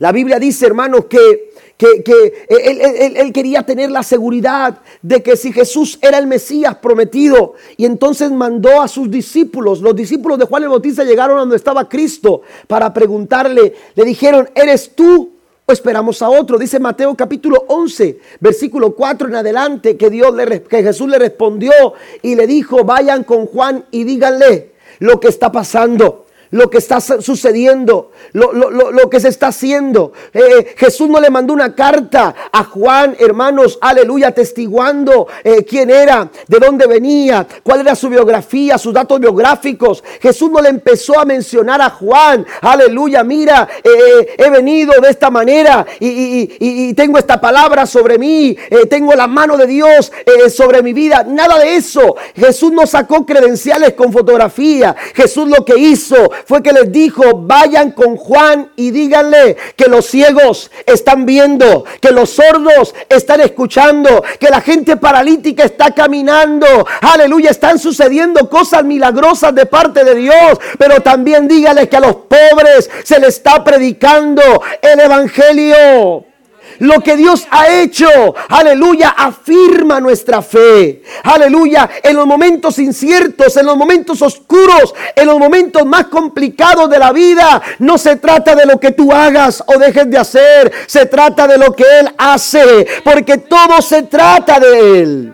La 0.01 0.11
Biblia 0.11 0.41
dice, 0.41 0.67
hermanos, 0.67 1.05
que, 1.05 1.53
que, 1.79 2.47
él, 2.49 3.33
quería 3.33 3.63
tener 3.63 3.93
la 3.93 4.03
seguridad 4.03 4.79
de 5.03 5.23
que 5.23 5.37
si 5.37 5.53
Jesús 5.53 6.01
era 6.03 6.19
el 6.19 6.27
Mesías 6.27 6.79
prometido, 6.79 7.55
y 7.77 7.85
entonces 7.85 8.33
mandó 8.33 8.83
a 8.83 8.89
sus 8.89 9.09
discípulos, 9.09 9.81
los 9.83 9.95
discípulos 9.95 10.37
de 10.37 10.47
Juan 10.47 10.65
el 10.65 10.69
Bautista 10.69 11.05
llegaron 11.05 11.37
a 11.37 11.41
donde 11.43 11.55
estaba 11.55 11.89
Cristo 11.89 12.43
para 12.67 12.93
preguntarle, 12.93 13.73
le 13.95 14.05
dijeron, 14.05 14.51
¿eres 14.53 14.97
tú? 14.97 15.31
O 15.65 15.73
esperamos 15.73 16.23
a 16.23 16.29
otro. 16.29 16.59
Dice 16.59 16.81
Mateo 16.81 17.15
capítulo 17.15 17.67
11, 17.69 18.19
versículo 18.41 18.97
4 18.97 19.29
en 19.29 19.37
adelante, 19.37 19.97
que, 19.97 20.11
Dios 20.11 20.35
le, 20.35 20.65
que 20.65 20.83
Jesús 20.83 21.09
le 21.09 21.21
respondió 21.21 21.73
y 22.21 22.35
le 22.35 22.49
dijo, 22.49 22.83
vayan 22.83 23.23
con 23.23 23.47
Juan 23.47 23.85
y 23.93 24.03
díganle, 24.03 24.76
lo 24.99 25.21
que 25.21 25.29
está 25.29 25.51
pasando 25.53 26.26
lo 26.51 26.71
que 26.71 26.79
está 26.79 27.01
sucediendo, 27.01 28.13
lo, 28.33 29.11
que 29.11 29.21
se 29.21 29.29
está 29.29 29.49
haciendo. 29.49 30.13
Eh, 30.33 30.75
Jesús 30.77 31.09
no 31.09 31.21
le 31.21 31.31
mandó 31.31 31.53
una 31.53 31.75
carta 31.75 32.35
a 32.53 32.65
Juan, 32.65 33.17
hermanos, 33.19 33.79
aleluya, 33.81 34.33
testiguando 34.33 35.29
eh, 35.45 35.65
quién 35.65 35.91
era, 35.91 36.31
de 36.47 36.59
dónde 36.59 36.87
venía, 36.87 37.47
cuál 37.63 37.81
era 37.81 37.95
su 37.95 38.09
biografía, 38.09 38.79
sus 38.79 38.93
datos 38.93 39.21
biográficos. 39.21 40.03
Jesús 40.21 40.51
no 40.51 40.61
le 40.61 40.69
empezó 40.69 41.19
a 41.19 41.25
mencionar 41.25 41.81
a 41.81 41.91
Juan, 41.91 42.47
aleluya, 42.63 43.23
mira, 43.23 43.69
eh, 43.83 44.35
he 44.39 44.51
venido 44.51 44.93
de 45.01 45.11
esta 45.11 45.31
manera 45.31 45.87
y, 46.01 46.95
tengo 46.95 47.19
esta 47.19 47.41
palabra 47.41 47.87
sobre 47.87 48.19
mí, 48.19 48.57
tengo 48.89 49.15
la 49.15 49.27
mano 49.27 49.57
de 49.57 49.67
Dios 49.67 50.13
sobre 50.51 50.83
mi 50.83 50.93
vida. 50.93 51.25
Nada 51.27 51.59
de 51.59 51.77
eso. 51.77 52.17
Jesús 52.35 52.73
no 52.73 52.87
sacó 52.87 53.27
credenciales 53.27 53.95
con 53.95 54.13
fotografía. 54.13 54.95
Jesús 55.15 55.49
lo 55.49 55.65
que 55.65 55.79
hizo 55.79 56.17
fue 56.45 56.63
que 56.63 56.73
les 56.73 56.93
dijo, 56.93 57.23
vayan 57.35 57.93
con 57.93 58.17
Juan 58.17 58.71
y 58.77 58.91
díganle 58.91 59.57
que 59.77 59.87
los 59.87 60.07
ciegos 60.07 60.71
están 60.85 61.27
viendo, 61.27 61.85
que 62.01 62.11
los 62.11 62.31
sordos 62.31 62.95
están 63.09 63.41
escuchando, 63.41 64.23
que 64.39 64.49
la 64.49 64.61
gente 64.61 64.97
paralítica 64.97 65.65
está 65.65 65.93
caminando. 65.93 66.67
Aleluya, 67.01 67.51
están 67.51 67.79
sucediendo 67.79 68.49
cosas 68.49 68.85
milagrosas 68.85 69.55
de 69.55 69.67
parte 69.67 70.05
de 70.05 70.15
Dios. 70.15 70.59
Pero 70.79 71.01
también 71.01 71.49
díganle 71.49 71.89
que 71.89 71.97
a 71.97 72.01
los 72.01 72.17
pobres 72.17 72.91
se 73.05 73.19
les 73.19 73.37
está 73.37 73.63
predicando 73.65 74.43
el 74.83 75.01
Evangelio. 75.01 76.36
Lo 76.81 77.01
que 77.01 77.17
Dios 77.17 77.47
ha 77.51 77.69
hecho, 77.69 78.07
aleluya, 78.49 79.11
afirma 79.11 80.01
nuestra 80.01 80.43
fe. 80.43 81.03
Aleluya, 81.23 81.89
en 82.03 82.17
los 82.17 82.27
momentos 82.27 82.79
inciertos, 82.79 83.57
en 83.57 83.67
los 83.67 83.77
momentos 83.77 84.21
oscuros, 84.23 84.95
en 85.15 85.27
los 85.27 85.39
momentos 85.39 85.85
más 85.87 86.07
complicados 86.07 86.91
de 86.91 86.99
la 86.99 87.13
vida, 87.13 87.63
no 87.79 87.99
se 87.99 88.17
trata 88.17 88.55
de 88.55 88.67
lo 88.67 88.79
que 88.79 88.93
tú 88.93 89.13
hagas 89.13 89.63
o 89.67 89.79
dejes 89.79 90.11
de 90.11 90.19
hacer, 90.19 90.73
se 90.87 91.07
trata 91.07 91.47
de 91.47 91.59
lo 91.59 91.75
que 91.75 91.85
Él 92.01 92.11
hace, 92.19 92.87
porque 93.05 93.39
todo 93.39 93.81
se 93.81 94.03
trata 94.05 94.61
de 94.61 95.01
Él. 95.01 95.33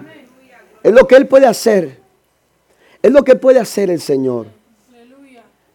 Es 0.83 0.93
lo 0.93 1.07
que 1.07 1.17
Él 1.17 1.27
puede 1.27 1.47
hacer. 1.47 2.01
Es 3.03 3.11
lo 3.11 3.25
que 3.25 3.35
puede 3.35 3.59
hacer 3.59 3.91
el 3.91 4.01
Señor. 4.01 4.62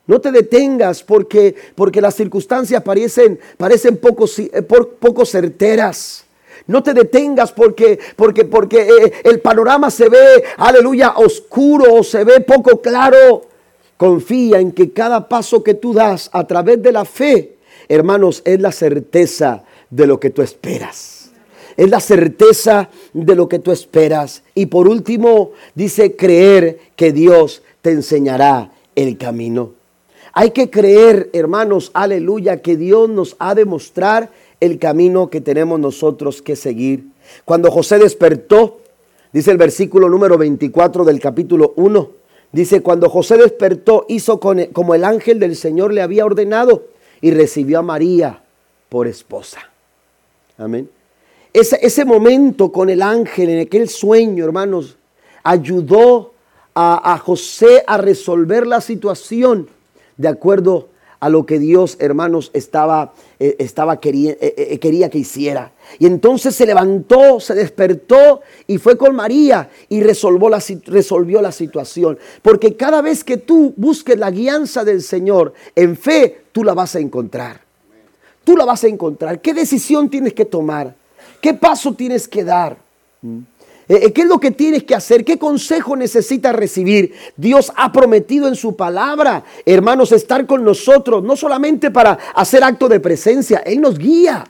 No 0.07 0.21
te 0.21 0.31
detengas 0.31 1.03
porque, 1.03 1.53
porque 1.75 1.99
las 1.99 2.15
circunstancias 2.15 2.81
parecen, 2.81 3.39
parecen 3.57 3.97
poco, 3.97 4.25
eh, 4.37 4.61
poco 4.61 5.25
certeras. 5.25 6.23
No 6.65 6.81
te 6.81 6.93
detengas 6.93 7.51
porque, 7.51 7.99
porque, 8.15 8.45
porque 8.45 8.81
eh, 8.81 9.13
el 9.23 9.41
panorama 9.41 9.91
se 9.91 10.07
ve, 10.07 10.43
aleluya, 10.57 11.13
oscuro, 11.17 12.03
se 12.03 12.23
ve 12.23 12.39
poco 12.39 12.81
claro. 12.81 13.43
Confía 13.97 14.59
en 14.59 14.71
que 14.71 14.91
cada 14.91 15.27
paso 15.27 15.63
que 15.63 15.73
tú 15.73 15.93
das 15.93 16.29
a 16.31 16.47
través 16.47 16.81
de 16.81 16.91
la 16.91 17.03
fe, 17.03 17.57
hermanos, 17.89 18.41
es 18.45 18.61
la 18.61 18.71
certeza 18.71 19.63
de 19.89 20.07
lo 20.07 20.19
que 20.19 20.29
tú 20.29 20.41
esperas. 20.41 21.31
Es 21.75 21.89
la 21.89 21.99
certeza 21.99 22.89
de 23.13 23.35
lo 23.35 23.47
que 23.49 23.59
tú 23.59 23.71
esperas. 23.71 24.43
Y 24.55 24.67
por 24.67 24.87
último, 24.87 25.51
dice 25.75 26.15
creer 26.15 26.79
que 26.95 27.11
Dios 27.11 27.61
te 27.81 27.91
enseñará 27.91 28.71
el 28.95 29.17
camino. 29.17 29.76
Hay 30.39 30.51
que 30.51 30.69
creer, 30.69 31.31
hermanos, 31.33 31.89
aleluya, 31.95 32.61
que 32.61 32.77
Dios 32.77 33.09
nos 33.09 33.35
ha 33.39 33.55
de 33.55 33.65
mostrar 33.65 34.29
el 34.59 34.77
camino 34.77 35.31
que 35.31 35.41
tenemos 35.41 35.79
nosotros 35.79 36.43
que 36.43 36.55
seguir. 36.55 37.05
Cuando 37.43 37.71
José 37.71 37.97
despertó, 37.97 38.81
dice 39.33 39.49
el 39.49 39.57
versículo 39.57 40.09
número 40.09 40.37
24 40.37 41.05
del 41.05 41.19
capítulo 41.19 41.73
1, 41.75 42.11
dice, 42.51 42.83
cuando 42.83 43.09
José 43.09 43.37
despertó, 43.37 44.05
hizo 44.09 44.39
como 44.39 44.93
el 44.93 45.05
ángel 45.05 45.39
del 45.39 45.55
Señor 45.55 45.91
le 45.91 46.03
había 46.03 46.23
ordenado 46.23 46.83
y 47.19 47.31
recibió 47.31 47.79
a 47.79 47.81
María 47.81 48.43
por 48.89 49.07
esposa. 49.07 49.71
Amén. 50.59 50.87
Ese, 51.51 52.05
momento 52.05 52.71
con 52.71 52.91
el 52.91 53.01
ángel 53.01 53.49
en 53.49 53.61
aquel 53.61 53.89
sueño, 53.89 54.45
hermanos, 54.45 54.99
ayudó 55.41 56.33
a 56.75 57.19
José 57.25 57.83
a 57.87 57.97
resolver 57.97 58.67
la 58.67 58.81
situación 58.81 59.75
de 60.17 60.27
acuerdo 60.27 60.89
a 61.19 61.29
lo 61.29 61.45
que 61.45 61.59
Dios, 61.59 61.97
hermanos, 61.99 62.51
estaba, 62.53 63.13
eh, 63.39 63.55
estaba 63.59 63.99
quería, 63.99 64.31
eh, 64.33 64.53
eh, 64.57 64.79
quería 64.79 65.09
que 65.09 65.19
hiciera. 65.19 65.71
Y 65.99 66.05
entonces 66.05 66.55
se 66.55 66.65
levantó, 66.65 67.39
se 67.39 67.55
despertó 67.55 68.41
y 68.67 68.77
fue 68.77 68.97
con 68.97 69.15
María 69.15 69.69
y 69.89 70.01
resolvió 70.01 70.49
la, 70.49 70.63
resolvió 70.85 71.41
la 71.41 71.51
situación. 71.51 72.19
Porque 72.41 72.75
cada 72.75 73.01
vez 73.01 73.23
que 73.23 73.37
tú 73.37 73.73
busques 73.77 74.17
la 74.17 74.29
guianza 74.29 74.83
del 74.83 75.01
Señor 75.01 75.53
en 75.75 75.97
fe, 75.97 76.43
tú 76.51 76.63
la 76.63 76.73
vas 76.73 76.95
a 76.95 76.99
encontrar. 76.99 77.61
Tú 78.43 78.55
la 78.55 78.65
vas 78.65 78.83
a 78.83 78.87
encontrar. 78.87 79.41
¿Qué 79.41 79.53
decisión 79.53 80.09
tienes 80.09 80.33
que 80.33 80.45
tomar? 80.45 80.95
¿Qué 81.41 81.53
paso 81.53 81.93
tienes 81.93 82.27
que 82.27 82.43
dar? 82.43 82.77
Eh, 83.89 83.99
eh, 84.03 84.13
¿Qué 84.13 84.21
es 84.21 84.27
lo 84.27 84.39
que 84.39 84.51
tienes 84.51 84.83
que 84.83 84.95
hacer? 84.95 85.23
¿Qué 85.23 85.37
consejo 85.37 85.95
necesitas 85.95 86.53
recibir? 86.53 87.13
Dios 87.37 87.71
ha 87.75 87.91
prometido 87.91 88.47
en 88.47 88.55
su 88.55 88.75
palabra, 88.75 89.43
hermanos, 89.65 90.11
estar 90.11 90.45
con 90.45 90.63
nosotros, 90.63 91.23
no 91.23 91.37
solamente 91.37 91.89
para 91.89 92.17
hacer 92.35 92.63
acto 92.63 92.89
de 92.89 92.99
presencia, 92.99 93.59
Él 93.59 93.79
nos 93.79 93.97
guía, 93.97 94.45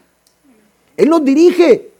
Él 0.95 1.09
nos 1.09 1.23
dirige. 1.23 1.91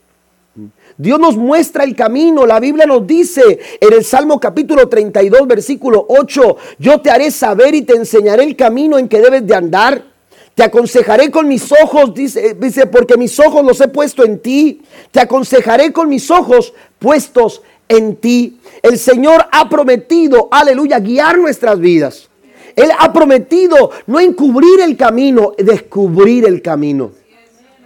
Dios 0.96 1.20
nos 1.20 1.36
muestra 1.36 1.84
el 1.84 1.94
camino. 1.94 2.44
La 2.44 2.58
Biblia 2.58 2.84
nos 2.84 3.06
dice 3.06 3.60
en 3.80 3.92
el 3.92 4.02
Salmo 4.02 4.40
capítulo 4.40 4.88
32, 4.88 5.46
versículo 5.46 6.04
8, 6.08 6.56
yo 6.80 7.00
te 7.00 7.10
haré 7.10 7.30
saber 7.30 7.76
y 7.76 7.82
te 7.82 7.94
enseñaré 7.94 8.42
el 8.42 8.56
camino 8.56 8.98
en 8.98 9.08
que 9.08 9.20
debes 9.20 9.46
de 9.46 9.54
andar. 9.54 10.17
Te 10.58 10.64
aconsejaré 10.64 11.30
con 11.30 11.46
mis 11.46 11.70
ojos, 11.70 12.12
dice, 12.12 12.56
dice, 12.58 12.88
porque 12.88 13.16
mis 13.16 13.38
ojos 13.38 13.64
los 13.64 13.80
he 13.80 13.86
puesto 13.86 14.24
en 14.24 14.40
ti. 14.40 14.82
Te 15.12 15.20
aconsejaré 15.20 15.92
con 15.92 16.08
mis 16.08 16.32
ojos 16.32 16.74
puestos 16.98 17.62
en 17.88 18.16
ti. 18.16 18.58
El 18.82 18.98
Señor 18.98 19.46
ha 19.52 19.68
prometido, 19.68 20.48
aleluya, 20.50 20.98
guiar 20.98 21.38
nuestras 21.38 21.78
vidas. 21.78 22.28
Él 22.74 22.90
ha 22.98 23.12
prometido 23.12 23.92
no 24.08 24.18
encubrir 24.18 24.80
el 24.80 24.96
camino, 24.96 25.52
descubrir 25.56 26.44
el 26.44 26.60
camino. 26.60 27.12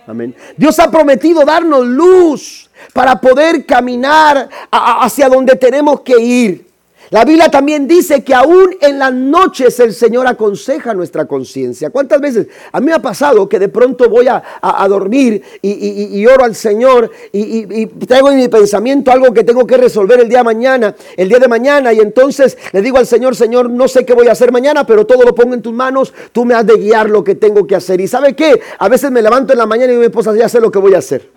Amén. 0.07 0.35
Dios 0.57 0.79
ha 0.79 0.91
prometido 0.91 1.45
darnos 1.45 1.87
luz 1.87 2.71
para 2.95 3.21
poder 3.21 3.67
caminar 3.67 4.49
hacia 4.71 5.29
donde 5.29 5.57
tenemos 5.57 6.01
que 6.01 6.19
ir. 6.19 6.72
La 7.13 7.27
Biblia 7.27 7.51
también 7.51 7.87
dice 7.87 8.25
que 8.25 8.35
aún 8.35 8.75
en 8.81 8.99
las 8.99 9.13
noches 9.13 9.79
el 9.81 9.93
Señor 9.93 10.27
aconseja 10.27 10.95
nuestra 10.95 11.27
conciencia. 11.27 11.91
¿Cuántas 11.91 12.19
veces? 12.23 12.47
A 12.73 12.81
mí 12.81 12.87
me 12.87 12.95
ha 12.95 13.03
pasado 13.03 13.47
que 13.51 13.59
de 13.59 13.69
pronto 13.69 14.09
voy 14.09 14.29
a, 14.29 14.43
dormir 14.89 15.43
y, 15.61 16.25
oro 16.25 16.45
al 16.45 16.55
Señor 16.55 17.11
y, 17.31 17.85
traigo 18.07 18.31
en 18.31 18.39
mi 18.39 18.49
pensamiento 18.49 19.13
algo 19.13 19.35
que 19.35 19.45
tengo 19.45 19.67
que 19.67 19.77
resolver 19.77 20.21
el 20.21 20.29
día 20.31 20.39
de 20.39 20.45
mañana, 20.45 20.97
el 21.15 21.29
día 21.29 21.39
de 21.39 21.49
mañana, 21.49 21.93
y 21.93 21.99
entonces 21.99 22.57
le 22.73 22.81
digo 22.81 22.97
al 22.97 23.07
Señor, 23.07 23.37
Señor, 23.37 23.69
no 23.69 23.89
sé 23.89 24.07
qué 24.07 24.15
voy 24.15 24.29
a 24.29 24.33
hacer 24.33 24.51
mañana, 24.51 24.87
pero 24.87 25.05
todo 25.05 25.23
lo 25.23 25.35
pongo 25.35 25.53
en 25.53 25.61
tus 25.61 25.75
manos, 25.75 26.15
tú 26.33 26.47
me 26.47 26.55
has 26.55 26.67
de 26.67 26.79
guiar 26.79 27.11
lo 27.11 27.23
que 27.23 27.35
tengo 27.35 27.67
que 27.67 27.77
hacer. 27.77 28.01
¿Y 28.01 28.09
sabe 28.09 28.35
qué? 28.35 28.59
A 28.79 28.89
veces 28.89 29.11
me 29.11 29.21
levanto 29.21 29.53
en 29.53 29.59
la 29.59 29.67
mañana 29.67 29.93
y 29.93 29.97
mi 29.99 30.07
esposa 30.07 30.35
ya 30.35 30.49
sé 30.49 30.63
lo 30.63 30.71
que 30.71 30.79
voy 30.79 30.95
a 30.95 30.99
hacer. 30.99 31.29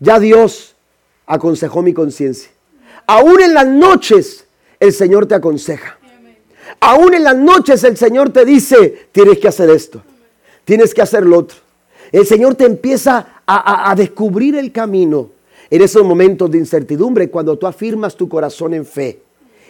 Ya 0.00 0.18
Dios 0.18 0.74
aconsejó 1.26 1.82
mi 1.82 1.92
conciencia. 1.92 2.50
Aún 3.06 3.42
en 3.42 3.52
las 3.52 3.66
noches 3.66 4.45
el 4.80 4.92
Señor 4.92 5.26
te 5.26 5.34
aconseja. 5.34 5.98
Aún 6.80 7.14
en 7.14 7.24
las 7.24 7.36
noches 7.36 7.84
el 7.84 7.96
Señor 7.96 8.30
te 8.30 8.44
dice, 8.44 9.08
tienes 9.12 9.38
que 9.38 9.48
hacer 9.48 9.70
esto, 9.70 10.02
tienes 10.64 10.92
que 10.94 11.02
hacer 11.02 11.24
lo 11.24 11.38
otro. 11.38 11.58
El 12.12 12.26
Señor 12.26 12.54
te 12.54 12.64
empieza 12.64 13.42
a, 13.46 13.94
descubrir 13.96 14.56
el 14.56 14.72
camino 14.72 15.30
en 15.70 15.82
esos 15.82 16.04
momentos 16.04 16.50
de 16.50 16.58
incertidumbre 16.58 17.30
cuando 17.30 17.56
tú 17.58 17.66
afirmas 17.66 18.16
tu 18.16 18.28
corazón 18.28 18.74
en 18.74 18.84
fe 18.84 19.20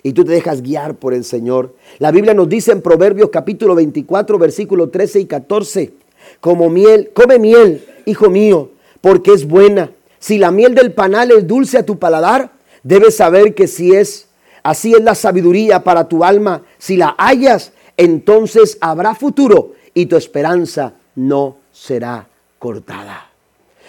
y 0.02 0.12
tú 0.12 0.24
te 0.24 0.32
dejas 0.32 0.62
guiar 0.62 0.96
por 0.96 1.14
el 1.14 1.24
Señor. 1.24 1.74
La 1.98 2.11
Biblia 2.11 2.34
nos 2.34 2.48
dice 2.48 2.72
en 2.72 2.82
Proverbios 2.82 3.30
capítulo 3.30 3.74
24, 3.74 4.38
versículo 4.38 4.90
13 4.90 5.20
y 5.20 5.26
14, 5.26 5.94
como 6.40 6.68
miel, 6.68 7.11
come 7.14 7.38
miel, 7.38 7.84
hijo 8.04 8.30
mío, 8.30 8.70
porque 9.00 9.32
es 9.32 9.46
buena. 9.46 9.90
Si 10.18 10.38
la 10.38 10.50
miel 10.50 10.74
del 10.74 10.92
panal 10.92 11.30
es 11.30 11.46
dulce 11.46 11.78
a 11.78 11.86
tu 11.86 11.98
paladar, 11.98 12.52
debes 12.82 13.16
saber 13.16 13.54
que 13.54 13.66
si 13.66 13.94
es 13.94 14.26
Así 14.67 14.93
es 14.93 15.01
la 15.01 15.14
sabiduría 15.14 15.85
para 15.85 16.09
tu 16.09 16.25
alma. 16.25 16.61
Si 16.77 16.97
la 16.97 17.14
hallas, 17.17 17.71
entonces 17.97 18.77
habrá 18.81 19.14
futuro 19.14 19.75
y 19.95 20.07
tu 20.07 20.17
esperanza 20.17 20.93
no 21.14 21.59
será 21.71 22.27
cortada. 22.59 23.31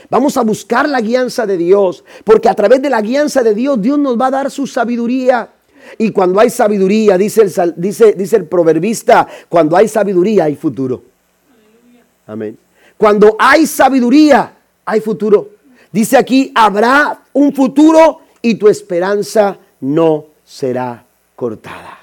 Vamos 0.07 0.37
a 0.37 0.43
buscar 0.43 0.87
la 0.87 1.01
guianza 1.01 1.47
de 1.47 1.57
Dios, 1.57 2.03
porque 2.23 2.47
a 2.47 2.53
través 2.53 2.79
de 2.79 2.91
la 2.91 3.01
guianza 3.01 3.41
de 3.41 3.55
Dios, 3.55 3.81
Dios 3.81 3.97
nos 3.97 4.21
va 4.21 4.27
a 4.27 4.31
dar 4.31 4.51
su 4.51 4.67
sabiduría. 4.67 5.49
Y 5.97 6.11
cuando 6.11 6.39
hay 6.39 6.51
sabiduría, 6.51 7.17
dice 7.17 7.41
el, 7.41 7.73
dice, 7.75 8.13
dice 8.13 8.35
el 8.35 8.45
proverbista, 8.45 9.27
cuando 9.49 9.75
hay 9.75 9.87
sabiduría 9.87 10.43
hay 10.43 10.55
futuro. 10.55 11.01
Amén. 12.27 12.55
Cuando 12.97 13.35
hay 13.39 13.65
sabiduría, 13.65 14.53
hay 14.85 15.01
futuro. 15.01 15.49
Dice 15.91 16.17
aquí, 16.17 16.51
habrá 16.53 17.23
un 17.33 17.51
futuro 17.51 18.19
y 18.43 18.53
tu 18.55 18.67
esperanza 18.67 19.57
no 19.81 20.36
será 20.47 21.05
cortada. 21.35 21.99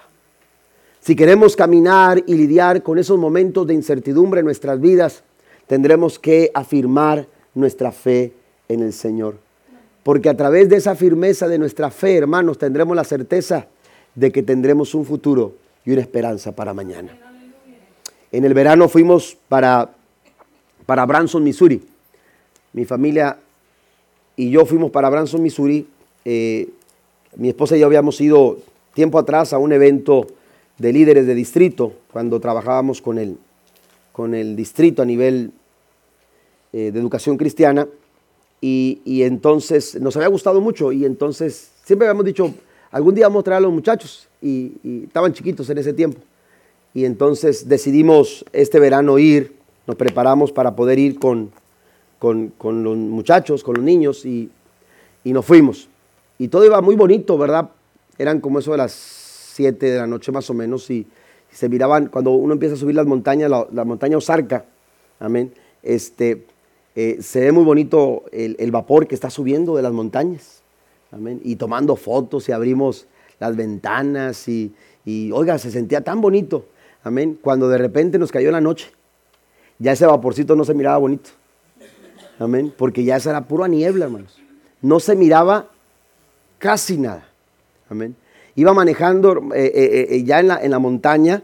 Si 1.01 1.17
queremos 1.17 1.57
caminar 1.57 2.23
y 2.27 2.35
lidiar 2.35 2.83
con 2.83 2.99
esos 2.99 3.19
momentos 3.19 3.67
de 3.67 3.75
incertidumbre 3.75 4.41
en 4.41 4.47
nuestras 4.47 4.81
vidas, 4.81 5.23
tendremos 5.67 6.19
que 6.19 6.51
afirmar 6.55 7.27
nuestra 7.55 7.91
fe 7.91 8.33
en 8.69 8.83
el 8.83 8.93
Señor. 8.93 9.39
Porque 10.03 10.29
a 10.29 10.37
través 10.37 10.69
de 10.69 10.77
esa 10.77 10.95
firmeza 10.95 11.49
de 11.49 11.59
nuestra 11.59 11.91
fe, 11.91 12.17
hermanos, 12.17 12.59
tendremos 12.59 12.95
la 12.95 13.05
certeza 13.05 13.67
de 14.15 14.31
que 14.31 14.43
tendremos 14.43 14.95
un 14.95 15.07
futuro 15.07 15.55
y 15.85 15.93
una 15.93 16.03
esperanza 16.03 16.55
para 16.55 16.75
mañana. 16.75 17.17
En 18.31 18.45
el 18.45 18.53
verano 18.53 18.89
fuimos 18.89 19.39
para, 19.49 19.91
para 20.85 21.07
Branson, 21.07 21.43
Missouri. 21.43 21.83
Mi 22.75 22.85
familia 22.85 23.39
y 24.37 24.51
yo 24.51 24.67
fuimos 24.67 24.91
para 24.91 25.09
Branson, 25.09 25.43
Missouri. 25.43 25.87
Eh, 26.25 26.69
mi 27.37 27.49
esposa 27.49 27.77
y 27.77 27.81
yo 27.81 27.87
habíamos 27.87 28.21
ido 28.21 28.59
tiempo 28.95 29.19
atrás 29.19 29.53
a 29.53 29.59
un 29.59 29.73
evento 29.73 30.27
de 30.79 30.93
líderes 30.93 31.27
de 31.27 31.35
distrito, 31.35 31.93
cuando 32.13 32.41
trabajábamos 32.41 33.01
con 33.01 33.19
el, 33.19 33.37
con 34.13 34.35
el 34.35 34.57
distrito 34.57 35.03
a 35.03 35.05
nivel 35.05 35.53
eh, 36.73 36.91
de 36.93 36.99
educación 36.99 37.37
cristiana, 37.37 37.87
y, 38.61 39.23
entonces 39.23 40.01
nos 40.01 40.17
había 40.17 40.29
gustado 40.29 40.59
mucho, 40.61 40.91
y 40.91 41.05
entonces 41.05 41.71
siempre 41.85 42.09
habíamos 42.09 42.25
dicho, 42.25 42.51
algún 42.91 43.15
día 43.15 43.27
vamos 43.29 43.41
a 43.41 43.45
traer 43.45 43.59
a 43.59 43.61
los 43.61 43.73
muchachos, 43.73 44.29
y, 44.41 44.73
estaban 45.05 45.33
chiquitos 45.33 45.69
en 45.71 45.79
ese 45.79 45.93
tiempo, 45.93 46.19
y 46.95 47.05
entonces 47.05 47.69
decidimos 47.69 48.45
este 48.53 48.81
verano 48.81 49.19
ir, 49.19 49.53
nos 49.87 49.97
preparamos 49.97 50.51
para 50.51 50.75
poder 50.75 50.99
ir 50.99 51.19
con, 51.19 51.51
con, 52.19 52.53
los 52.83 52.97
muchachos, 52.97 53.63
con 53.63 53.75
los 53.75 53.85
niños, 53.85 54.25
y, 54.25 54.49
y 55.25 55.33
nos 55.33 55.45
fuimos 55.45 55.89
y 56.39 56.49
todo 56.49 56.65
iba 56.65 56.81
muy 56.81 56.97
bonito, 56.97 57.39
¿verdad? 57.39 57.71
Eran 58.19 58.41
como 58.41 58.59
eso 58.59 58.73
de 58.73 58.79
las 58.79 58.93
7 58.93 59.87
de 59.87 59.99
la 59.99 60.07
noche 60.07 60.33
más 60.33 60.49
o 60.51 60.55
menos 60.55 60.91
y 60.91 61.07
se 61.51 61.69
miraban, 61.69 62.09
cuando 62.09 62.33
uno 62.33 62.55
empieza 62.55 62.75
a 62.75 62.79
subir 62.79 62.97
las 62.97 63.07
montañas, 63.07 63.49
la, 63.49 63.85
montaña 63.85 64.17
Osarca, 64.17 64.65
amén, 65.21 65.53
este, 65.83 66.47
eh, 66.97 67.19
se 67.21 67.41
ve 67.41 67.53
muy 67.53 67.63
bonito 67.63 68.25
el, 68.33 68.71
vapor 68.73 69.07
que 69.07 69.15
está 69.15 69.31
subiendo 69.31 69.77
de 69.77 69.83
las 69.83 69.93
montañas, 69.93 70.63
amén, 71.13 71.41
y 71.45 71.55
tomando 71.55 71.95
fotos 71.95 72.49
y 72.49 72.53
abrimos 72.53 73.07
las 73.39 73.55
ventanas 73.55 74.49
y, 74.49 74.75
y, 75.05 75.31
oiga, 75.31 75.59
se 75.59 75.71
sentía 75.71 76.03
tan 76.03 76.21
bonito, 76.21 76.67
amén, 77.05 77.39
cuando 77.41 77.69
de 77.69 77.79
repente 77.79 78.19
nos 78.19 78.33
cayó 78.33 78.51
la 78.51 78.61
noche, 78.61 78.91
ya 79.79 79.93
ese 79.93 80.07
vaporcito 80.07 80.57
no 80.57 80.65
se 80.65 80.75
miraba 80.75 80.99
bonito, 80.99 81.31
amén, 82.41 82.75
porque 82.77 83.05
ya 83.05 83.15
esa 83.15 83.31
era 83.31 83.45
pura 83.45 83.69
niebla, 83.69 84.07
hermanos, 84.07 84.41
no 84.83 84.99
se 84.99 85.15
miraba 85.15 85.69
casi 86.65 86.97
nada. 86.97 87.29
Amén. 87.91 88.17
Iba 88.57 88.73
manejando 88.73 89.53
eh, 89.55 89.71
eh, 89.75 90.07
eh, 90.09 90.25
ya 90.25 90.41
en 90.41 90.49
la, 90.49 90.65
en 90.65 90.71
la 90.71 90.79
montaña, 90.79 91.43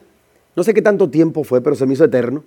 no 0.57 0.65
sé 0.65 0.73
qué 0.73 0.81
tanto 0.81 1.11
tiempo 1.11 1.45
fue, 1.45 1.61
pero 1.61 1.77
se 1.77 1.85
me 1.85 1.93
hizo 1.93 2.05
eterno. 2.07 2.43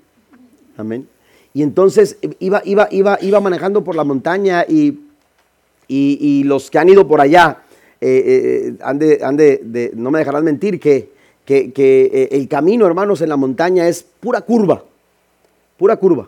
Amén. 0.75 1.07
Y 1.53 1.61
entonces 1.61 2.17
iba, 2.39 2.63
iba, 2.65 2.87
iba, 2.89 3.19
iba 3.21 3.39
manejando 3.39 3.83
por 3.83 3.95
la 3.95 4.03
montaña 4.03 4.65
y, 4.67 5.01
y, 5.87 6.43
los 6.45 6.71
que 6.71 6.79
han 6.79 6.89
ido 6.89 7.07
por 7.07 7.21
allá 7.21 7.61
han, 8.81 8.97
de, 8.97 9.91
no 9.93 10.09
me 10.09 10.17
dejarán 10.17 10.43
mentir, 10.43 10.79
que, 10.79 11.11
que, 11.45 12.27
el 12.31 12.47
camino, 12.47 12.87
hermanos, 12.87 13.21
en 13.21 13.29
la 13.29 13.37
montaña 13.37 13.87
es 13.87 14.01
pura 14.01 14.41
curva, 14.41 14.83
pura 15.77 15.97
curva. 15.97 16.27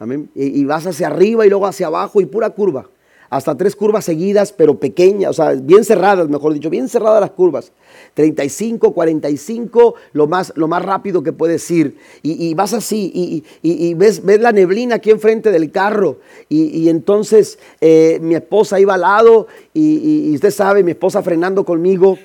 Amén. 0.00 0.28
y 0.34 0.64
vas 0.64 0.88
hacia 0.88 1.06
arriba 1.06 1.46
y 1.46 1.50
luego 1.50 1.68
hacia 1.68 1.86
abajo 1.86 2.20
y 2.20 2.26
pura 2.26 2.50
curva 2.50 2.88
hasta 3.34 3.56
tres 3.56 3.74
curvas 3.74 4.04
seguidas, 4.04 4.52
pero 4.52 4.78
pequeñas, 4.78 5.30
o 5.30 5.32
sea, 5.32 5.54
bien 5.54 5.84
cerradas, 5.84 6.28
mejor 6.28 6.54
dicho, 6.54 6.70
bien 6.70 6.88
cerradas 6.88 7.20
las 7.20 7.32
curvas. 7.32 7.72
35, 8.14 8.94
45, 8.94 9.94
lo 10.12 10.28
más, 10.28 10.52
lo 10.54 10.68
más 10.68 10.84
rápido 10.84 11.20
que 11.24 11.32
puedes 11.32 11.68
ir. 11.68 11.96
Y, 12.22 12.54
vas 12.54 12.74
así, 12.74 13.42
y, 13.60 13.94
ves, 13.94 14.24
ves, 14.24 14.40
la 14.40 14.52
neblina 14.52 14.96
aquí 14.96 15.10
enfrente 15.10 15.50
del 15.50 15.72
carro. 15.72 16.18
Y, 16.48 16.88
entonces 16.88 17.58
eh, 17.80 18.20
mi 18.22 18.36
esposa 18.36 18.78
iba 18.78 18.94
al 18.94 19.00
lado, 19.00 19.48
y, 19.72 20.32
usted 20.32 20.52
sabe, 20.52 20.84
mi 20.84 20.92
esposa 20.92 21.20
frenando 21.20 21.64
conmigo, 21.64 22.16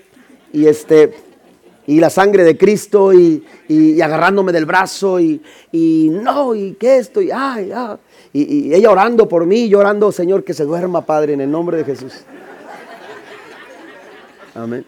y 0.53 0.67
este 0.67 1.13
y 1.87 1.99
la 1.99 2.11
sangre 2.11 2.43
de 2.43 2.55
Cristo 2.55 3.11
y, 3.15 3.43
agarrándome 3.99 4.51
del 4.51 4.67
brazo 4.67 5.19
y, 5.19 5.41
no, 5.71 6.53
y 6.53 6.73
qué 6.73 6.97
esto, 6.97 7.19
y 7.19 7.31
ay, 7.31 7.71
ay 7.71 7.97
y, 8.31 8.73
ella 8.73 8.91
orando 8.91 9.27
por 9.27 9.45
mí, 9.45 9.69
llorando, 9.69 10.11
Señor, 10.11 10.43
que 10.43 10.53
se 10.53 10.63
duerma, 10.63 11.05
Padre, 11.05 11.33
en 11.33 11.41
el 11.41 11.51
nombre 11.51 11.77
de 11.77 11.83
Jesús. 11.83 12.13
Amén. 14.53 14.85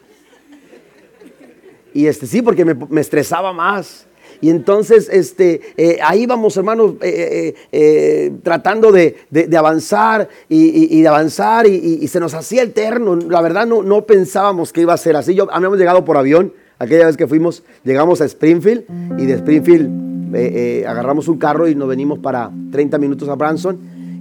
Y 1.94 2.08
este 2.08 2.28
sí, 2.28 2.42
porque 2.42 2.66
me, 2.66 3.02
estresaba 3.02 3.52
más. 3.52 4.06
Y 4.39 4.50
entonces, 4.50 5.10
este, 5.12 5.62
eh, 5.78 6.00
ahí 6.04 6.26
vamos, 6.26 6.56
hermanos, 6.58 6.94
eh, 7.02 7.54
eh, 7.72 8.32
tratando 8.44 8.92
de, 8.92 9.18
avanzar 9.58 10.30
y, 10.48 11.02
de 11.02 11.08
avanzar 11.08 11.68
y, 11.68 12.08
se 12.08 12.20
nos 12.20 12.34
hacía 12.34 12.64
eterno. 12.64 13.16
La 13.16 13.42
verdad 13.42 13.66
no, 13.66 13.84
no 13.84 14.06
pensábamos 14.06 14.72
que 14.72 14.82
iba 14.82 14.94
a 14.94 14.98
ser 14.98 15.16
así. 15.16 15.36
Yo, 15.36 15.48
habíamos 15.52 15.78
llegado 15.78 16.06
por 16.06 16.18
avión, 16.18 16.54
aquella 16.80 17.08
vez 17.08 17.18
que 17.18 17.28
fuimos, 17.28 17.64
llegamos 17.84 18.22
a 18.22 18.26
Springfield 18.26 18.86
y 19.20 19.26
de 19.26 19.34
Springfield 19.34 20.11
eh, 20.34 20.82
eh, 20.84 20.88
agarramos 20.88 21.27
un 21.27 21.38
carro 21.38 21.67
y 21.67 21.75
nos 21.75 21.88
venimos 21.88 22.19
para 22.19 22.51
30 22.71 22.97
minutos 22.97 23.27
a 23.29 23.36
Branson. 23.36 23.77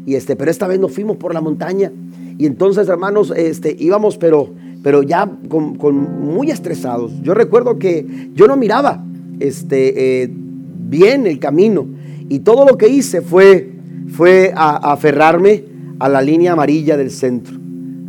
Y 0.06 0.14
este, 0.14 0.36
pero 0.36 0.50
esta 0.50 0.66
vez 0.66 0.80
nos 0.80 0.92
fuimos 0.92 1.16
por 1.16 1.34
la 1.34 1.40
montaña. 1.40 1.92
Y 2.38 2.46
entonces, 2.46 2.88
hermanos, 2.88 3.32
este, 3.36 3.76
íbamos, 3.78 4.16
pero, 4.16 4.48
pero 4.82 5.02
ya 5.02 5.30
con, 5.48 5.76
muy 6.20 6.50
estresados. 6.50 7.12
Yo 7.22 7.34
recuerdo 7.34 7.78
que 7.78 8.30
yo 8.34 8.46
no 8.46 8.56
miraba 8.56 9.04
este, 9.40 10.22
eh, 10.22 10.30
bien 10.32 11.26
el 11.26 11.38
camino. 11.38 11.86
Y 12.28 12.40
todo 12.40 12.66
lo 12.66 12.76
que 12.78 12.88
hice 12.88 13.20
fue, 13.20 13.70
fue 14.08 14.52
a, 14.56 14.92
aferrarme 14.92 15.64
a 15.98 16.08
la 16.08 16.22
línea 16.22 16.52
amarilla 16.52 16.96
del 16.96 17.10
centro. 17.10 17.56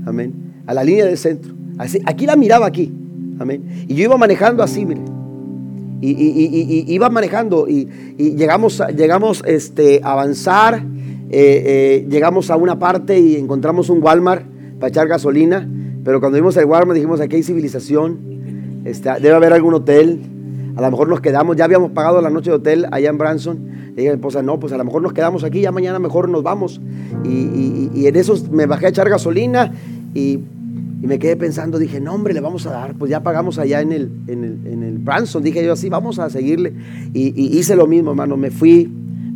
Amén. 0.06 0.34
A 0.66 0.74
la 0.74 0.84
línea 0.84 1.06
del 1.06 1.18
centro. 1.18 1.54
Así, 1.78 2.00
aquí 2.06 2.26
la 2.26 2.36
miraba 2.36 2.66
aquí. 2.66 2.92
Amén. 3.40 3.86
Y 3.88 3.96
yo 3.96 4.06
iba 4.06 4.18
manejando 4.18 4.64
así, 4.64 4.86
mire. 4.86 5.02
Y, 6.02 6.86
iba 6.94 7.10
manejando 7.10 7.68
y, 7.68 7.88
llegamos, 8.18 8.82
llegamos 8.96 9.44
este, 9.46 10.02
a 10.04 10.14
avanzar, 10.14 10.84
eh, 11.30 11.30
eh, 11.32 12.08
llegamos 12.10 12.50
a 12.50 12.56
una 12.56 12.80
parte 12.80 13.20
y 13.20 13.36
encontramos 13.36 13.90
un 13.90 14.04
Walmart 14.04 14.46
para 14.80 14.90
echar 14.90 15.08
gasolina, 15.08 15.70
pero 16.04 16.20
cuando 16.20 16.38
vimos 16.38 16.58
el 16.58 16.66
Walmart 16.66 16.96
dijimos, 16.96 17.22
aquí 17.22 17.36
hay 17.36 17.44
civilización, 17.44 18.82
este, 18.84 19.12
debe 19.22 19.36
haber 19.36 19.54
algún 19.54 19.76
hotel, 19.76 20.20
a 20.76 20.82
lo 20.82 20.90
mejor 20.90 21.08
nos 21.08 21.22
quedamos, 21.22 21.56
ya 21.56 21.66
habíamos 21.66 21.92
pagado 21.92 22.22
la 22.22 22.30
noche 22.30 22.50
de 22.50 22.56
hotel 22.56 22.88
allá 22.92 23.10
en 23.10 23.18
Branson, 23.18 23.60
y 23.92 23.96
dije, 23.96 24.14
esposa, 24.14 24.42
no, 24.42 24.60
pues 24.60 24.74
a 24.74 24.78
lo 24.78 24.86
mejor 24.86 25.02
nos 25.02 25.14
quedamos 25.14 25.44
aquí, 25.44 25.62
ya 25.62 25.72
mañana 25.72 26.00
mejor 26.00 26.30
nos 26.30 26.42
vamos, 26.42 26.82
y, 27.24 28.08
en 28.08 28.16
eso 28.16 28.36
me 28.52 28.66
bajé 28.66 28.88
a 28.88 28.90
echar 28.90 29.08
gasolina 29.08 29.72
y 30.16 30.40
y 31.02 31.08
me 31.08 31.18
quedé 31.18 31.36
pensando, 31.36 31.80
dije, 31.80 32.00
no 32.00 32.14
hombre, 32.14 32.34
le 32.34 32.42
vamos 32.42 32.68
a 32.68 32.72
dar, 32.72 32.94
pues 32.94 33.10
ya 33.10 33.24
pagamos 33.24 33.58
allá 33.58 33.82
en 33.82 33.92
el, 33.92 34.12
en 34.28 34.84
el, 34.84 35.00
Branson, 35.00 35.42
dije 35.42 35.66
yo 35.66 35.74
así, 35.74 35.90
vamos 35.90 36.20
a 36.20 36.30
seguirle. 36.30 36.74
Y, 37.14 37.58
hice 37.58 37.76
lo 37.76 37.88
mismo, 37.88 38.12
hermano, 38.12 38.38
me 38.38 38.52
fui, 38.52 38.88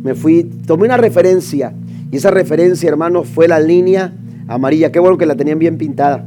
me 0.02 0.14
fui, 0.14 0.44
tomé 0.44 0.84
una 0.84 0.96
referencia, 0.96 1.74
y 2.12 2.16
esa 2.18 2.30
referencia, 2.30 2.88
hermano, 2.88 3.24
fue 3.24 3.48
la 3.48 3.58
línea 3.58 4.12
amarilla, 4.46 4.92
qué 4.92 5.00
bueno 5.00 5.18
que 5.18 5.26
la 5.26 5.34
tenían 5.34 5.58
bien 5.58 5.76
pintada. 5.76 6.24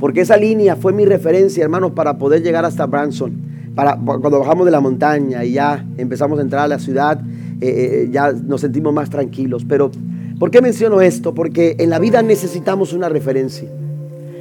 Porque 0.00 0.22
esa 0.22 0.36
línea 0.36 0.74
fue 0.74 0.92
mi 0.92 1.04
referencia, 1.04 1.62
hermano, 1.62 1.94
para 1.94 2.18
poder 2.18 2.42
llegar 2.42 2.64
hasta 2.64 2.86
Branson. 2.86 3.32
Para, 3.76 3.96
cuando 3.96 4.40
bajamos 4.40 4.64
de 4.64 4.72
la 4.72 4.80
montaña 4.80 5.44
y 5.44 5.52
ya 5.52 5.86
empezamos 5.96 6.38
a 6.40 6.42
entrar 6.42 6.64
a 6.64 6.68
la 6.68 6.78
ciudad, 6.80 7.20
eh, 7.60 7.68
eh, 7.68 8.08
ya 8.10 8.32
nos 8.32 8.62
sentimos 8.62 8.92
más 8.92 9.10
tranquilos. 9.10 9.64
Pero 9.68 9.92
¿Por 10.40 10.50
qué 10.50 10.62
menciono 10.62 11.02
esto? 11.02 11.34
Porque 11.34 11.76
en 11.78 11.90
la 11.90 11.98
vida 11.98 12.22
necesitamos 12.22 12.94
una 12.94 13.10
referencia. 13.10 13.68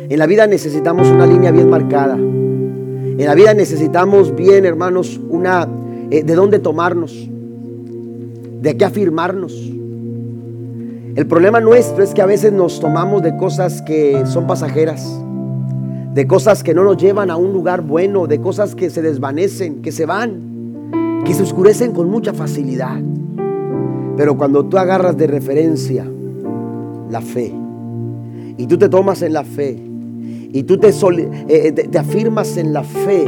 En 0.07 0.17
la 0.17 0.27
vida 0.27 0.47
necesitamos 0.47 1.09
una 1.09 1.27
línea 1.27 1.51
bien 1.51 1.69
marcada. 1.69 2.15
En 2.15 3.25
la 3.25 3.35
vida 3.35 3.53
necesitamos 3.53 4.33
bien, 4.33 4.63
hermanos, 4.63 5.19
una 5.29 5.67
eh, 6.09 6.23
de 6.23 6.35
dónde 6.35 6.59
tomarnos, 6.59 7.29
de 8.61 8.77
qué 8.77 8.85
afirmarnos. 8.85 9.51
El 11.15 11.27
problema 11.27 11.59
nuestro 11.59 12.01
es 12.01 12.13
que 12.13 12.21
a 12.21 12.25
veces 12.25 12.53
nos 12.53 12.79
tomamos 12.79 13.21
de 13.21 13.35
cosas 13.35 13.81
que 13.81 14.25
son 14.25 14.47
pasajeras, 14.47 15.05
de 16.13 16.27
cosas 16.27 16.63
que 16.63 16.73
no 16.73 16.85
nos 16.85 16.95
llevan 16.95 17.29
a 17.29 17.35
un 17.35 17.51
lugar 17.51 17.81
bueno, 17.81 18.25
de 18.25 18.39
cosas 18.39 18.73
que 18.73 18.89
se 18.89 19.01
desvanecen, 19.01 19.81
que 19.81 19.91
se 19.91 20.05
van, 20.05 21.23
que 21.25 21.33
se 21.33 21.43
oscurecen 21.43 21.91
con 21.91 22.09
mucha 22.09 22.31
facilidad. 22.31 23.01
Pero 24.19 24.35
cuando 24.35 24.65
tú 24.65 24.77
agarras 24.77 25.15
de 25.15 25.27
referencia 25.27 26.05
la 27.09 27.21
fe 27.21 27.55
y 28.57 28.67
tú 28.67 28.77
te 28.77 28.89
tomas 28.89 29.21
en 29.21 29.31
la 29.31 29.45
fe 29.45 29.81
y 30.51 30.63
tú 30.63 30.77
te, 30.77 30.89
eh, 30.89 31.29
eh, 31.47 31.71
te, 31.71 31.97
afirmas 31.97 32.57
en 32.57 32.73
la 32.73 32.83
fe, 32.83 33.23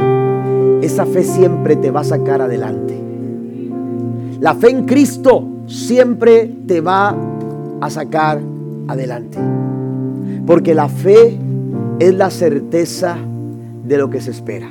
esa 0.82 1.06
fe 1.06 1.24
siempre 1.24 1.76
te 1.76 1.90
va 1.90 2.00
a 2.00 2.04
sacar 2.04 2.42
adelante. 2.42 2.94
La 4.38 4.54
fe 4.54 4.68
en 4.68 4.84
Cristo 4.84 5.48
siempre 5.66 6.56
te 6.66 6.82
va 6.82 7.16
a 7.80 7.88
sacar 7.88 8.42
adelante. 8.86 9.38
Porque 10.44 10.74
la 10.74 10.90
fe 10.90 11.38
es 12.00 12.12
la 12.12 12.28
certeza 12.28 13.16
de 13.82 13.96
lo 13.96 14.10
que 14.10 14.20
se 14.20 14.30
espera. 14.32 14.68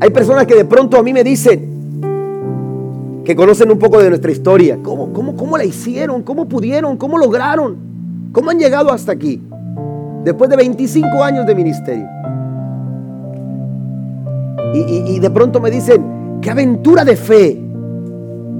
Hay 0.00 0.10
personas 0.10 0.46
que 0.46 0.56
de 0.56 0.64
pronto 0.64 0.98
a 0.98 1.02
mí 1.04 1.12
me 1.12 1.22
dicen, 1.22 1.73
que 3.24 3.34
conocen 3.34 3.70
un 3.70 3.78
poco 3.78 4.02
de 4.02 4.10
nuestra 4.10 4.30
historia. 4.30 4.78
¿Cómo, 4.82 5.12
cómo, 5.12 5.34
cómo 5.34 5.56
la 5.56 5.64
hicieron? 5.64 6.22
¿Cómo 6.22 6.46
pudieron? 6.46 6.96
¿Cómo 6.96 7.18
lograron? 7.18 7.76
¿Cómo 8.32 8.50
han 8.50 8.58
llegado 8.58 8.92
hasta 8.92 9.12
aquí? 9.12 9.40
Después 10.24 10.50
de 10.50 10.56
25 10.56 11.22
años 11.22 11.46
de 11.46 11.54
ministerio. 11.54 12.06
Y, 14.74 15.20
de 15.20 15.30
pronto 15.30 15.60
me 15.60 15.70
dicen, 15.70 16.38
qué 16.40 16.50
aventura 16.50 17.04
de 17.04 17.16
fe. 17.16 17.60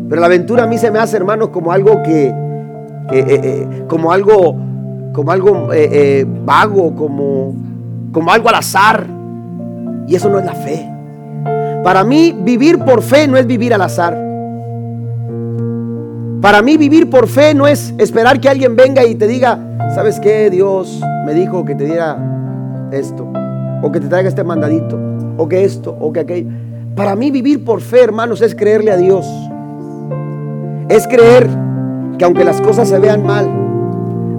Pero 0.08 0.20
la 0.20 0.26
aventura 0.26 0.62
a 0.62 0.66
mí 0.66 0.78
se 0.78 0.90
me 0.90 1.00
hace, 1.00 1.16
hermanos, 1.16 1.48
como 1.48 1.72
algo 1.72 2.02
que, 2.04 2.28
eh, 2.28 2.32
eh, 3.10 3.84
como 3.88 4.12
algo, 4.12 4.56
como 5.12 5.32
algo 5.32 5.70
eh, 5.72 6.24
vago, 6.44 6.94
como, 6.94 7.54
como 8.12 8.30
algo 8.30 8.48
al 8.48 8.54
azar. 8.54 9.06
Y 10.06 10.14
eso 10.14 10.30
no 10.30 10.38
es 10.38 10.44
la 10.44 10.54
fe. 10.54 10.88
Para 11.82 12.04
mí, 12.04 12.34
vivir 12.44 12.78
por 12.78 13.02
fe 13.02 13.26
no 13.26 13.36
es 13.36 13.46
vivir 13.46 13.74
al 13.74 13.82
azar. 13.82 14.23
Para 16.44 16.60
mí 16.60 16.76
vivir 16.76 17.08
por 17.08 17.26
fe 17.26 17.54
no 17.54 17.66
es 17.66 17.94
esperar 17.96 18.38
que 18.38 18.50
alguien 18.50 18.76
venga 18.76 19.02
y 19.02 19.14
te 19.14 19.26
diga, 19.26 19.58
¿sabes 19.94 20.20
qué? 20.20 20.50
Dios 20.50 21.00
me 21.24 21.32
dijo 21.32 21.64
que 21.64 21.74
te 21.74 21.86
diera 21.86 22.90
esto, 22.92 23.26
o 23.82 23.90
que 23.90 23.98
te 23.98 24.08
traiga 24.08 24.28
este 24.28 24.44
mandadito, 24.44 25.00
o 25.38 25.48
que 25.48 25.64
esto, 25.64 25.96
o 25.98 26.12
que 26.12 26.20
aquello. 26.20 26.50
Para 26.94 27.16
mí 27.16 27.30
vivir 27.30 27.64
por 27.64 27.80
fe, 27.80 28.02
hermanos, 28.02 28.42
es 28.42 28.54
creerle 28.54 28.90
a 28.90 28.98
Dios. 28.98 29.26
Es 30.90 31.08
creer 31.08 31.48
que 32.18 32.26
aunque 32.26 32.44
las 32.44 32.60
cosas 32.60 32.90
se 32.90 32.98
vean 32.98 33.24
mal, 33.24 33.48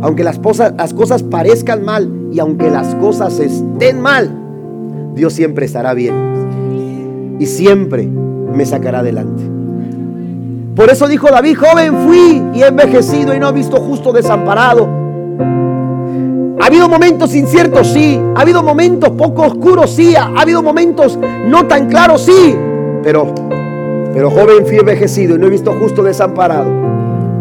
aunque 0.04 0.24
las 0.24 0.38
cosas, 0.38 0.76
las 0.78 0.94
cosas 0.94 1.24
parezcan 1.24 1.84
mal 1.84 2.30
y 2.32 2.38
aunque 2.38 2.70
las 2.70 2.94
cosas 2.94 3.40
estén 3.40 4.00
mal, 4.00 4.30
Dios 5.16 5.34
siempre 5.34 5.66
estará 5.66 5.96
bien. 5.96 7.38
Y 7.40 7.48
siempre 7.48 8.06
me 8.06 8.64
sacará 8.64 9.00
adelante. 9.00 9.55
Por 10.76 10.90
eso 10.90 11.08
dijo 11.08 11.30
David, 11.32 11.58
joven 11.58 11.94
fui 12.06 12.44
y 12.54 12.62
he 12.62 12.68
envejecido 12.68 13.34
y 13.34 13.40
no 13.40 13.50
he 13.50 13.54
visto 13.54 13.78
justo 13.78 14.12
desamparado. 14.12 14.90
Ha 16.60 16.66
habido 16.68 16.90
momentos 16.90 17.34
inciertos, 17.34 17.88
sí. 17.88 18.20
Ha 18.36 18.42
habido 18.42 18.62
momentos 18.62 19.12
poco 19.12 19.44
oscuros, 19.44 19.92
sí. 19.92 20.16
Ha 20.16 20.34
habido 20.36 20.62
momentos 20.62 21.18
no 21.48 21.66
tan 21.66 21.88
claros, 21.88 22.24
sí. 22.24 22.56
Pero, 23.04 23.34
pero 24.14 24.30
joven 24.30 24.66
fui 24.66 24.78
envejecido 24.78 25.36
y 25.36 25.40
no 25.40 25.48
he 25.48 25.52
visto 25.52 25.72
justo 25.80 26.04
desamparado, 26.04 26.70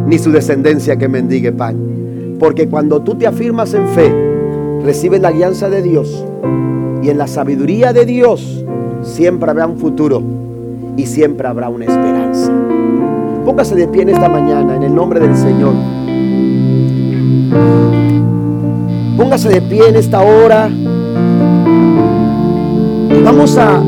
ni 0.06 0.16
su 0.18 0.30
descendencia 0.30 0.96
que 0.96 1.08
mendigue 1.08 1.50
pan. 1.50 2.36
Porque 2.38 2.68
cuando 2.68 3.00
tú 3.00 3.16
te 3.16 3.26
afirmas 3.26 3.74
en 3.74 3.88
fe, 3.88 4.14
recibes 4.84 5.20
la 5.20 5.28
alianza 5.28 5.68
de 5.68 5.82
Dios 5.82 6.24
y 7.02 7.10
en 7.10 7.18
la 7.18 7.26
sabiduría 7.26 7.92
de 7.92 8.04
Dios 8.04 8.64
siempre 9.02 9.50
habrá 9.50 9.66
un 9.66 9.78
futuro 9.78 10.22
y 10.96 11.06
siempre 11.06 11.48
habrá 11.48 11.68
una 11.68 11.86
esperanza. 11.86 12.52
Póngase 13.44 13.74
de 13.74 13.86
pie 13.88 14.02
en 14.02 14.08
esta 14.08 14.28
mañana 14.28 14.76
en 14.76 14.82
el 14.84 14.94
nombre 14.94 15.20
del 15.20 15.36
Señor. 15.36 15.74
Póngase 19.18 19.50
de 19.50 19.60
pie 19.60 19.88
en 19.88 19.96
esta 19.96 20.22
hora. 20.22 20.70
Vamos 23.22 23.58
a 23.58 23.82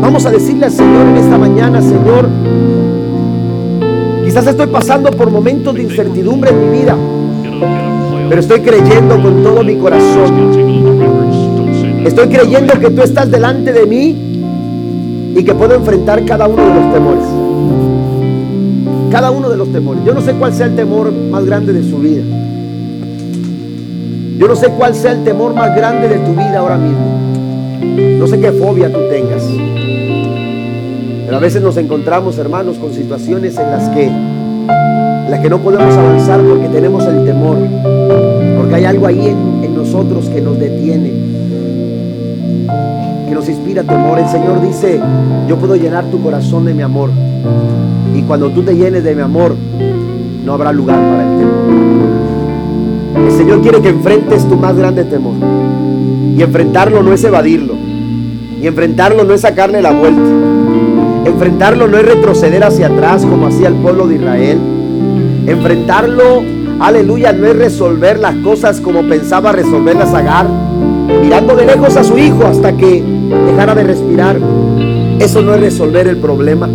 vamos 0.00 0.24
a 0.26 0.30
decirle 0.30 0.66
al 0.66 0.72
Señor 0.72 1.06
en 1.08 1.16
esta 1.16 1.36
mañana, 1.36 1.82
Señor, 1.82 2.28
quizás 4.24 4.46
estoy 4.46 4.68
pasando 4.68 5.10
por 5.10 5.30
momentos 5.30 5.74
de 5.74 5.82
incertidumbre 5.82 6.50
en 6.50 6.70
mi 6.70 6.78
vida, 6.78 6.96
pero 8.28 8.40
estoy 8.40 8.60
creyendo 8.60 9.20
con 9.20 9.42
todo 9.42 9.64
mi 9.64 9.76
corazón. 9.76 10.78
Estoy 12.04 12.28
creyendo 12.28 12.78
que 12.78 12.90
tú 12.90 13.02
estás 13.02 13.30
delante 13.30 13.72
de 13.72 13.86
mí 13.86 15.34
y 15.36 15.42
que 15.44 15.54
puedo 15.54 15.74
enfrentar 15.74 16.24
cada 16.24 16.46
uno 16.46 16.62
de 16.64 16.74
los 16.74 16.92
temores. 16.92 17.47
Cada 19.10 19.30
uno 19.30 19.48
de 19.48 19.56
los 19.56 19.72
temores. 19.72 20.04
Yo 20.04 20.12
no 20.12 20.20
sé 20.20 20.34
cuál 20.34 20.52
sea 20.52 20.66
el 20.66 20.76
temor 20.76 21.10
más 21.12 21.44
grande 21.44 21.72
de 21.72 21.82
su 21.82 21.98
vida. 21.98 22.22
Yo 24.38 24.46
no 24.46 24.54
sé 24.54 24.68
cuál 24.68 24.94
sea 24.94 25.12
el 25.12 25.24
temor 25.24 25.54
más 25.54 25.74
grande 25.74 26.08
de 26.08 26.18
tu 26.18 26.32
vida 26.32 26.58
ahora 26.58 26.76
mismo. 26.76 27.18
No 28.18 28.26
sé 28.26 28.38
qué 28.38 28.52
fobia 28.52 28.92
tú 28.92 29.00
tengas. 29.10 29.42
Pero 31.24 31.36
a 31.36 31.40
veces 31.40 31.62
nos 31.62 31.76
encontramos, 31.76 32.38
hermanos, 32.38 32.76
con 32.78 32.92
situaciones 32.92 33.56
en 33.58 33.70
las 33.70 33.88
que, 33.88 34.10
las 35.30 35.40
que 35.40 35.50
no 35.50 35.58
podemos 35.58 35.94
avanzar 35.94 36.40
porque 36.42 36.68
tenemos 36.68 37.04
el 37.06 37.24
temor. 37.24 37.56
Porque 38.58 38.74
hay 38.74 38.84
algo 38.84 39.06
ahí 39.06 39.26
en, 39.26 39.64
en 39.64 39.74
nosotros 39.74 40.28
que 40.28 40.40
nos 40.40 40.58
detiene. 40.58 41.12
Que 43.26 43.34
nos 43.34 43.48
inspira 43.48 43.82
temor. 43.82 44.18
El 44.18 44.28
Señor 44.28 44.60
dice, 44.60 45.00
yo 45.48 45.56
puedo 45.56 45.76
llenar 45.76 46.04
tu 46.10 46.22
corazón 46.22 46.66
de 46.66 46.74
mi 46.74 46.82
amor. 46.82 47.10
Y 48.14 48.22
cuando 48.22 48.50
tú 48.50 48.62
te 48.62 48.74
llenes 48.74 49.04
de 49.04 49.14
mi 49.14 49.22
amor, 49.22 49.54
no 50.44 50.52
habrá 50.52 50.72
lugar 50.72 50.98
para 50.98 51.22
el 51.22 51.38
temor. 51.38 51.54
El 53.26 53.32
Señor 53.32 53.62
quiere 53.62 53.80
que 53.80 53.88
enfrentes 53.88 54.48
tu 54.48 54.56
más 54.56 54.76
grande 54.76 55.04
temor. 55.04 55.34
Y 56.36 56.42
enfrentarlo 56.42 57.02
no 57.02 57.12
es 57.12 57.22
evadirlo. 57.24 57.74
Y 58.60 58.66
enfrentarlo 58.66 59.24
no 59.24 59.34
es 59.34 59.40
sacarle 59.42 59.82
la 59.82 59.92
vuelta. 59.92 60.22
Enfrentarlo 61.24 61.88
no 61.88 61.98
es 61.98 62.04
retroceder 62.04 62.64
hacia 62.64 62.86
atrás 62.86 63.24
como 63.24 63.46
hacía 63.46 63.68
el 63.68 63.74
pueblo 63.74 64.06
de 64.08 64.16
Israel. 64.16 64.58
Enfrentarlo 65.46 66.42
aleluya, 66.80 67.32
no 67.32 67.46
es 67.46 67.56
resolver 67.56 68.18
las 68.18 68.34
cosas 68.36 68.80
como 68.80 69.02
pensaba 69.02 69.52
resolverlas 69.52 70.14
Agar, 70.14 70.46
mirando 71.22 71.54
de 71.56 71.66
lejos 71.66 71.96
a 71.96 72.04
su 72.04 72.18
hijo 72.18 72.44
hasta 72.46 72.76
que 72.76 73.02
dejara 73.46 73.74
de 73.74 73.84
respirar. 73.84 74.38
Eso 75.18 75.42
no 75.42 75.54
es 75.54 75.60
resolver 75.60 76.06
el 76.06 76.16
problema. 76.16 76.68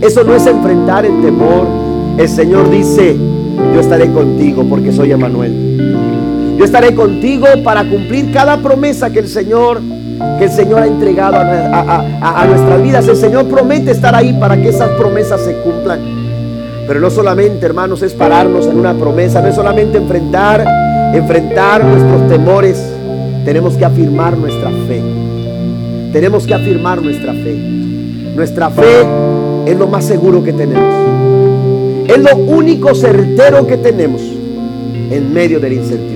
Eso 0.00 0.24
no 0.24 0.34
es 0.34 0.46
enfrentar 0.46 1.04
el 1.06 1.20
temor. 1.22 1.66
El 2.18 2.28
Señor 2.28 2.70
dice, 2.70 3.16
yo 3.74 3.80
estaré 3.80 4.10
contigo 4.12 4.64
porque 4.68 4.92
soy 4.92 5.12
Emanuel. 5.12 6.56
Yo 6.58 6.64
estaré 6.64 6.94
contigo 6.94 7.46
para 7.62 7.84
cumplir 7.88 8.32
cada 8.32 8.58
promesa 8.58 9.10
que 9.10 9.20
el 9.20 9.28
Señor 9.28 9.80
que 10.38 10.44
el 10.44 10.50
Señor 10.50 10.82
ha 10.82 10.86
entregado 10.86 11.36
a, 11.36 12.42
a, 12.42 12.46
nuestras 12.46 12.82
vidas. 12.82 13.08
El 13.08 13.16
Señor 13.16 13.46
promete 13.46 13.90
estar 13.90 14.14
ahí 14.14 14.32
para 14.34 14.56
que 14.56 14.68
esas 14.68 14.90
promesas 14.90 15.42
se 15.42 15.54
cumplan. 15.56 16.00
Pero 16.86 17.00
no 17.00 17.10
solamente, 17.10 17.66
hermanos, 17.66 18.02
es 18.02 18.14
pararnos 18.14 18.66
en 18.66 18.78
una 18.78 18.94
promesa, 18.94 19.42
no 19.42 19.48
es 19.48 19.54
solamente 19.54 19.98
enfrentar, 19.98 20.64
enfrentar 21.14 21.84
nuestros 21.84 22.28
temores. 22.28 22.82
Tenemos 23.44 23.74
que 23.74 23.84
afirmar 23.84 24.36
nuestra 24.36 24.70
fe. 24.88 25.02
Tenemos 26.12 26.46
que 26.46 26.54
afirmar 26.54 27.02
nuestra 27.02 27.32
fe. 27.32 27.54
Nuestra 28.34 28.70
fe 28.70 29.06
es 29.66 29.76
lo 29.76 29.88
más 29.88 30.04
seguro 30.04 30.42
que 30.42 30.52
tenemos. 30.52 30.94
Es 32.08 32.18
lo 32.18 32.36
único 32.36 32.94
certero 32.94 33.66
que 33.66 33.76
tenemos 33.76 34.22
en 34.22 35.34
medio 35.34 35.58
de 35.58 35.68
la 35.68 35.74
incertidumbre. 35.74 36.15